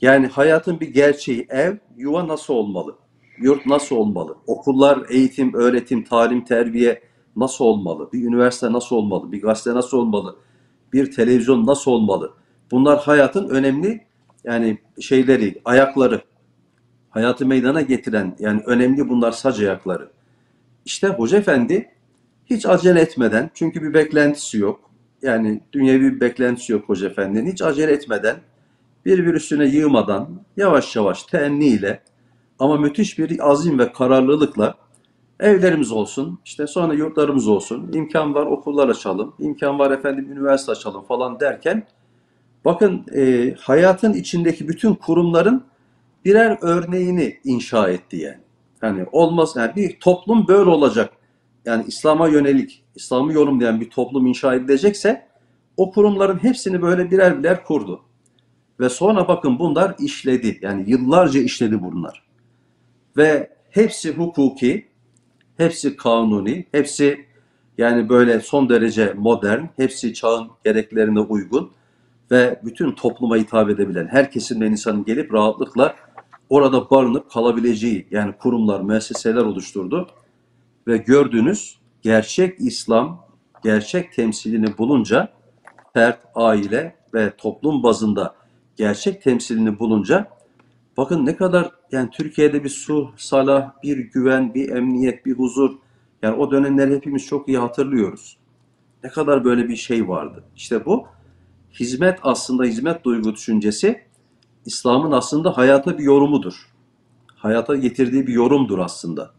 yani 0.01 0.27
hayatın 0.27 0.79
bir 0.79 0.93
gerçeği 0.93 1.47
ev, 1.49 1.77
yuva 1.97 2.27
nasıl 2.27 2.53
olmalı? 2.53 2.95
Yurt 3.37 3.65
nasıl 3.65 3.95
olmalı? 3.95 4.37
Okullar, 4.47 4.99
eğitim, 5.09 5.53
öğretim, 5.53 6.03
talim, 6.03 6.45
terbiye 6.45 7.10
nasıl 7.35 7.65
olmalı? 7.65 8.09
Bir 8.13 8.23
üniversite 8.23 8.71
nasıl 8.71 8.95
olmalı? 8.95 9.31
Bir 9.31 9.41
gazete 9.41 9.73
nasıl 9.75 9.97
olmalı? 9.97 10.35
Bir 10.93 11.11
televizyon 11.11 11.65
nasıl 11.65 11.91
olmalı? 11.91 12.33
Bunlar 12.71 12.99
hayatın 12.99 13.49
önemli 13.49 14.05
yani 14.43 14.77
şeyleri, 15.01 15.61
ayakları. 15.65 16.21
Hayatı 17.09 17.45
meydana 17.45 17.81
getiren 17.81 18.35
yani 18.39 18.61
önemli 18.65 19.09
bunlar 19.09 19.31
sac 19.31 19.59
ayakları. 19.59 20.11
İşte 20.85 21.07
Hoca 21.07 21.37
Efendi 21.37 21.91
hiç 22.45 22.65
acele 22.65 23.01
etmeden 23.01 23.51
çünkü 23.53 23.81
bir 23.81 23.93
beklentisi 23.93 24.57
yok. 24.57 24.79
Yani 25.21 25.61
dünyevi 25.73 26.15
bir 26.15 26.19
beklentisi 26.19 26.71
yok 26.71 26.89
Hoca 26.89 27.07
Efendi'nin. 27.07 27.51
Hiç 27.51 27.61
acele 27.61 27.91
etmeden 27.91 28.35
bir 29.05 29.33
üstüne 29.33 29.65
yığmadan 29.65 30.29
yavaş 30.57 30.95
yavaş 30.95 31.23
teenniyle 31.23 32.01
ama 32.59 32.77
müthiş 32.77 33.19
bir 33.19 33.51
azim 33.51 33.79
ve 33.79 33.91
kararlılıkla 33.91 34.75
evlerimiz 35.41 35.91
olsun, 35.91 36.39
işte 36.45 36.67
sonra 36.67 36.93
yurtlarımız 36.93 37.47
olsun, 37.47 37.91
imkan 37.93 38.33
var 38.33 38.45
okullar 38.45 38.89
açalım, 38.89 39.33
imkan 39.39 39.79
var 39.79 39.91
efendim 39.91 40.31
üniversite 40.31 40.71
açalım 40.71 41.03
falan 41.03 41.39
derken 41.39 41.87
bakın 42.65 43.05
e, 43.15 43.53
hayatın 43.59 44.13
içindeki 44.13 44.67
bütün 44.67 44.93
kurumların 44.93 45.63
birer 46.25 46.57
örneğini 46.61 47.39
inşa 47.43 47.89
etti 47.89 48.17
yani. 48.17 48.39
Hani 48.81 49.05
olmaz 49.11 49.53
yani 49.55 49.75
bir 49.75 49.99
toplum 49.99 50.47
böyle 50.47 50.69
olacak. 50.69 51.13
Yani 51.65 51.83
İslam'a 51.87 52.27
yönelik, 52.27 52.83
İslam'ı 52.95 53.33
yorumlayan 53.33 53.81
bir 53.81 53.89
toplum 53.89 54.27
inşa 54.27 54.55
edilecekse 54.55 55.27
o 55.77 55.91
kurumların 55.91 56.43
hepsini 56.43 56.81
böyle 56.81 57.11
birer 57.11 57.39
birer 57.39 57.63
kurdu. 57.63 58.01
Ve 58.79 58.89
sonra 58.89 59.27
bakın 59.27 59.59
bunlar 59.59 59.95
işledi. 59.99 60.59
Yani 60.61 60.83
yıllarca 60.87 61.41
işledi 61.41 61.81
bunlar. 61.81 62.23
Ve 63.17 63.49
hepsi 63.69 64.11
hukuki, 64.11 64.90
hepsi 65.57 65.95
kanuni, 65.95 66.65
hepsi 66.71 67.25
yani 67.77 68.09
böyle 68.09 68.39
son 68.39 68.69
derece 68.69 69.13
modern, 69.17 69.63
hepsi 69.77 70.13
çağın 70.13 70.47
gereklerine 70.65 71.19
uygun 71.19 71.71
ve 72.31 72.59
bütün 72.63 72.91
topluma 72.91 73.37
hitap 73.37 73.69
edebilen, 73.69 74.07
her 74.07 74.31
kesimden 74.31 74.71
insanın 74.71 75.05
gelip 75.05 75.33
rahatlıkla 75.33 75.95
orada 76.49 76.89
barınıp 76.89 77.31
kalabileceği 77.31 78.07
yani 78.11 78.33
kurumlar, 78.39 78.81
müesseseler 78.81 79.41
oluşturdu. 79.41 80.07
Ve 80.87 80.97
gördüğünüz 80.97 81.79
gerçek 82.01 82.59
İslam, 82.59 83.25
gerçek 83.63 84.13
temsilini 84.13 84.77
bulunca 84.77 85.33
fert, 85.93 86.19
aile 86.35 86.95
ve 87.13 87.35
toplum 87.37 87.83
bazında 87.83 88.35
gerçek 88.75 89.21
temsilini 89.21 89.79
bulunca 89.79 90.27
bakın 91.01 91.25
ne 91.25 91.35
kadar 91.35 91.71
yani 91.91 92.09
Türkiye'de 92.09 92.63
bir 92.63 92.69
su, 92.69 93.11
salah, 93.17 93.71
bir 93.83 93.97
güven, 93.97 94.53
bir 94.53 94.69
emniyet, 94.69 95.25
bir 95.25 95.33
huzur 95.33 95.71
yani 96.21 96.35
o 96.35 96.51
dönemleri 96.51 96.95
hepimiz 96.95 97.25
çok 97.25 97.47
iyi 97.47 97.57
hatırlıyoruz. 97.57 98.37
Ne 99.03 99.09
kadar 99.09 99.43
böyle 99.43 99.69
bir 99.69 99.75
şey 99.75 100.07
vardı. 100.07 100.43
İşte 100.55 100.85
bu 100.85 101.07
hizmet 101.79 102.19
aslında 102.23 102.63
hizmet 102.63 103.03
duygu 103.03 103.33
düşüncesi 103.33 104.03
İslam'ın 104.65 105.11
aslında 105.11 105.57
hayata 105.57 105.97
bir 105.97 106.03
yorumudur. 106.03 106.53
Hayata 107.35 107.75
getirdiği 107.75 108.27
bir 108.27 108.33
yorumdur 108.33 108.79
aslında. 108.79 109.31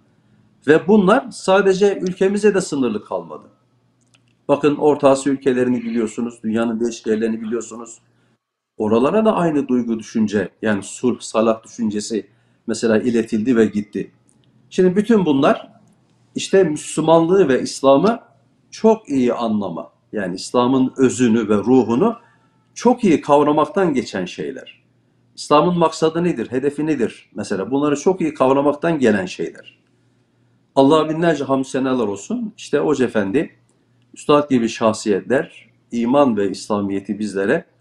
Ve 0.66 0.88
bunlar 0.88 1.30
sadece 1.30 1.98
ülkemize 1.98 2.54
de 2.54 2.60
sınırlı 2.60 3.04
kalmadı. 3.04 3.46
Bakın 4.48 4.76
Orta 4.76 5.10
Asya 5.10 5.32
ülkelerini 5.32 5.82
biliyorsunuz, 5.82 6.34
dünyanın 6.42 6.80
değişik 6.80 7.06
yerlerini 7.06 7.40
biliyorsunuz. 7.40 7.98
Oralara 8.82 9.24
da 9.24 9.34
aynı 9.34 9.68
duygu 9.68 9.98
düşünce 9.98 10.48
yani 10.62 10.82
sulh, 10.82 11.20
salah 11.20 11.64
düşüncesi 11.64 12.26
mesela 12.66 12.98
iletildi 12.98 13.56
ve 13.56 13.66
gitti. 13.66 14.10
Şimdi 14.70 14.96
bütün 14.96 15.26
bunlar 15.26 15.72
işte 16.34 16.64
Müslümanlığı 16.64 17.48
ve 17.48 17.62
İslam'ı 17.62 18.20
çok 18.70 19.08
iyi 19.08 19.34
anlama 19.34 19.92
yani 20.12 20.34
İslam'ın 20.34 20.92
özünü 20.96 21.48
ve 21.48 21.56
ruhunu 21.56 22.16
çok 22.74 23.04
iyi 23.04 23.20
kavramaktan 23.20 23.94
geçen 23.94 24.24
şeyler. 24.24 24.82
İslam'ın 25.36 25.78
maksadı 25.78 26.24
nedir, 26.24 26.50
hedefi 26.50 26.86
nedir? 26.86 27.30
Mesela 27.34 27.70
bunları 27.70 27.96
çok 27.96 28.20
iyi 28.20 28.34
kavramaktan 28.34 28.98
gelen 28.98 29.26
şeyler. 29.26 29.78
Allah'a 30.74 31.08
binlerce 31.08 31.44
hamd 31.44 31.64
senalar 31.64 32.08
olsun. 32.08 32.54
İşte 32.56 32.78
Hoca 32.78 33.04
Efendi, 33.04 33.56
Üstad 34.14 34.50
gibi 34.50 34.68
şahsiyetler 34.68 35.70
iman 35.92 36.36
ve 36.36 36.50
İslamiyeti 36.50 37.18
bizlere 37.18 37.71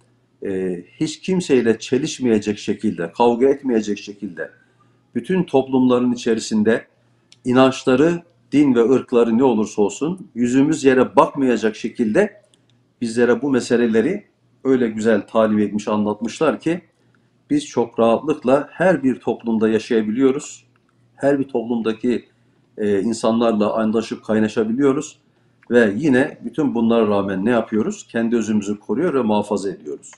e, 0.45 0.83
hiç 0.99 1.19
kimseyle 1.19 1.79
çelişmeyecek 1.79 2.59
şekilde, 2.59 3.11
kavga 3.11 3.47
etmeyecek 3.49 3.97
şekilde, 3.99 4.51
bütün 5.15 5.43
toplumların 5.43 6.11
içerisinde 6.11 6.85
inançları, 7.45 8.23
din 8.51 8.75
ve 8.75 8.89
ırkları 8.89 9.37
ne 9.37 9.43
olursa 9.43 9.81
olsun 9.81 10.27
yüzümüz 10.35 10.83
yere 10.83 11.15
bakmayacak 11.15 11.75
şekilde 11.75 12.41
bizlere 13.01 13.41
bu 13.41 13.49
meseleleri 13.49 14.25
öyle 14.63 14.87
güzel 14.87 15.27
talim 15.27 15.59
etmiş, 15.59 15.87
anlatmışlar 15.87 16.59
ki 16.59 16.81
biz 17.49 17.65
çok 17.65 17.99
rahatlıkla 17.99 18.67
her 18.71 19.03
bir 19.03 19.19
toplumda 19.19 19.69
yaşayabiliyoruz. 19.69 20.65
Her 21.15 21.39
bir 21.39 21.43
toplumdaki 21.43 22.25
e, 22.77 23.01
insanlarla 23.01 23.73
anlaşıp 23.73 24.25
kaynaşabiliyoruz. 24.25 25.19
Ve 25.71 25.93
yine 25.95 26.37
bütün 26.45 26.75
bunlara 26.75 27.07
rağmen 27.07 27.45
ne 27.45 27.49
yapıyoruz? 27.49 28.07
Kendi 28.07 28.35
özümüzü 28.35 28.79
koruyor 28.79 29.13
ve 29.13 29.21
muhafaza 29.21 29.69
ediyoruz. 29.69 30.11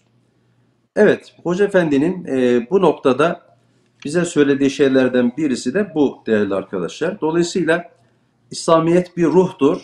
Evet, 0.95 1.35
Hoca 1.43 1.65
Efendi'nin 1.65 2.25
e, 2.25 2.67
bu 2.69 2.81
noktada 2.81 3.41
bize 4.05 4.25
söylediği 4.25 4.69
şeylerden 4.69 5.33
birisi 5.37 5.73
de 5.73 5.91
bu 5.95 6.23
değerli 6.27 6.55
arkadaşlar. 6.55 7.21
Dolayısıyla 7.21 7.91
İslamiyet 8.51 9.17
bir 9.17 9.25
ruhtur, 9.25 9.81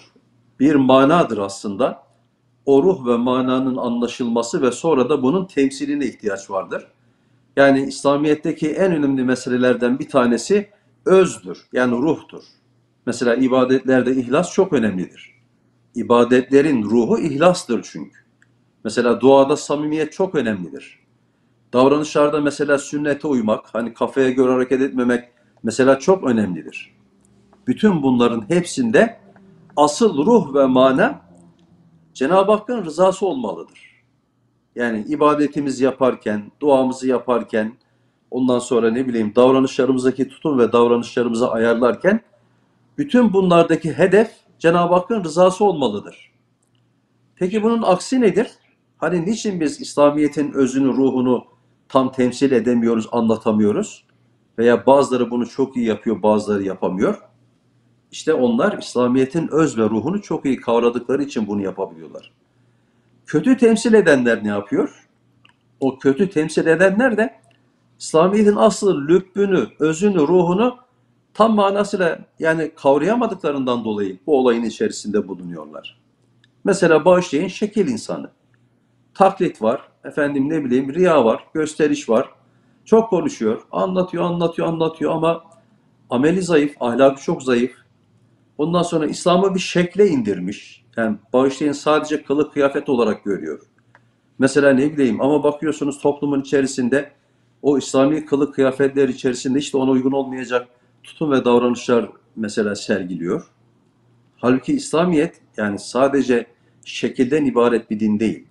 bir 0.59 0.75
manadır 0.75 1.37
aslında. 1.37 2.03
O 2.65 2.83
ruh 2.83 3.07
ve 3.07 3.17
mananın 3.17 3.77
anlaşılması 3.77 4.61
ve 4.61 4.71
sonra 4.71 5.09
da 5.09 5.23
bunun 5.23 5.45
temsiline 5.45 6.05
ihtiyaç 6.05 6.49
vardır. 6.49 6.87
Yani 7.57 7.81
İslamiyet'teki 7.81 8.71
en 8.71 8.91
önemli 8.91 9.23
meselelerden 9.23 9.99
bir 9.99 10.09
tanesi 10.09 10.69
özdür, 11.05 11.65
yani 11.73 11.91
ruhtur. 11.91 12.43
Mesela 13.05 13.35
ibadetlerde 13.35 14.15
ihlas 14.15 14.53
çok 14.53 14.73
önemlidir. 14.73 15.35
İbadetlerin 15.95 16.83
ruhu 16.83 17.19
ihlastır 17.19 17.87
çünkü. 17.91 18.28
Mesela 18.83 19.21
duada 19.21 19.57
samimiyet 19.57 20.13
çok 20.13 20.35
önemlidir. 20.35 20.99
Davranışlarda 21.73 22.41
mesela 22.41 22.77
sünnete 22.77 23.27
uymak, 23.27 23.75
hani 23.75 23.93
kafaya 23.93 24.29
göre 24.29 24.51
hareket 24.51 24.81
etmemek 24.81 25.29
mesela 25.63 25.99
çok 25.99 26.23
önemlidir. 26.23 26.95
Bütün 27.67 28.03
bunların 28.03 28.49
hepsinde 28.49 29.19
asıl 29.77 30.25
ruh 30.25 30.53
ve 30.55 30.65
mana 30.65 31.21
Cenab-ı 32.13 32.51
Hakk'ın 32.51 32.85
rızası 32.85 33.25
olmalıdır. 33.25 34.03
Yani 34.75 35.05
ibadetimizi 35.07 35.83
yaparken, 35.83 36.51
duamızı 36.61 37.07
yaparken, 37.07 37.73
ondan 38.31 38.59
sonra 38.59 38.91
ne 38.91 39.07
bileyim 39.07 39.33
davranışlarımızdaki 39.35 40.29
tutum 40.29 40.59
ve 40.59 40.71
davranışlarımızı 40.71 41.51
ayarlarken 41.51 42.21
bütün 42.97 43.33
bunlardaki 43.33 43.93
hedef 43.93 44.31
Cenab-ı 44.59 44.93
Hakk'ın 44.93 45.23
rızası 45.23 45.65
olmalıdır. 45.65 46.31
Peki 47.35 47.63
bunun 47.63 47.81
aksi 47.81 48.21
nedir? 48.21 48.47
Hani 48.99 49.25
niçin 49.25 49.59
biz 49.59 49.81
İslamiyet'in 49.81 50.51
özünü, 50.51 50.87
ruhunu 50.87 51.45
tam 51.89 52.11
temsil 52.11 52.51
edemiyoruz, 52.51 53.07
anlatamıyoruz? 53.11 54.05
Veya 54.57 54.85
bazıları 54.85 55.31
bunu 55.31 55.49
çok 55.49 55.77
iyi 55.77 55.85
yapıyor, 55.85 56.23
bazıları 56.23 56.63
yapamıyor. 56.63 57.21
İşte 58.11 58.33
onlar 58.33 58.77
İslamiyet'in 58.77 59.47
öz 59.51 59.77
ve 59.77 59.83
ruhunu 59.83 60.21
çok 60.21 60.45
iyi 60.45 60.57
kavradıkları 60.57 61.23
için 61.23 61.47
bunu 61.47 61.61
yapabiliyorlar. 61.61 62.31
Kötü 63.25 63.57
temsil 63.57 63.93
edenler 63.93 64.43
ne 64.43 64.47
yapıyor? 64.47 65.07
O 65.79 65.99
kötü 65.99 66.29
temsil 66.29 66.67
edenler 66.67 67.17
de 67.17 67.39
İslamiyet'in 67.99 68.55
asıl 68.55 69.07
lübbünü, 69.07 69.67
özünü, 69.79 70.17
ruhunu 70.17 70.77
tam 71.33 71.55
manasıyla 71.55 72.19
yani 72.39 72.71
kavrayamadıklarından 72.75 73.85
dolayı 73.85 74.19
bu 74.27 74.39
olayın 74.39 74.63
içerisinde 74.63 75.27
bulunuyorlar. 75.27 75.99
Mesela 76.63 77.05
bağışlayın 77.05 77.47
şekil 77.47 77.87
insanı. 77.87 78.29
Taklit 79.13 79.61
var, 79.61 79.81
efendim 80.03 80.49
ne 80.49 80.65
bileyim 80.65 80.93
riya 80.93 81.25
var, 81.25 81.43
gösteriş 81.53 82.09
var. 82.09 82.29
Çok 82.85 83.09
konuşuyor, 83.09 83.61
anlatıyor, 83.71 84.23
anlatıyor, 84.23 84.67
anlatıyor 84.67 85.11
ama 85.11 85.43
ameli 86.09 86.41
zayıf, 86.41 86.75
ahlakı 86.79 87.21
çok 87.21 87.43
zayıf. 87.43 87.71
Ondan 88.57 88.83
sonra 88.83 89.05
İslam'ı 89.05 89.55
bir 89.55 89.59
şekle 89.59 90.07
indirmiş. 90.07 90.85
Yani 90.97 91.17
bağışlayın 91.33 91.73
sadece 91.73 92.23
kılık 92.23 92.53
kıyafet 92.53 92.89
olarak 92.89 93.23
görüyor. 93.23 93.59
Mesela 94.39 94.73
ne 94.73 94.93
bileyim 94.93 95.21
ama 95.21 95.43
bakıyorsunuz 95.43 95.99
toplumun 95.99 96.41
içerisinde 96.41 97.11
o 97.61 97.77
İslami 97.77 98.25
kılık 98.25 98.55
kıyafetler 98.55 99.09
içerisinde 99.09 99.59
işte 99.59 99.77
ona 99.77 99.91
uygun 99.91 100.11
olmayacak 100.11 100.67
tutum 101.03 101.31
ve 101.31 101.45
davranışlar 101.45 102.09
mesela 102.35 102.75
sergiliyor. 102.75 103.47
Halbuki 104.37 104.73
İslamiyet 104.73 105.41
yani 105.57 105.79
sadece 105.79 106.47
şekilden 106.85 107.45
ibaret 107.45 107.91
bir 107.91 107.99
din 107.99 108.19
değil. 108.19 108.47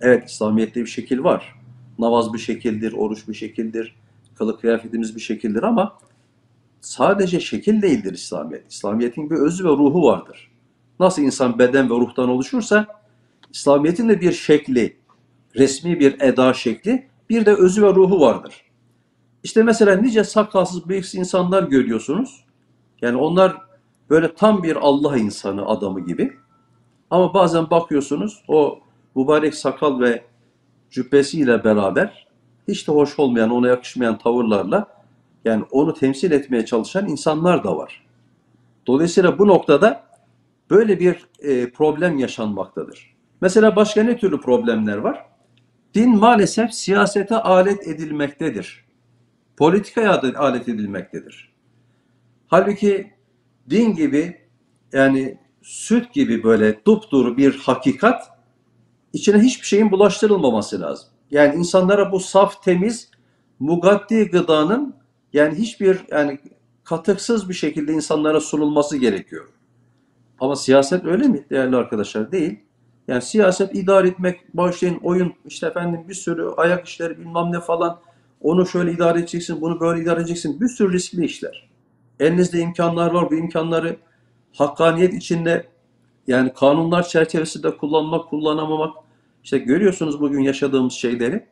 Evet 0.00 0.30
İslamiyet'te 0.30 0.80
bir 0.80 0.86
şekil 0.86 1.24
var. 1.24 1.54
Namaz 1.98 2.32
bir 2.32 2.38
şekildir, 2.38 2.92
oruç 2.92 3.28
bir 3.28 3.34
şekildir, 3.34 3.94
kılık 4.34 4.60
kıyafetimiz 4.60 5.16
bir 5.16 5.20
şekildir 5.20 5.62
ama 5.62 5.98
sadece 6.80 7.40
şekil 7.40 7.82
değildir 7.82 8.12
İslamiyet. 8.12 8.72
İslamiyet'in 8.72 9.30
bir 9.30 9.36
özü 9.36 9.64
ve 9.64 9.68
ruhu 9.68 10.02
vardır. 10.02 10.50
Nasıl 11.00 11.22
insan 11.22 11.58
beden 11.58 11.90
ve 11.90 11.94
ruhtan 11.94 12.28
oluşursa 12.28 12.86
İslamiyet'in 13.52 14.08
de 14.08 14.20
bir 14.20 14.32
şekli, 14.32 14.96
resmi 15.56 16.00
bir 16.00 16.20
eda 16.20 16.54
şekli, 16.54 17.08
bir 17.30 17.46
de 17.46 17.54
özü 17.54 17.82
ve 17.82 17.94
ruhu 17.94 18.20
vardır. 18.20 18.62
İşte 19.42 19.62
mesela 19.62 19.96
nice 19.96 20.24
sakalsız 20.24 20.88
bıyıksız 20.88 21.14
insanlar 21.14 21.62
görüyorsunuz. 21.62 22.44
Yani 23.02 23.16
onlar 23.16 23.56
böyle 24.10 24.34
tam 24.34 24.62
bir 24.62 24.76
Allah 24.76 25.16
insanı 25.18 25.66
adamı 25.66 26.06
gibi. 26.06 26.32
Ama 27.10 27.34
bazen 27.34 27.70
bakıyorsunuz 27.70 28.44
o 28.48 28.80
mübarek 29.18 29.54
sakal 29.54 30.00
ve 30.00 30.24
cübbesiyle 30.90 31.64
beraber 31.64 32.28
hiç 32.68 32.88
de 32.88 32.92
hoş 32.92 33.18
olmayan, 33.18 33.50
ona 33.50 33.68
yakışmayan 33.68 34.18
tavırlarla 34.18 34.86
yani 35.44 35.64
onu 35.70 35.94
temsil 35.94 36.30
etmeye 36.30 36.66
çalışan 36.66 37.08
insanlar 37.08 37.64
da 37.64 37.76
var. 37.76 38.06
Dolayısıyla 38.86 39.38
bu 39.38 39.48
noktada 39.48 40.04
böyle 40.70 41.00
bir 41.00 41.26
e, 41.40 41.70
problem 41.70 42.18
yaşanmaktadır. 42.18 43.16
Mesela 43.40 43.76
başka 43.76 44.02
ne 44.02 44.16
türlü 44.16 44.40
problemler 44.40 44.96
var? 44.96 45.26
Din 45.94 46.16
maalesef 46.16 46.74
siyasete 46.74 47.36
alet 47.36 47.88
edilmektedir. 47.88 48.84
Politikaya 49.56 50.22
alet 50.36 50.68
edilmektedir. 50.68 51.52
Halbuki 52.46 53.12
din 53.70 53.94
gibi 53.94 54.36
yani 54.92 55.38
süt 55.62 56.12
gibi 56.12 56.42
böyle 56.42 56.84
dupduru 56.84 57.36
bir 57.36 57.58
hakikat 57.58 58.37
içine 59.12 59.38
hiçbir 59.38 59.66
şeyin 59.66 59.90
bulaştırılmaması 59.90 60.80
lazım. 60.80 61.08
Yani 61.30 61.54
insanlara 61.54 62.12
bu 62.12 62.20
saf, 62.20 62.62
temiz, 62.62 63.10
mugaddi 63.58 64.30
gıdanın 64.30 64.94
yani 65.32 65.58
hiçbir 65.58 66.00
yani 66.10 66.38
katıksız 66.84 67.48
bir 67.48 67.54
şekilde 67.54 67.92
insanlara 67.92 68.40
sunulması 68.40 68.96
gerekiyor. 68.96 69.48
Ama 70.40 70.56
siyaset 70.56 71.04
öyle 71.04 71.28
mi 71.28 71.46
değerli 71.50 71.76
arkadaşlar? 71.76 72.32
Değil. 72.32 72.58
Yani 73.08 73.22
siyaset 73.22 73.74
idare 73.74 74.08
etmek, 74.08 74.56
başlayın 74.56 74.98
oyun, 75.02 75.34
işte 75.44 75.66
efendim 75.66 76.00
bir 76.08 76.14
sürü 76.14 76.48
ayak 76.56 76.86
işleri 76.86 77.18
bilmem 77.18 77.52
ne 77.52 77.60
falan. 77.60 78.00
Onu 78.40 78.66
şöyle 78.66 78.92
idare 78.92 79.18
edeceksin, 79.18 79.60
bunu 79.60 79.80
böyle 79.80 80.02
idare 80.02 80.20
edeceksin. 80.20 80.60
Bir 80.60 80.68
sürü 80.68 80.92
riskli 80.92 81.24
işler. 81.24 81.68
Elinizde 82.20 82.58
imkanlar 82.58 83.10
var. 83.10 83.30
Bu 83.30 83.34
imkanları 83.34 83.96
hakkaniyet 84.52 85.14
içinde 85.14 85.66
yani 86.28 86.52
kanunlar 86.52 87.08
çerçevesinde 87.08 87.76
kullanmak, 87.76 88.28
kullanamamak. 88.28 88.96
İşte 89.44 89.58
görüyorsunuz 89.58 90.20
bugün 90.20 90.40
yaşadığımız 90.40 90.92
şeyleri. 90.92 91.46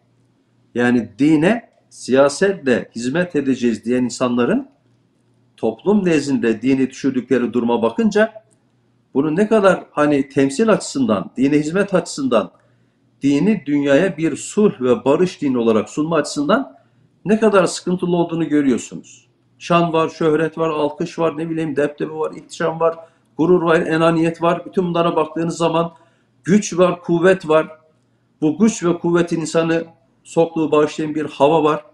Yani 0.75 1.09
dine 1.19 1.71
siyasetle 1.91 2.91
hizmet 2.97 3.37
edeceğiz 3.37 3.85
diyen 3.85 4.05
insanların 4.05 4.69
toplum 5.57 6.05
nezdinde 6.05 6.63
dini 6.63 6.91
düşürdükleri 6.91 7.53
duruma 7.53 7.83
bakınca 7.83 8.33
bunu 9.15 9.37
ne 9.37 9.49
kadar 9.49 9.85
hani 9.91 10.29
temsil 10.29 10.69
açısından, 10.69 11.31
dine 11.37 11.59
hizmet 11.59 11.95
açısından 11.95 12.51
dini 13.23 13.63
dünyaya 13.67 14.17
bir 14.17 14.37
sulh 14.37 14.81
ve 14.81 15.05
barış 15.05 15.43
dini 15.43 15.59
olarak 15.59 15.91
sunma 15.91 16.17
açısından 16.17 16.77
ne 17.25 17.41
kadar 17.41 17.67
sıkıntılı 17.67 18.17
olduğunu 18.17 18.49
görüyorsunuz. 18.49 19.27
Şan 19.59 19.93
var, 19.93 20.09
şöhret 20.09 20.59
var, 20.59 20.71
alkış 20.71 21.19
var, 21.19 21.39
ne 21.39 21.51
bileyim 21.51 21.77
deptebe 21.77 22.13
var, 22.13 22.33
ihtişam 22.33 22.81
var, 22.81 22.97
gurur 23.39 23.63
var, 23.63 23.77
enaniyet 23.77 24.43
var. 24.43 24.67
Bütün 24.67 24.85
bunlara 24.85 25.17
baktığınız 25.17 25.57
zaman 25.57 25.93
güç 26.45 26.79
var, 26.79 27.01
kuvvet 27.01 27.49
var. 27.49 27.79
Bu 28.41 28.59
güç 28.59 28.85
ve 28.85 28.99
kuvvetin 28.99 29.41
insanı 29.41 29.85
sokluğu 30.25 30.71
bağışlayan 30.71 31.15
bir 31.15 31.25
hava 31.25 31.65
var. 31.65 31.85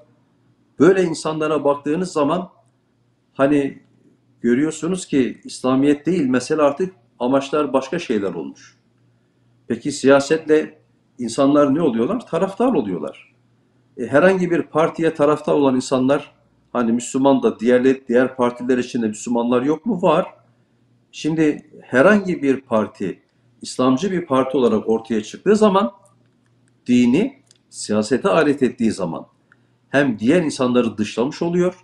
Böyle 0.78 1.02
insanlara 1.02 1.64
baktığınız 1.64 2.12
zaman 2.12 2.50
hani 3.34 3.82
görüyorsunuz 4.40 5.06
ki 5.06 5.40
İslamiyet 5.44 6.06
değil, 6.06 6.26
mesele 6.26 6.62
artık 6.62 6.94
amaçlar 7.18 7.72
başka 7.72 7.98
şeyler 7.98 8.34
olmuş. 8.34 8.78
Peki 9.68 9.92
siyasetle 9.92 10.78
insanlar 11.18 11.74
ne 11.74 11.82
oluyorlar? 11.82 12.26
Taraftar 12.26 12.72
oluyorlar. 12.72 13.32
E, 13.96 14.06
herhangi 14.06 14.50
bir 14.50 14.62
partiye 14.62 15.14
taraftar 15.14 15.52
olan 15.52 15.76
insanlar 15.76 16.32
hani 16.72 16.92
Müslüman 16.92 17.42
da 17.42 17.60
diğer, 17.60 18.06
diğer 18.08 18.36
partiler 18.36 18.78
içinde 18.78 19.06
Müslümanlar 19.06 19.62
yok 19.62 19.86
mu? 19.86 20.02
Var. 20.02 20.26
Şimdi 21.12 21.70
herhangi 21.82 22.42
bir 22.42 22.60
parti 22.60 23.22
İslamcı 23.62 24.10
bir 24.12 24.26
parti 24.26 24.56
olarak 24.56 24.88
ortaya 24.88 25.22
çıktığı 25.22 25.56
zaman 25.56 25.92
dini 26.86 27.42
siyasete 27.70 28.28
alet 28.28 28.62
ettiği 28.62 28.92
zaman 28.92 29.26
hem 29.88 30.18
diğer 30.18 30.42
insanları 30.42 30.98
dışlamış 30.98 31.42
oluyor 31.42 31.74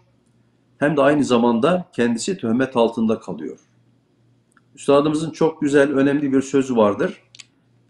hem 0.78 0.96
de 0.96 1.00
aynı 1.00 1.24
zamanda 1.24 1.88
kendisi 1.92 2.38
töhmet 2.38 2.76
altında 2.76 3.20
kalıyor. 3.20 3.58
Üstadımızın 4.74 5.30
çok 5.30 5.60
güzel, 5.60 5.92
önemli 5.92 6.32
bir 6.32 6.42
sözü 6.42 6.76
vardır. 6.76 7.22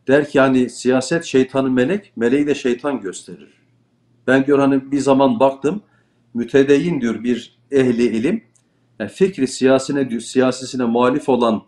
Der 0.08 0.28
ki 0.28 0.40
hani 0.40 0.70
siyaset 0.70 1.24
şeytanı 1.24 1.70
melek, 1.70 2.12
meleği 2.16 2.46
de 2.46 2.54
şeytan 2.54 3.00
gösterir. 3.00 3.52
Ben 4.26 4.46
diyor 4.46 4.58
hani 4.58 4.92
bir 4.92 4.98
zaman 4.98 5.40
baktım, 5.40 5.82
mütedeyyin 6.34 7.00
diyor 7.00 7.24
bir 7.24 7.58
ehli 7.70 8.02
ilim, 8.02 8.44
yani 8.98 9.10
fikri 9.10 9.46
siyasine 9.46 10.20
siyasisine 10.20 10.84
muhalif 10.84 11.28
olan 11.28 11.62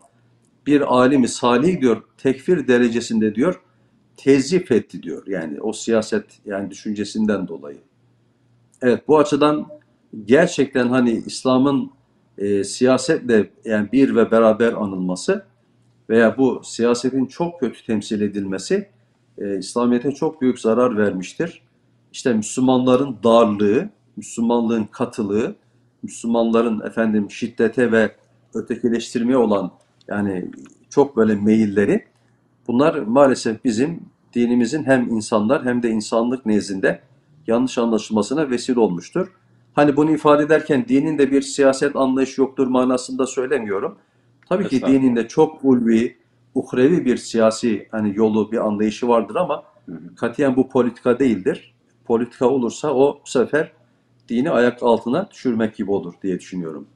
bir 0.67 0.81
alimi 0.81 1.27
salih 1.27 1.81
diyor, 1.81 2.03
tekfir 2.17 2.67
derecesinde 2.67 3.35
diyor, 3.35 3.61
tezif 4.17 4.71
etti 4.71 5.03
diyor. 5.03 5.27
Yani 5.27 5.61
o 5.61 5.73
siyaset 5.73 6.25
yani 6.45 6.71
düşüncesinden 6.71 7.47
dolayı. 7.47 7.77
Evet 8.81 9.07
bu 9.07 9.17
açıdan 9.17 9.67
gerçekten 10.25 10.87
hani 10.87 11.11
İslam'ın 11.11 11.91
e, 12.37 12.63
siyasetle 12.63 13.49
yani 13.65 13.91
bir 13.91 14.15
ve 14.15 14.31
beraber 14.31 14.73
anılması 14.73 15.45
veya 16.09 16.37
bu 16.37 16.61
siyasetin 16.63 17.25
çok 17.25 17.59
kötü 17.59 17.85
temsil 17.85 18.21
edilmesi 18.21 18.89
e, 19.37 19.57
İslamiyet'e 19.57 20.11
çok 20.11 20.41
büyük 20.41 20.59
zarar 20.59 20.97
vermiştir. 20.97 21.61
İşte 22.11 22.33
Müslümanların 22.33 23.17
darlığı, 23.23 23.89
Müslümanlığın 24.15 24.83
katılığı, 24.83 25.55
Müslümanların 26.03 26.81
efendim 26.87 27.31
şiddete 27.31 27.91
ve 27.91 28.11
ötekileştirmeye 28.53 29.37
olan 29.37 29.71
yani 30.07 30.51
çok 30.89 31.17
böyle 31.17 31.35
meyilleri 31.35 32.05
bunlar 32.67 32.95
maalesef 32.95 33.63
bizim 33.65 33.99
dinimizin 34.33 34.83
hem 34.83 35.09
insanlar 35.09 35.65
hem 35.65 35.83
de 35.83 35.89
insanlık 35.89 36.45
nezdinde 36.45 37.01
yanlış 37.47 37.77
anlaşılmasına 37.77 38.49
vesile 38.49 38.79
olmuştur. 38.79 39.27
Hani 39.73 39.95
bunu 39.95 40.11
ifade 40.11 40.43
ederken 40.43 40.85
dinin 40.87 41.17
de 41.17 41.31
bir 41.31 41.41
siyaset 41.41 41.95
anlayışı 41.95 42.41
yoktur 42.41 42.67
manasında 42.67 43.27
söylemiyorum. 43.27 43.97
Tabii 44.49 44.67
ki 44.67 44.75
Estağfurullah. 44.75 45.01
dininde 45.01 45.27
çok 45.27 45.65
ulvi, 45.65 46.17
uhrevi 46.55 47.05
bir 47.05 47.17
siyasi 47.17 47.87
hani 47.91 48.13
yolu 48.15 48.51
bir 48.51 48.57
anlayışı 48.57 49.07
vardır 49.07 49.35
ama 49.35 49.63
katiyen 50.15 50.55
bu 50.55 50.69
politika 50.69 51.19
değildir. 51.19 51.73
Politika 52.05 52.49
olursa 52.49 52.93
o 52.93 53.19
bu 53.25 53.29
sefer 53.29 53.71
dini 54.31 54.49
ayak 54.49 54.83
altına 54.83 55.29
düşürmek 55.31 55.75
gibi 55.75 55.91
olur 55.91 56.13
diye 56.23 56.39
düşünüyorum. 56.39 56.87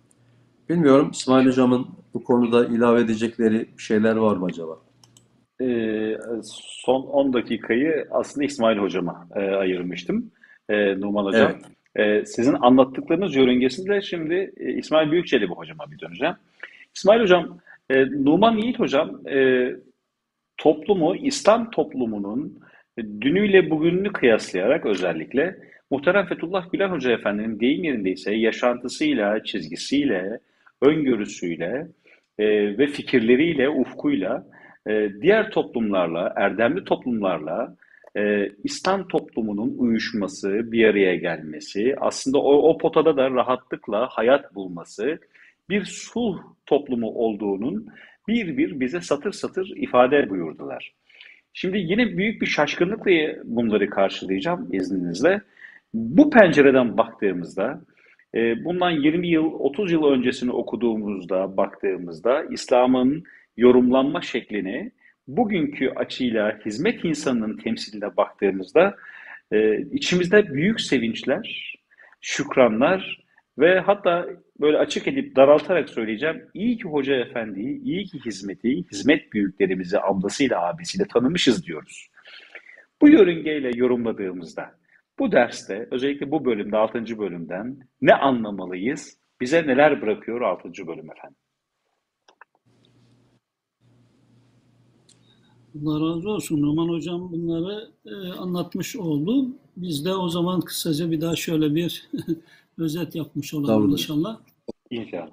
Bilmiyorum 0.70 1.10
İsmail 1.14 1.46
Hocam'ın 1.46 1.88
bu 2.14 2.24
konuda 2.24 2.66
ilave 2.66 3.02
edecekleri 3.02 3.66
şeyler 3.78 4.16
var 4.16 4.36
mı 4.36 4.46
acaba? 4.46 4.78
Ee, 5.62 6.18
son 6.86 7.02
10 7.02 7.34
dakikayı 7.34 8.08
aslında 8.12 8.46
İsmail 8.46 8.78
Hocam'a 8.78 9.28
e, 9.36 9.40
ayırmıştım. 9.40 10.32
E, 10.70 11.00
Numan 11.00 11.26
Hocam. 11.26 11.52
Evet. 11.96 12.22
E, 12.22 12.26
sizin 12.26 12.54
anlattıklarınız 12.54 13.36
yörüngesinde 13.36 14.02
şimdi 14.02 14.54
e, 14.58 14.74
İsmail 14.74 15.12
Büyükçelebi 15.12 15.54
Hocam'a 15.54 15.92
bir 15.92 16.00
döneceğim. 16.00 16.36
İsmail 16.96 17.22
Hocam, 17.22 17.58
e, 17.90 18.06
Numan 18.06 18.58
Yiğit 18.58 18.80
Hocam 18.80 19.28
e, 19.28 19.70
toplumu, 20.58 21.16
İslam 21.16 21.70
toplumunun 21.70 22.60
dünüyle 22.98 23.70
bugününü 23.70 24.14
kıyaslayarak 24.14 24.86
özellikle 24.86 25.58
Muhterem 25.92 26.26
Fethullah 26.26 26.72
Gülen 26.72 26.90
Hoca 26.90 27.12
Efendi'nin 27.12 27.60
deyim 27.60 27.84
yerindeyse 27.84 28.36
yaşantısıyla, 28.36 29.44
çizgisiyle, 29.44 30.40
öngörüsüyle 30.82 31.88
e, 32.40 32.78
ve 32.78 32.88
fikirleriyle, 32.88 33.70
ufkuyla 33.70 34.48
e, 34.88 35.10
diğer 35.22 35.52
toplumlarla, 35.52 36.34
erdemli 36.36 36.84
toplumlarla 36.84 37.76
e, 38.18 38.52
İslam 38.64 39.08
toplumunun 39.08 39.76
uyuşması, 39.78 40.72
bir 40.72 40.86
araya 40.86 41.16
gelmesi, 41.16 41.96
aslında 41.98 42.38
o, 42.38 42.70
o 42.70 42.78
potada 42.78 43.18
da 43.18 43.32
rahatlıkla 43.32 44.08
hayat 44.12 44.56
bulması 44.56 45.20
bir 45.70 45.86
sulh 45.86 46.40
toplumu 46.66 47.08
olduğunun 47.08 47.88
bir 48.28 48.58
bir 48.58 48.80
bize 48.80 49.02
satır 49.02 49.32
satır 49.32 49.72
ifade 49.76 50.30
buyurdular. 50.30 50.94
Şimdi 51.54 51.78
yine 51.78 52.18
büyük 52.18 52.42
bir 52.42 52.48
şaşkınlıkla 52.48 53.12
bunları 53.44 53.90
karşılayacağım 53.90 54.70
izninizle. 54.72 55.42
Bu 55.96 56.30
pencereden 56.30 56.98
baktığımızda, 56.98 57.82
e, 58.36 58.66
bundan 58.66 58.91
20 58.91 59.28
yıl, 59.28 59.46
30 59.46 59.91
yıl 59.91 60.04
öncesini 60.04 60.52
okuduğumuzda, 60.52 61.58
baktığımızda 61.58 62.43
İslam'ın 62.52 63.24
yorumlanma 63.58 64.22
şeklini 64.22 64.91
bugünkü 65.28 65.89
açıyla 65.89 66.60
hizmet 66.66 67.06
insanının 67.06 67.58
temsiline 67.58 68.18
baktığımızda 68.18 68.96
e, 69.52 69.82
içimizde 69.82 70.54
büyük 70.54 70.82
sevinçler, 70.82 71.76
şükranlar 72.22 73.24
ve 73.58 73.80
hatta 73.80 74.28
böyle 74.60 74.78
açık 74.78 75.08
edip 75.08 75.36
daraltarak 75.36 75.89
söyleyeceğim. 75.89 76.43
İyi 76.54 76.78
ki 76.78 76.84
Hoca 76.84 77.16
Efendi'yi, 77.16 77.82
iyi 77.82 78.06
ki 78.06 78.20
hizmeti, 78.26 78.84
hizmet 78.91 79.34
büyüklerimizi 79.34 80.00
ablasıyla 80.00 80.68
abisiyle 80.68 81.08
tanımışız 81.08 81.66
diyoruz. 81.66 82.08
Bu 83.02 83.10
yörüngeyle 83.10 83.72
yorumladığımızda 83.76 84.72
bu 85.20 85.32
derste 85.32 85.88
özellikle 85.91 86.32
bu 86.32 86.45
bölümde 86.45 86.78
6. 86.78 87.18
bölümden 87.18 87.80
ne 88.01 88.13
anlamalıyız? 88.16 89.18
Bize 89.41 89.68
neler 89.68 90.01
bırakıyor 90.01 90.41
6. 90.41 90.88
bölüm 90.88 91.11
efendim? 91.11 91.38
Allah 95.76 95.99
razı 96.09 96.30
olsun. 96.30 96.61
Numan 96.61 96.89
Hocam 96.89 97.32
bunları 97.32 97.91
e, 98.05 98.32
anlatmış 98.32 98.95
oldu. 98.95 99.47
Biz 99.78 100.05
de 100.05 100.16
o 100.16 100.30
zaman 100.30 100.61
kısaca 100.61 101.11
bir 101.11 101.22
daha 101.22 101.36
şöyle 101.36 101.76
bir 101.76 102.09
özet 102.78 103.16
yapmış 103.16 103.53
olalım 103.53 103.82
Doğrudur. 103.82 103.91
inşallah. 103.91 104.39
İnşallah. 104.89 105.32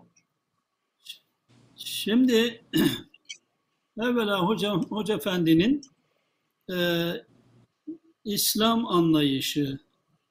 Şimdi 1.77 2.61
evvela 4.01 4.41
hocam 4.47 4.85
Hoca 4.85 5.15
Efendi'nin 5.15 5.81
e, 6.71 6.77
İslam 8.25 8.87
anlayışı, 8.87 9.79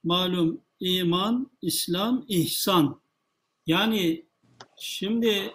malum 0.03 0.61
iman, 0.79 1.51
İslam, 1.61 2.25
ihsan. 2.27 3.01
Yani 3.67 4.25
şimdi 4.79 5.53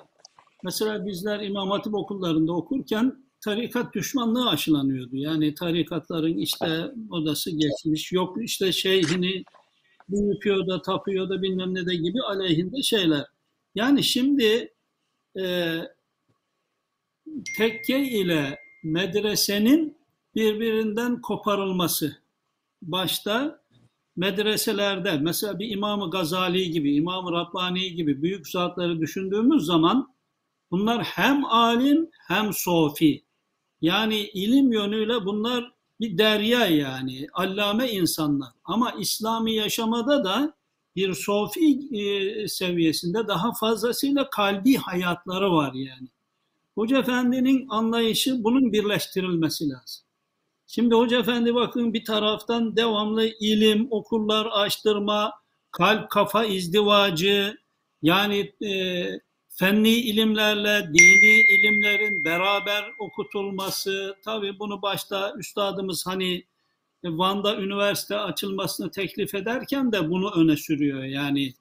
mesela 0.64 1.07
bizler 1.07 1.41
İmam 1.41 1.70
Hatip 1.70 1.95
okullarında 1.95 2.53
okurken 2.53 3.26
tarikat 3.41 3.95
düşmanlığı 3.95 4.49
aşılanıyordu. 4.49 5.16
Yani 5.16 5.55
tarikatların 5.55 6.39
işte 6.39 6.91
odası 7.11 7.51
geçmiş, 7.51 8.12
yok 8.12 8.37
işte 8.45 8.72
şeyhini 8.72 9.45
büyütüyor 10.09 10.66
da 10.66 10.82
tapıyor 10.82 11.28
da 11.28 11.43
bilmem 11.43 11.74
ne 11.74 11.87
de 11.87 11.95
gibi 11.95 12.22
aleyhinde 12.22 12.82
şeyler. 12.82 13.26
Yani 13.74 14.03
şimdi 14.03 14.74
e, 15.39 15.76
tekke 17.57 18.03
ile 18.03 18.59
medresenin 18.82 19.97
birbirinden 20.34 21.20
koparılması. 21.20 22.26
Başta 22.83 23.62
medreselerde 24.16 25.18
mesela 25.18 25.59
bir 25.59 25.70
İmam-ı 25.70 26.11
Gazali 26.11 26.70
gibi, 26.70 26.95
İmam-ı 26.95 27.33
Rabbani 27.33 27.95
gibi 27.95 28.22
büyük 28.22 28.49
zatları 28.49 29.01
düşündüğümüz 29.01 29.64
zaman 29.64 30.14
bunlar 30.70 31.05
hem 31.05 31.45
alim 31.45 32.11
hem 32.29 32.53
sofi. 32.53 33.24
Yani 33.81 34.18
ilim 34.18 34.72
yönüyle 34.72 35.24
bunlar 35.24 35.72
bir 36.01 36.18
derya 36.18 36.66
yani, 36.66 37.27
allame 37.33 37.91
insanlar. 37.93 38.53
Ama 38.64 38.93
İslami 38.93 39.55
yaşamada 39.55 40.24
da 40.24 40.57
bir 40.97 41.14
sofi 41.14 41.79
e, 41.99 42.49
seviyesinde 42.49 43.29
daha 43.29 43.53
fazlasıyla 43.53 44.31
kalbi 44.31 44.77
hayatları 44.77 45.53
var 45.53 45.72
yani. 45.74 46.09
Hoca 46.74 46.99
Efendi'nin 46.99 47.66
anlayışı 47.68 48.45
bunun 48.45 48.72
birleştirilmesi 48.72 49.68
lazım. 49.68 50.05
Şimdi 50.67 50.95
Hoca 50.95 51.21
Efendi 51.21 51.55
bakın 51.55 51.95
bir 51.95 52.05
taraftan 52.05 52.77
devamlı 52.77 53.27
ilim, 53.41 53.89
okullar 53.91 54.47
açtırma, 54.53 55.33
kalp 55.71 56.11
kafa 56.11 56.45
izdivacı, 56.45 57.57
yani 58.03 58.53
e, 58.67 59.05
fenni 59.49 59.91
ilimlerle 59.91 60.89
dini 60.93 61.41
ilimlerin 61.59 62.25
beraber 62.25 62.85
okutulması, 62.99 64.17
tabii 64.25 64.59
bunu 64.59 64.83
başta 64.83 65.35
üstadımız 65.39 66.07
hani 66.07 66.45
Van'da 67.05 67.57
üniversite 67.57 68.19
açılmasını 68.19 68.91
teklif 68.91 69.35
ederken 69.35 69.93
de 69.93 70.11
bunu 70.11 70.31
öne 70.37 70.57
sürüyor. 70.57 71.05
Yani 71.05 71.55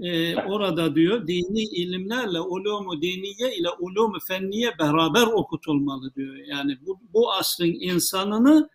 e, 0.00 0.36
orada 0.36 0.94
diyor 0.94 1.26
dini 1.26 1.62
ilimlerle 1.62 2.40
ulumu 2.40 3.02
diniye 3.02 3.56
ile 3.56 3.68
ulumu 3.78 4.18
fenniye 4.28 4.78
beraber 4.78 5.26
okutulmalı 5.26 6.14
diyor. 6.14 6.36
Yani 6.36 6.78
bu, 6.86 7.00
bu 7.12 7.32
asrın 7.32 7.76
insanını 7.80 8.70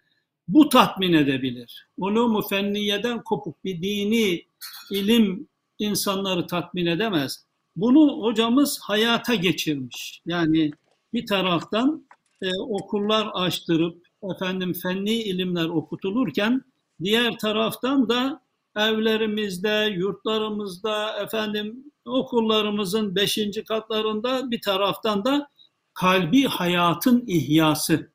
bu 0.48 0.70
tatmin 0.70 1.14
edebilir. 1.14 1.88
Ulumu 1.98 2.42
fenniyeden 2.42 3.24
kopuk 3.24 3.64
bir 3.64 3.82
dini 3.82 4.46
ilim 4.92 5.48
insanları 5.80 6.48
tatmin 6.48 6.86
edemez. 6.86 7.46
Bunu 7.76 8.22
hocamız 8.22 8.80
hayata 8.82 9.36
geçirmiş. 9.36 10.22
Yani 10.26 10.72
bir 11.14 11.26
taraftan 11.26 12.08
e, 12.42 12.48
okullar 12.60 13.30
açtırıp 13.34 14.06
efendim 14.36 14.74
fenni 14.74 15.14
ilimler 15.14 15.66
okutulurken 15.66 16.62
diğer 17.04 17.38
taraftan 17.38 18.10
da 18.10 18.45
evlerimizde, 18.78 19.94
yurtlarımızda, 19.98 21.24
efendim 21.24 21.84
okullarımızın 22.06 23.16
beşinci 23.16 23.64
katlarında 23.64 24.52
bir 24.52 24.62
taraftan 24.62 25.26
da 25.26 25.50
kalbi 25.94 26.44
hayatın 26.44 27.24
ihyası 27.28 28.12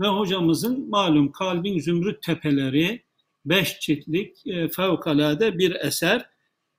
ve 0.00 0.06
hocamızın 0.08 0.90
malum 0.90 1.32
kalbin 1.32 1.80
zümrüt 1.80 2.22
tepeleri 2.22 3.04
beş 3.44 3.80
çitlik 3.80 4.46
e, 4.46 4.68
fevkalade 4.68 5.58
bir 5.58 5.74
eser. 5.74 6.26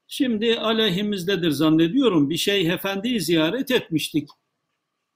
Şimdi 0.07 0.59
aleyhimizdedir 0.59 1.51
zannediyorum. 1.51 2.29
Bir 2.29 2.37
şey 2.37 2.67
efendiyi 2.67 3.21
ziyaret 3.21 3.71
etmiştik. 3.71 4.29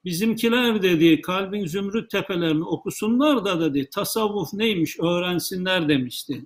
Bizimkiler 0.05 0.81
dedi 0.81 1.21
kalbin 1.21 1.65
zümrüt 1.65 2.11
tepelerini 2.11 2.63
okusunlar 2.63 3.45
da 3.45 3.61
dedi 3.61 3.89
tasavvuf 3.89 4.53
neymiş 4.53 4.99
öğrensinler 4.99 5.89
demişti. 5.89 6.45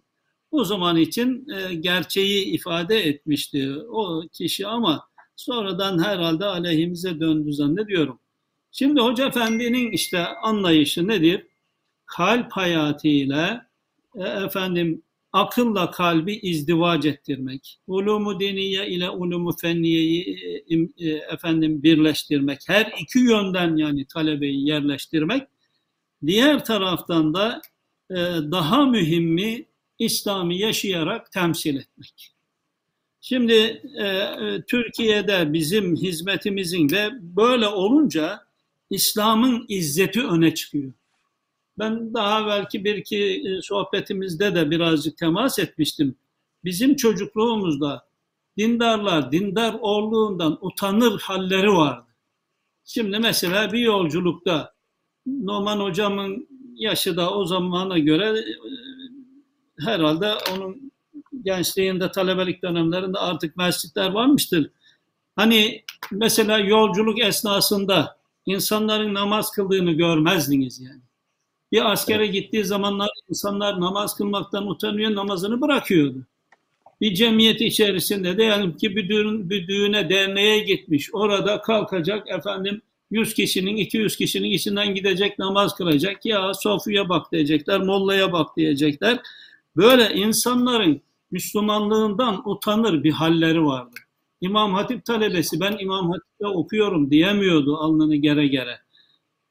O 0.55 0.63
zaman 0.63 0.97
için 0.97 1.47
e, 1.49 1.75
gerçeği 1.75 2.45
ifade 2.45 3.07
etmişti 3.07 3.75
o 3.89 4.21
kişi 4.33 4.67
ama 4.67 5.07
sonradan 5.35 6.03
herhalde 6.03 6.45
aleyhimize 6.45 7.19
döndü 7.19 7.53
zannediyorum. 7.53 8.19
Şimdi 8.71 9.01
Hoca 9.01 9.27
Efendi'nin 9.27 9.91
işte 9.91 10.25
anlayışı 10.25 11.07
nedir? 11.07 11.47
Kalp 12.05 12.51
hayatıyla 12.51 13.69
e, 14.15 14.23
efendim 14.23 15.01
akılla 15.35 15.91
kalbi 15.91 16.33
izdivac 16.33 17.05
ettirmek, 17.05 17.79
ulumu 17.87 18.39
diniye 18.39 18.87
ile 18.87 19.09
ulumu 19.09 19.51
fenniyeyi 19.61 20.37
e, 20.69 20.75
e, 20.75 21.09
efendim 21.09 21.83
birleştirmek, 21.83 22.59
her 22.67 22.93
iki 23.01 23.19
yönden 23.19 23.75
yani 23.75 24.05
talebeyi 24.05 24.67
yerleştirmek, 24.67 25.47
diğer 26.25 26.65
taraftan 26.65 27.33
da 27.33 27.61
e, 28.11 28.15
daha 28.51 28.85
mühimmi 28.85 29.65
İslam'ı 29.99 30.53
yaşayarak 30.53 31.31
temsil 31.31 31.75
etmek. 31.75 32.35
Şimdi 33.21 33.53
e, 34.01 34.35
Türkiye'de 34.67 35.53
bizim 35.53 35.95
hizmetimizin 35.95 36.89
de 36.89 37.09
böyle 37.21 37.67
olunca 37.67 38.45
İslam'ın 38.89 39.65
izzeti 39.69 40.23
öne 40.23 40.53
çıkıyor. 40.53 40.93
Ben 41.79 42.13
daha 42.13 42.47
belki 42.47 42.83
bir 42.83 42.95
iki 42.95 43.17
e, 43.17 43.61
sohbetimizde 43.61 44.55
de 44.55 44.71
birazcık 44.71 45.17
temas 45.17 45.59
etmiştim. 45.59 46.15
Bizim 46.63 46.95
çocukluğumuzda 46.95 48.07
dindarlar 48.57 49.31
dindar 49.31 49.73
olduğundan 49.73 50.57
utanır 50.61 51.19
halleri 51.19 51.71
vardı. 51.71 52.07
Şimdi 52.85 53.19
mesela 53.19 53.73
bir 53.73 53.79
yolculukta 53.79 54.75
Noman 55.27 55.79
hocamın 55.79 56.47
yaşı 56.75 57.17
da 57.17 57.33
o 57.33 57.45
zamana 57.45 57.99
göre 57.99 58.39
e, 58.39 58.43
herhalde 59.79 60.33
onun 60.53 60.91
gençliğinde, 61.43 62.11
talebelik 62.11 62.63
dönemlerinde 62.63 63.17
artık 63.17 63.57
mescitler 63.57 64.11
varmıştır. 64.11 64.69
Hani 65.35 65.83
mesela 66.11 66.59
yolculuk 66.59 67.19
esnasında 67.19 68.17
insanların 68.45 69.13
namaz 69.13 69.51
kıldığını 69.51 69.91
görmezdiniz 69.91 70.79
yani. 70.79 71.01
Bir 71.71 71.91
askere 71.91 72.27
gittiği 72.27 72.65
zamanlar 72.65 73.09
insanlar 73.29 73.79
namaz 73.79 74.15
kılmaktan 74.15 74.67
utanıyor, 74.67 75.15
namazını 75.15 75.61
bırakıyordu. 75.61 76.17
Bir 77.01 77.13
cemiyet 77.13 77.61
içerisinde 77.61 78.37
diyelim 78.37 78.77
ki 78.77 78.95
bir, 78.95 79.09
düğün, 79.09 79.49
bir 79.49 79.67
düğüne, 79.67 80.09
derneğe 80.09 80.59
gitmiş. 80.59 81.09
Orada 81.13 81.61
kalkacak 81.61 82.29
efendim 82.29 82.81
100 83.11 83.33
kişinin, 83.33 83.77
200 83.77 84.15
kişinin 84.15 84.51
içinden 84.51 84.95
gidecek, 84.95 85.39
namaz 85.39 85.75
kılacak. 85.75 86.25
Ya 86.25 86.53
Sofya 86.53 87.09
bak 87.09 87.31
diyecekler, 87.31 87.81
Molla'ya 87.81 88.31
bak 88.31 88.57
diyecekler. 88.57 89.19
Böyle 89.77 90.13
insanların 90.13 91.01
Müslümanlığından 91.31 92.49
utanır 92.49 93.03
bir 93.03 93.11
halleri 93.11 93.65
vardı. 93.65 93.95
İmam 94.41 94.73
Hatip 94.73 95.05
talebesi 95.05 95.59
ben 95.59 95.77
İmam 95.79 96.11
Hatip'te 96.11 96.47
okuyorum 96.47 97.11
diyemiyordu 97.11 97.77
alnını 97.77 98.15
gere 98.15 98.47
gere. 98.47 98.79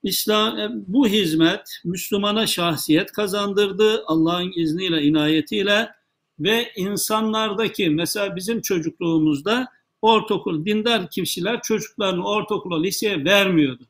İslam 0.03 0.59
e, 0.59 0.68
bu 0.72 1.07
hizmet 1.07 1.81
Müslümana 1.85 2.47
şahsiyet 2.47 3.12
kazandırdı 3.12 4.05
Allah'ın 4.07 4.53
izniyle, 4.57 5.03
inayetiyle 5.03 5.91
ve 6.39 6.72
insanlardaki 6.77 7.91
mesela 7.91 8.37
bizim 8.37 8.61
çocukluğumuzda 8.61 9.68
ortaokul 10.03 10.64
dindar 10.64 11.11
kişiler 11.11 11.62
çocuklarını 11.62 12.27
ortaokula, 12.27 12.81
liseye 12.81 13.25
vermiyordu. 13.25 13.89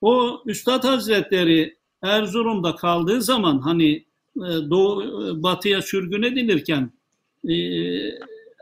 O 0.00 0.42
Üstad 0.46 0.84
Hazretleri 0.84 1.78
Erzurum'da 2.02 2.76
kaldığı 2.76 3.22
zaman 3.22 3.58
hani 3.58 4.04
doğu 4.70 5.02
e, 5.02 5.42
batıya 5.42 5.82
sürgün 5.82 6.22
edilirken 6.22 6.92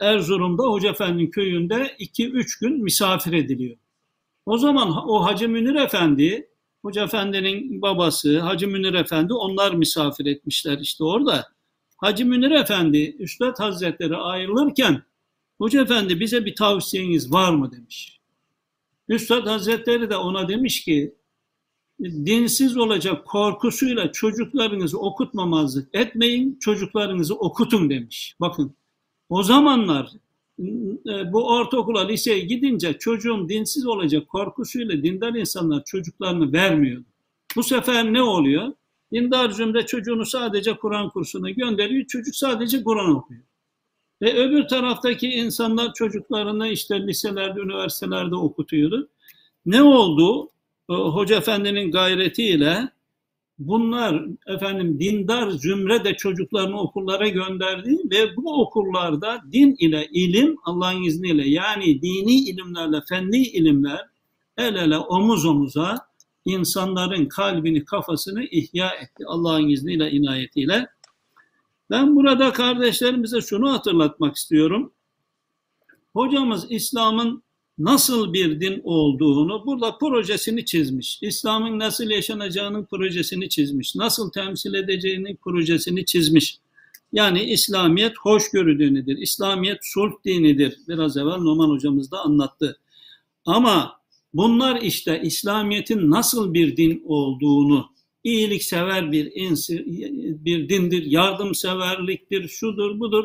Erzurum'da 0.00 0.62
Hoca 0.62 0.90
Efendi'nin 0.90 1.30
köyünde 1.30 1.96
2-3 1.98 2.60
gün 2.60 2.82
misafir 2.82 3.32
ediliyor. 3.32 3.76
O 4.46 4.58
zaman 4.58 5.08
o 5.08 5.24
Hacı 5.24 5.48
Münir 5.48 5.74
Efendi 5.74 6.48
Hoca 6.82 7.04
Efendi'nin 7.04 7.82
babası 7.82 8.40
Hacı 8.40 8.68
Münir 8.68 8.94
Efendi 8.94 9.32
onlar 9.32 9.74
misafir 9.74 10.26
etmişler 10.26 10.78
işte 10.78 11.04
orada. 11.04 11.48
Hacı 11.96 12.26
Münir 12.26 12.50
Efendi 12.50 13.16
Üstad 13.18 13.58
Hazretleri 13.58 14.16
ayrılırken 14.16 15.02
Hoca 15.58 15.82
Efendi 15.82 16.20
bize 16.20 16.44
bir 16.44 16.54
tavsiyeniz 16.54 17.32
var 17.32 17.54
mı 17.54 17.72
demiş. 17.72 18.20
Üstad 19.08 19.46
Hazretleri 19.46 20.10
de 20.10 20.16
ona 20.16 20.48
demiş 20.48 20.84
ki 20.84 21.14
dinsiz 22.02 22.76
olacak 22.76 23.26
korkusuyla 23.26 24.12
çocuklarınızı 24.12 24.98
okutmamazlık 24.98 25.88
etmeyin, 25.92 26.58
çocuklarınızı 26.60 27.34
okutun 27.34 27.90
demiş. 27.90 28.36
Bakın 28.40 28.74
o 29.28 29.42
zamanlar 29.42 30.10
e, 31.06 31.32
bu 31.32 31.48
ortaokula, 31.48 32.06
liseye 32.06 32.38
gidince 32.38 32.92
çocuğum 32.98 33.46
dinsiz 33.48 33.86
olacak 33.86 34.28
korkusuyla 34.28 35.02
dindar 35.02 35.34
insanlar 35.34 35.84
çocuklarını 35.84 36.52
vermiyor. 36.52 37.02
Bu 37.56 37.62
sefer 37.62 38.12
ne 38.12 38.22
oluyor? 38.22 38.72
Dindar 39.12 39.50
zümre 39.50 39.86
çocuğunu 39.86 40.26
sadece 40.26 40.76
Kur'an 40.76 41.10
kursuna 41.10 41.50
gönderiyor, 41.50 42.06
çocuk 42.06 42.36
sadece 42.36 42.84
Kur'an 42.84 43.14
okuyor. 43.14 43.42
Ve 44.22 44.34
öbür 44.34 44.68
taraftaki 44.68 45.28
insanlar 45.28 45.94
çocuklarını 45.94 46.68
işte 46.68 47.06
liselerde, 47.06 47.60
üniversitelerde 47.60 48.34
okutuyordu. 48.34 49.08
Ne 49.66 49.82
oldu? 49.82 50.50
Hoca 50.94 51.36
Efendi'nin 51.36 51.90
gayretiyle 51.90 52.88
bunlar 53.58 54.24
efendim 54.46 55.00
dindar 55.00 55.50
zümre 55.50 56.04
de 56.04 56.14
çocuklarını 56.14 56.80
okullara 56.80 57.28
gönderdi 57.28 57.98
ve 58.10 58.36
bu 58.36 58.62
okullarda 58.62 59.42
din 59.52 59.76
ile 59.78 60.06
ilim 60.06 60.56
Allah'ın 60.64 61.02
izniyle 61.02 61.48
yani 61.48 62.02
dini 62.02 62.34
ilimlerle 62.34 63.00
fenli 63.08 63.36
ilimler 63.36 64.00
el 64.56 64.74
ele 64.74 64.98
omuz 64.98 65.46
omuza 65.46 65.98
insanların 66.44 67.26
kalbini 67.26 67.84
kafasını 67.84 68.44
ihya 68.44 68.90
etti 68.90 69.24
Allah'ın 69.26 69.68
izniyle 69.68 70.10
inayetiyle. 70.10 70.88
Ben 71.90 72.16
burada 72.16 72.52
kardeşlerimize 72.52 73.40
şunu 73.40 73.72
hatırlatmak 73.72 74.36
istiyorum. 74.36 74.92
Hocamız 76.12 76.66
İslam'ın 76.70 77.42
nasıl 77.78 78.32
bir 78.32 78.60
din 78.60 78.80
olduğunu 78.84 79.66
burada 79.66 79.98
projesini 79.98 80.64
çizmiş. 80.64 81.18
İslam'ın 81.22 81.78
nasıl 81.78 82.10
yaşanacağının 82.10 82.84
projesini 82.84 83.48
çizmiş. 83.48 83.94
Nasıl 83.94 84.30
temsil 84.30 84.74
edeceğinin 84.74 85.36
projesini 85.36 86.04
çizmiş. 86.04 86.58
Yani 87.12 87.42
İslamiyet 87.42 88.12
hoşgörü 88.18 88.78
dinidir. 88.78 89.18
İslamiyet 89.18 89.78
sulh 89.82 90.12
dinidir. 90.24 90.78
Biraz 90.88 91.16
evvel 91.16 91.38
Numan 91.38 91.68
hocamız 91.68 92.10
da 92.10 92.20
anlattı. 92.20 92.78
Ama 93.46 94.00
bunlar 94.34 94.80
işte 94.82 95.20
İslamiyet'in 95.24 96.10
nasıl 96.10 96.54
bir 96.54 96.76
din 96.76 97.02
olduğunu, 97.06 97.90
iyiliksever 98.24 99.12
bir 99.12 99.32
insi, 99.34 99.84
bir 100.44 100.68
dindir, 100.68 101.06
yardımseverliktir, 101.06 102.48
şudur 102.48 103.00
budur. 103.00 103.24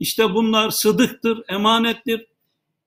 İşte 0.00 0.34
bunlar 0.34 0.70
sıdıktır, 0.70 1.42
emanettir, 1.48 2.26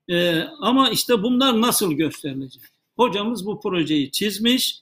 e, 0.10 0.40
ama 0.60 0.90
işte 0.90 1.24
bunlar 1.24 1.62
nasıl 1.62 1.94
gösterilecek? 1.94 2.64
Hocamız 2.98 3.46
bu 3.46 3.62
projeyi 3.62 4.12
çizmiş. 4.12 4.80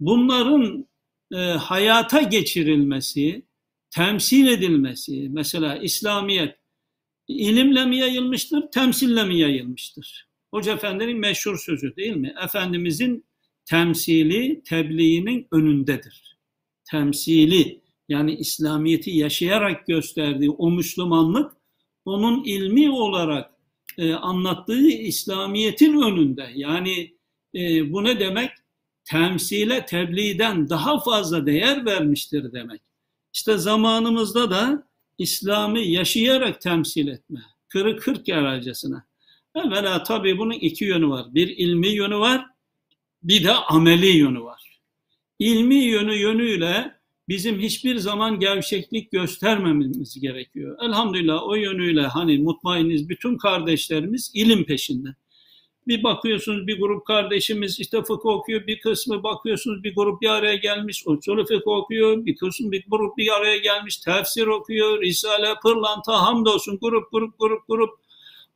Bunların 0.00 0.86
e, 1.32 1.36
hayata 1.36 2.22
geçirilmesi, 2.22 3.42
temsil 3.90 4.46
edilmesi, 4.46 5.28
mesela 5.30 5.76
İslamiyet 5.76 6.56
ilimle 7.28 7.86
mi 7.86 7.96
yayılmıştır, 7.96 8.70
temsille 8.70 9.24
mi 9.24 9.38
yayılmıştır? 9.38 10.28
Hoca 10.50 10.72
Efendi'nin 10.72 11.18
meşhur 11.18 11.58
sözü 11.58 11.96
değil 11.96 12.16
mi? 12.16 12.34
Efendimizin 12.44 13.24
temsili, 13.64 14.62
tebliğinin 14.64 15.46
önündedir. 15.52 16.38
Temsili 16.90 17.80
yani 18.08 18.34
İslamiyet'i 18.34 19.10
yaşayarak 19.10 19.86
gösterdiği 19.86 20.50
o 20.50 20.70
Müslümanlık 20.70 21.52
onun 22.04 22.44
ilmi 22.44 22.90
olarak 22.90 23.55
e, 23.98 24.14
anlattığı 24.14 24.88
İslamiyet'in 24.88 26.02
önünde. 26.02 26.50
Yani 26.54 27.16
e, 27.54 27.92
bu 27.92 28.04
ne 28.04 28.20
demek? 28.20 28.50
Temsile, 29.04 29.86
tebliğden 29.86 30.68
daha 30.68 31.00
fazla 31.00 31.46
değer 31.46 31.86
vermiştir 31.86 32.52
demek. 32.52 32.80
İşte 33.34 33.58
zamanımızda 33.58 34.50
da 34.50 34.88
İslam'ı 35.18 35.78
yaşayarak 35.78 36.60
temsil 36.60 37.08
etme. 37.08 37.40
Kırı 37.68 37.96
kırk 37.96 38.28
yararcasına. 38.28 39.06
Evvela 39.54 40.02
tabii 40.02 40.38
bunun 40.38 40.52
iki 40.52 40.84
yönü 40.84 41.08
var. 41.08 41.34
Bir 41.34 41.48
ilmi 41.48 41.88
yönü 41.88 42.16
var, 42.16 42.46
bir 43.22 43.44
de 43.44 43.52
ameli 43.52 44.06
yönü 44.06 44.40
var. 44.40 44.80
İlmi 45.38 45.74
yönü 45.74 46.14
yönüyle 46.14 46.95
bizim 47.28 47.58
hiçbir 47.58 47.96
zaman 47.96 48.40
gevşeklik 48.40 49.12
göstermememiz 49.12 50.20
gerekiyor. 50.20 50.78
Elhamdülillah 50.82 51.42
o 51.42 51.54
yönüyle 51.54 52.02
hani 52.02 52.38
mutmainiz 52.38 53.08
bütün 53.08 53.38
kardeşlerimiz 53.38 54.30
ilim 54.34 54.64
peşinde. 54.64 55.08
Bir 55.86 56.02
bakıyorsunuz 56.02 56.66
bir 56.66 56.80
grup 56.80 57.06
kardeşimiz 57.06 57.80
işte 57.80 58.02
fıkıh 58.02 58.26
okuyor, 58.26 58.66
bir 58.66 58.80
kısmı 58.80 59.22
bakıyorsunuz 59.22 59.84
bir 59.84 59.94
grup 59.94 60.22
bir 60.22 60.28
araya 60.28 60.56
gelmiş, 60.56 61.02
usulü 61.06 61.46
fıkıh 61.46 61.70
okuyor, 61.70 62.26
bir 62.26 62.36
kısmı 62.36 62.72
bir 62.72 62.84
grup 62.88 63.16
bir 63.16 63.36
araya 63.36 63.56
gelmiş, 63.56 63.96
tefsir 63.96 64.46
okuyor, 64.46 65.02
risale, 65.02 65.54
pırlanta, 65.62 66.22
hamdolsun 66.22 66.78
grup 66.82 67.12
grup 67.12 67.38
grup 67.38 67.68
grup. 67.68 67.90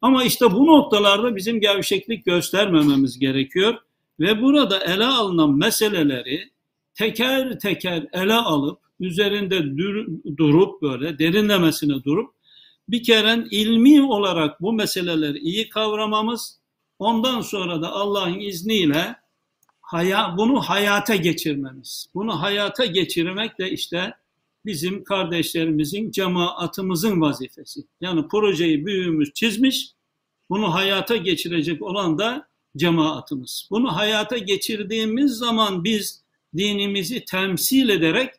Ama 0.02 0.24
işte 0.24 0.52
bu 0.52 0.66
noktalarda 0.66 1.36
bizim 1.36 1.60
gevşeklik 1.60 2.24
göstermememiz 2.24 3.18
gerekiyor 3.18 3.74
ve 4.20 4.42
burada 4.42 4.84
ele 4.84 5.06
alınan 5.06 5.58
meseleleri 5.58 6.50
teker 7.01 7.59
teker 7.59 8.07
ele 8.12 8.34
alıp 8.34 8.80
üzerinde 9.01 9.76
dur, 9.78 10.07
durup 10.36 10.82
böyle 10.82 11.18
derinlemesine 11.18 12.05
durup 12.05 12.34
bir 12.88 13.03
kere 13.03 13.44
ilmi 13.51 14.03
olarak 14.03 14.61
bu 14.62 14.72
meseleleri 14.72 15.38
iyi 15.38 15.68
kavramamız 15.68 16.59
ondan 16.98 17.40
sonra 17.40 17.82
da 17.82 17.92
Allah'ın 17.92 18.40
izniyle 18.40 19.16
haya, 19.80 20.34
bunu 20.38 20.61
hayata 20.61 21.16
geçirmemiz. 21.16 22.07
Bunu 22.14 22.42
hayata 22.42 22.84
geçirmek 22.84 23.59
de 23.59 23.70
işte 23.70 24.14
bizim 24.66 25.05
kardeşlerimizin, 25.05 26.11
cemaatımızın 26.11 27.20
vazifesi. 27.20 27.80
Yani 28.01 28.28
projeyi 28.28 28.86
büyüğümüz 28.86 29.32
çizmiş, 29.34 29.92
bunu 30.51 30.74
hayata 30.74 31.16
geçirecek 31.16 31.82
olan 31.82 32.18
da 32.18 32.48
cemaatimiz. 32.76 33.68
Bunu 33.70 33.96
hayata 33.96 34.38
geçirdiğimiz 34.38 35.32
zaman 35.32 35.84
biz 35.84 36.20
dinimizi 36.57 37.24
temsil 37.24 37.88
ederek 37.88 38.34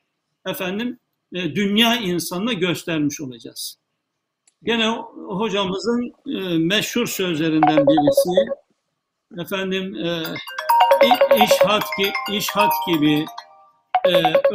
efendim 0.46 1.00
e, 1.34 1.56
dünya 1.56 1.96
insanına 1.96 2.54
göstermiş 2.54 3.22
olacağız. 3.22 3.78
Gene 4.64 4.88
hocamızın 5.28 6.14
e, 6.28 6.58
meşhur 6.58 7.08
sözlerinden 7.08 7.88
birisi 7.88 8.52
efendim 9.42 9.96
e, 9.96 10.24
işhat, 11.44 11.84
işhat 12.32 12.74
gibi 12.88 13.26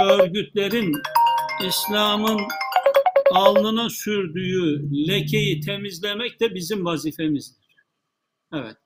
örgütlerin 0.01 0.93
İslam'ın 1.69 2.41
alnına 3.33 3.91
sürdüğü 3.91 4.91
lekeyi 5.09 5.61
temizlemek 5.61 6.41
de 6.41 6.55
bizim 6.55 6.85
vazifemizdir. 6.85 7.67
Evet. 8.53 8.77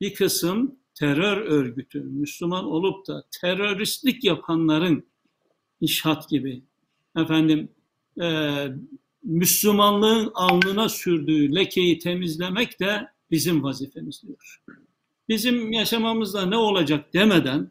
Bir 0.00 0.14
kısım 0.14 0.78
terör 0.98 1.36
örgütü, 1.36 2.00
Müslüman 2.00 2.64
olup 2.64 3.06
da 3.06 3.24
teröristlik 3.40 4.24
yapanların 4.24 5.06
işhat 5.80 6.28
gibi 6.28 6.62
efendim 7.16 7.68
e, 8.20 8.54
Müslümanlığın 9.22 10.30
alnına 10.34 10.88
sürdüğü 10.88 11.54
lekeyi 11.54 11.98
temizlemek 11.98 12.80
de 12.80 13.08
bizim 13.30 13.62
vazifemiz 13.62 14.22
diyor. 14.22 14.60
Bizim 15.28 15.72
yaşamamızda 15.72 16.46
ne 16.46 16.56
olacak 16.56 17.14
demeden 17.14 17.70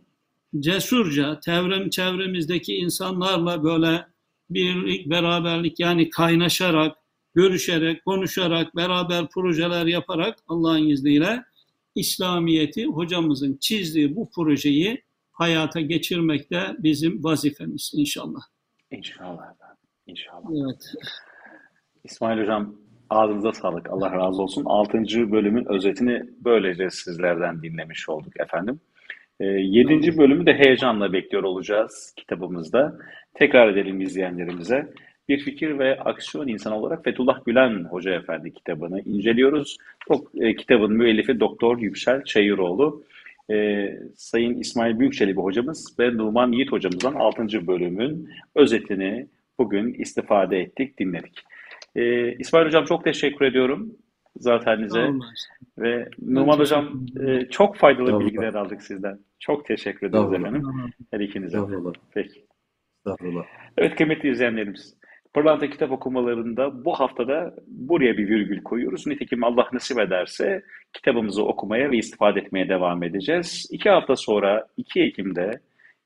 cesurca 0.60 1.40
çevrem, 1.46 1.90
çevremizdeki 1.90 2.76
insanlarla 2.76 3.64
böyle 3.64 4.08
birlik, 4.50 5.10
beraberlik 5.10 5.80
yani 5.80 6.10
kaynaşarak, 6.10 6.98
görüşerek, 7.36 8.06
konuşarak, 8.06 8.76
beraber 8.76 9.30
projeler 9.30 9.86
yaparak 9.86 10.40
Allah'ın 10.48 10.88
izniyle 10.88 11.44
İslamiyeti 11.96 12.86
hocamızın 12.86 13.58
çizdiği 13.58 14.16
bu 14.16 14.30
projeyi 14.36 15.04
hayata 15.32 15.82
geçirmek 15.82 16.52
de 16.52 16.62
bizim 16.80 17.24
vazifemiz 17.24 17.92
inşallah. 17.96 18.42
İnşallah. 18.92 19.46
İnşallah. 20.08 20.50
Evet. 20.52 20.94
İsmail 22.04 22.42
Hocam 22.42 22.76
ağzınıza 23.10 23.52
sağlık. 23.52 23.90
Allah 23.90 24.12
razı 24.12 24.42
olsun. 24.42 24.66
Altıncı 24.66 25.32
bölümün 25.32 25.66
özetini 25.66 26.24
böylece 26.40 26.90
sizlerden 26.90 27.62
dinlemiş 27.62 28.10
olduk 28.10 28.40
efendim. 28.40 28.80
E, 29.40 29.46
yedinci 29.46 30.18
bölümü 30.18 30.46
de 30.46 30.54
heyecanla 30.54 31.14
bekliyor 31.14 31.44
olacağız 31.44 32.14
kitabımızda. 32.18 32.98
Tekrar 33.34 33.70
edelim 33.70 34.02
izleyenlerimize. 34.02 34.94
Bir 35.30 35.40
fikir 35.40 35.80
ve 35.80 36.00
aksiyon 36.00 36.48
insanı 36.48 36.76
olarak 36.76 37.04
Fethullah 37.04 37.46
Gülen 37.46 37.84
Hoca 37.84 38.12
Efendi 38.12 38.54
kitabını 38.54 39.02
inceliyoruz. 39.02 39.78
Çok, 40.08 40.32
e, 40.42 40.56
kitabın 40.56 40.94
müellifi 40.94 41.40
Doktor 41.40 41.78
Yüksel 41.80 42.24
Çayıroğlu. 42.24 43.04
E, 43.52 43.88
Sayın 44.16 44.60
İsmail 44.60 45.00
Büyükçelebi 45.00 45.42
hocamız 45.42 46.00
ve 46.00 46.18
Numan 46.18 46.52
Yiğit 46.52 46.72
hocamızdan 46.72 47.14
6. 47.14 47.68
bölümün 47.68 48.30
özetini 48.56 49.28
bugün 49.60 49.94
istifade 49.94 50.60
ettik, 50.60 51.00
dinledik. 51.00 51.40
E, 51.96 52.32
İsmail 52.36 52.66
hocam 52.66 52.86
çok 52.86 53.04
teşekkür 53.04 53.46
ediyorum 53.46 53.96
zateninize. 54.38 55.10
Ve 55.78 56.10
Numan 56.22 56.60
Hocam 56.60 57.06
e, 57.28 57.50
çok 57.50 57.76
faydalı 57.76 58.12
Doğru. 58.12 58.20
bilgiler 58.20 58.54
aldık 58.54 58.82
sizden. 58.82 59.20
Çok 59.40 59.66
teşekkür 59.66 60.08
ederiz 60.08 60.26
Doğru. 60.26 60.36
efendim. 60.36 60.64
Her 61.12 61.20
ikinize. 61.20 61.58
Doğru. 61.58 61.94
Peki. 62.14 62.46
Doğru. 63.06 63.46
Evet 63.78 63.96
kıymetli 63.96 64.32
izleyenlerimiz. 64.32 64.96
Pırlanta 65.36 65.70
kitap 65.70 65.92
okumalarında 65.92 66.86
bu 66.86 66.94
haftada 66.94 67.56
buraya 67.68 68.18
bir 68.18 68.30
virgül 68.30 68.64
koyuyoruz. 68.64 69.08
Nitekim 69.08 69.44
Allah 69.44 69.70
nasip 69.74 70.00
ederse 70.00 70.64
kitabımızı 70.94 71.46
okumaya 71.46 71.92
ve 71.92 71.98
istifade 71.98 72.40
etmeye 72.40 72.70
devam 72.70 73.04
edeceğiz. 73.04 73.68
İki 73.72 73.90
hafta 73.90 74.16
sonra 74.16 74.68
2 74.78 75.02
Ekim'de 75.02 75.60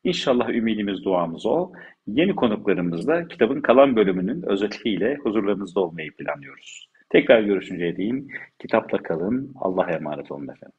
inşallah 0.03 0.49
ümidimiz 0.49 1.03
duamız 1.03 1.45
o. 1.45 1.71
Yeni 2.07 2.35
konuklarımızla 2.35 3.27
kitabın 3.27 3.61
kalan 3.61 3.95
bölümünün 3.95 4.41
özetiyle 4.49 5.15
huzurlarınızda 5.15 5.79
olmayı 5.79 6.11
planlıyoruz. 6.11 6.89
Tekrar 7.09 7.41
görüşünceye 7.41 7.97
değin 7.97 8.31
kitapla 8.59 8.97
kalın. 8.97 9.53
Allah'a 9.55 9.91
emanet 9.91 10.31
olun 10.31 10.47
efendim. 10.47 10.77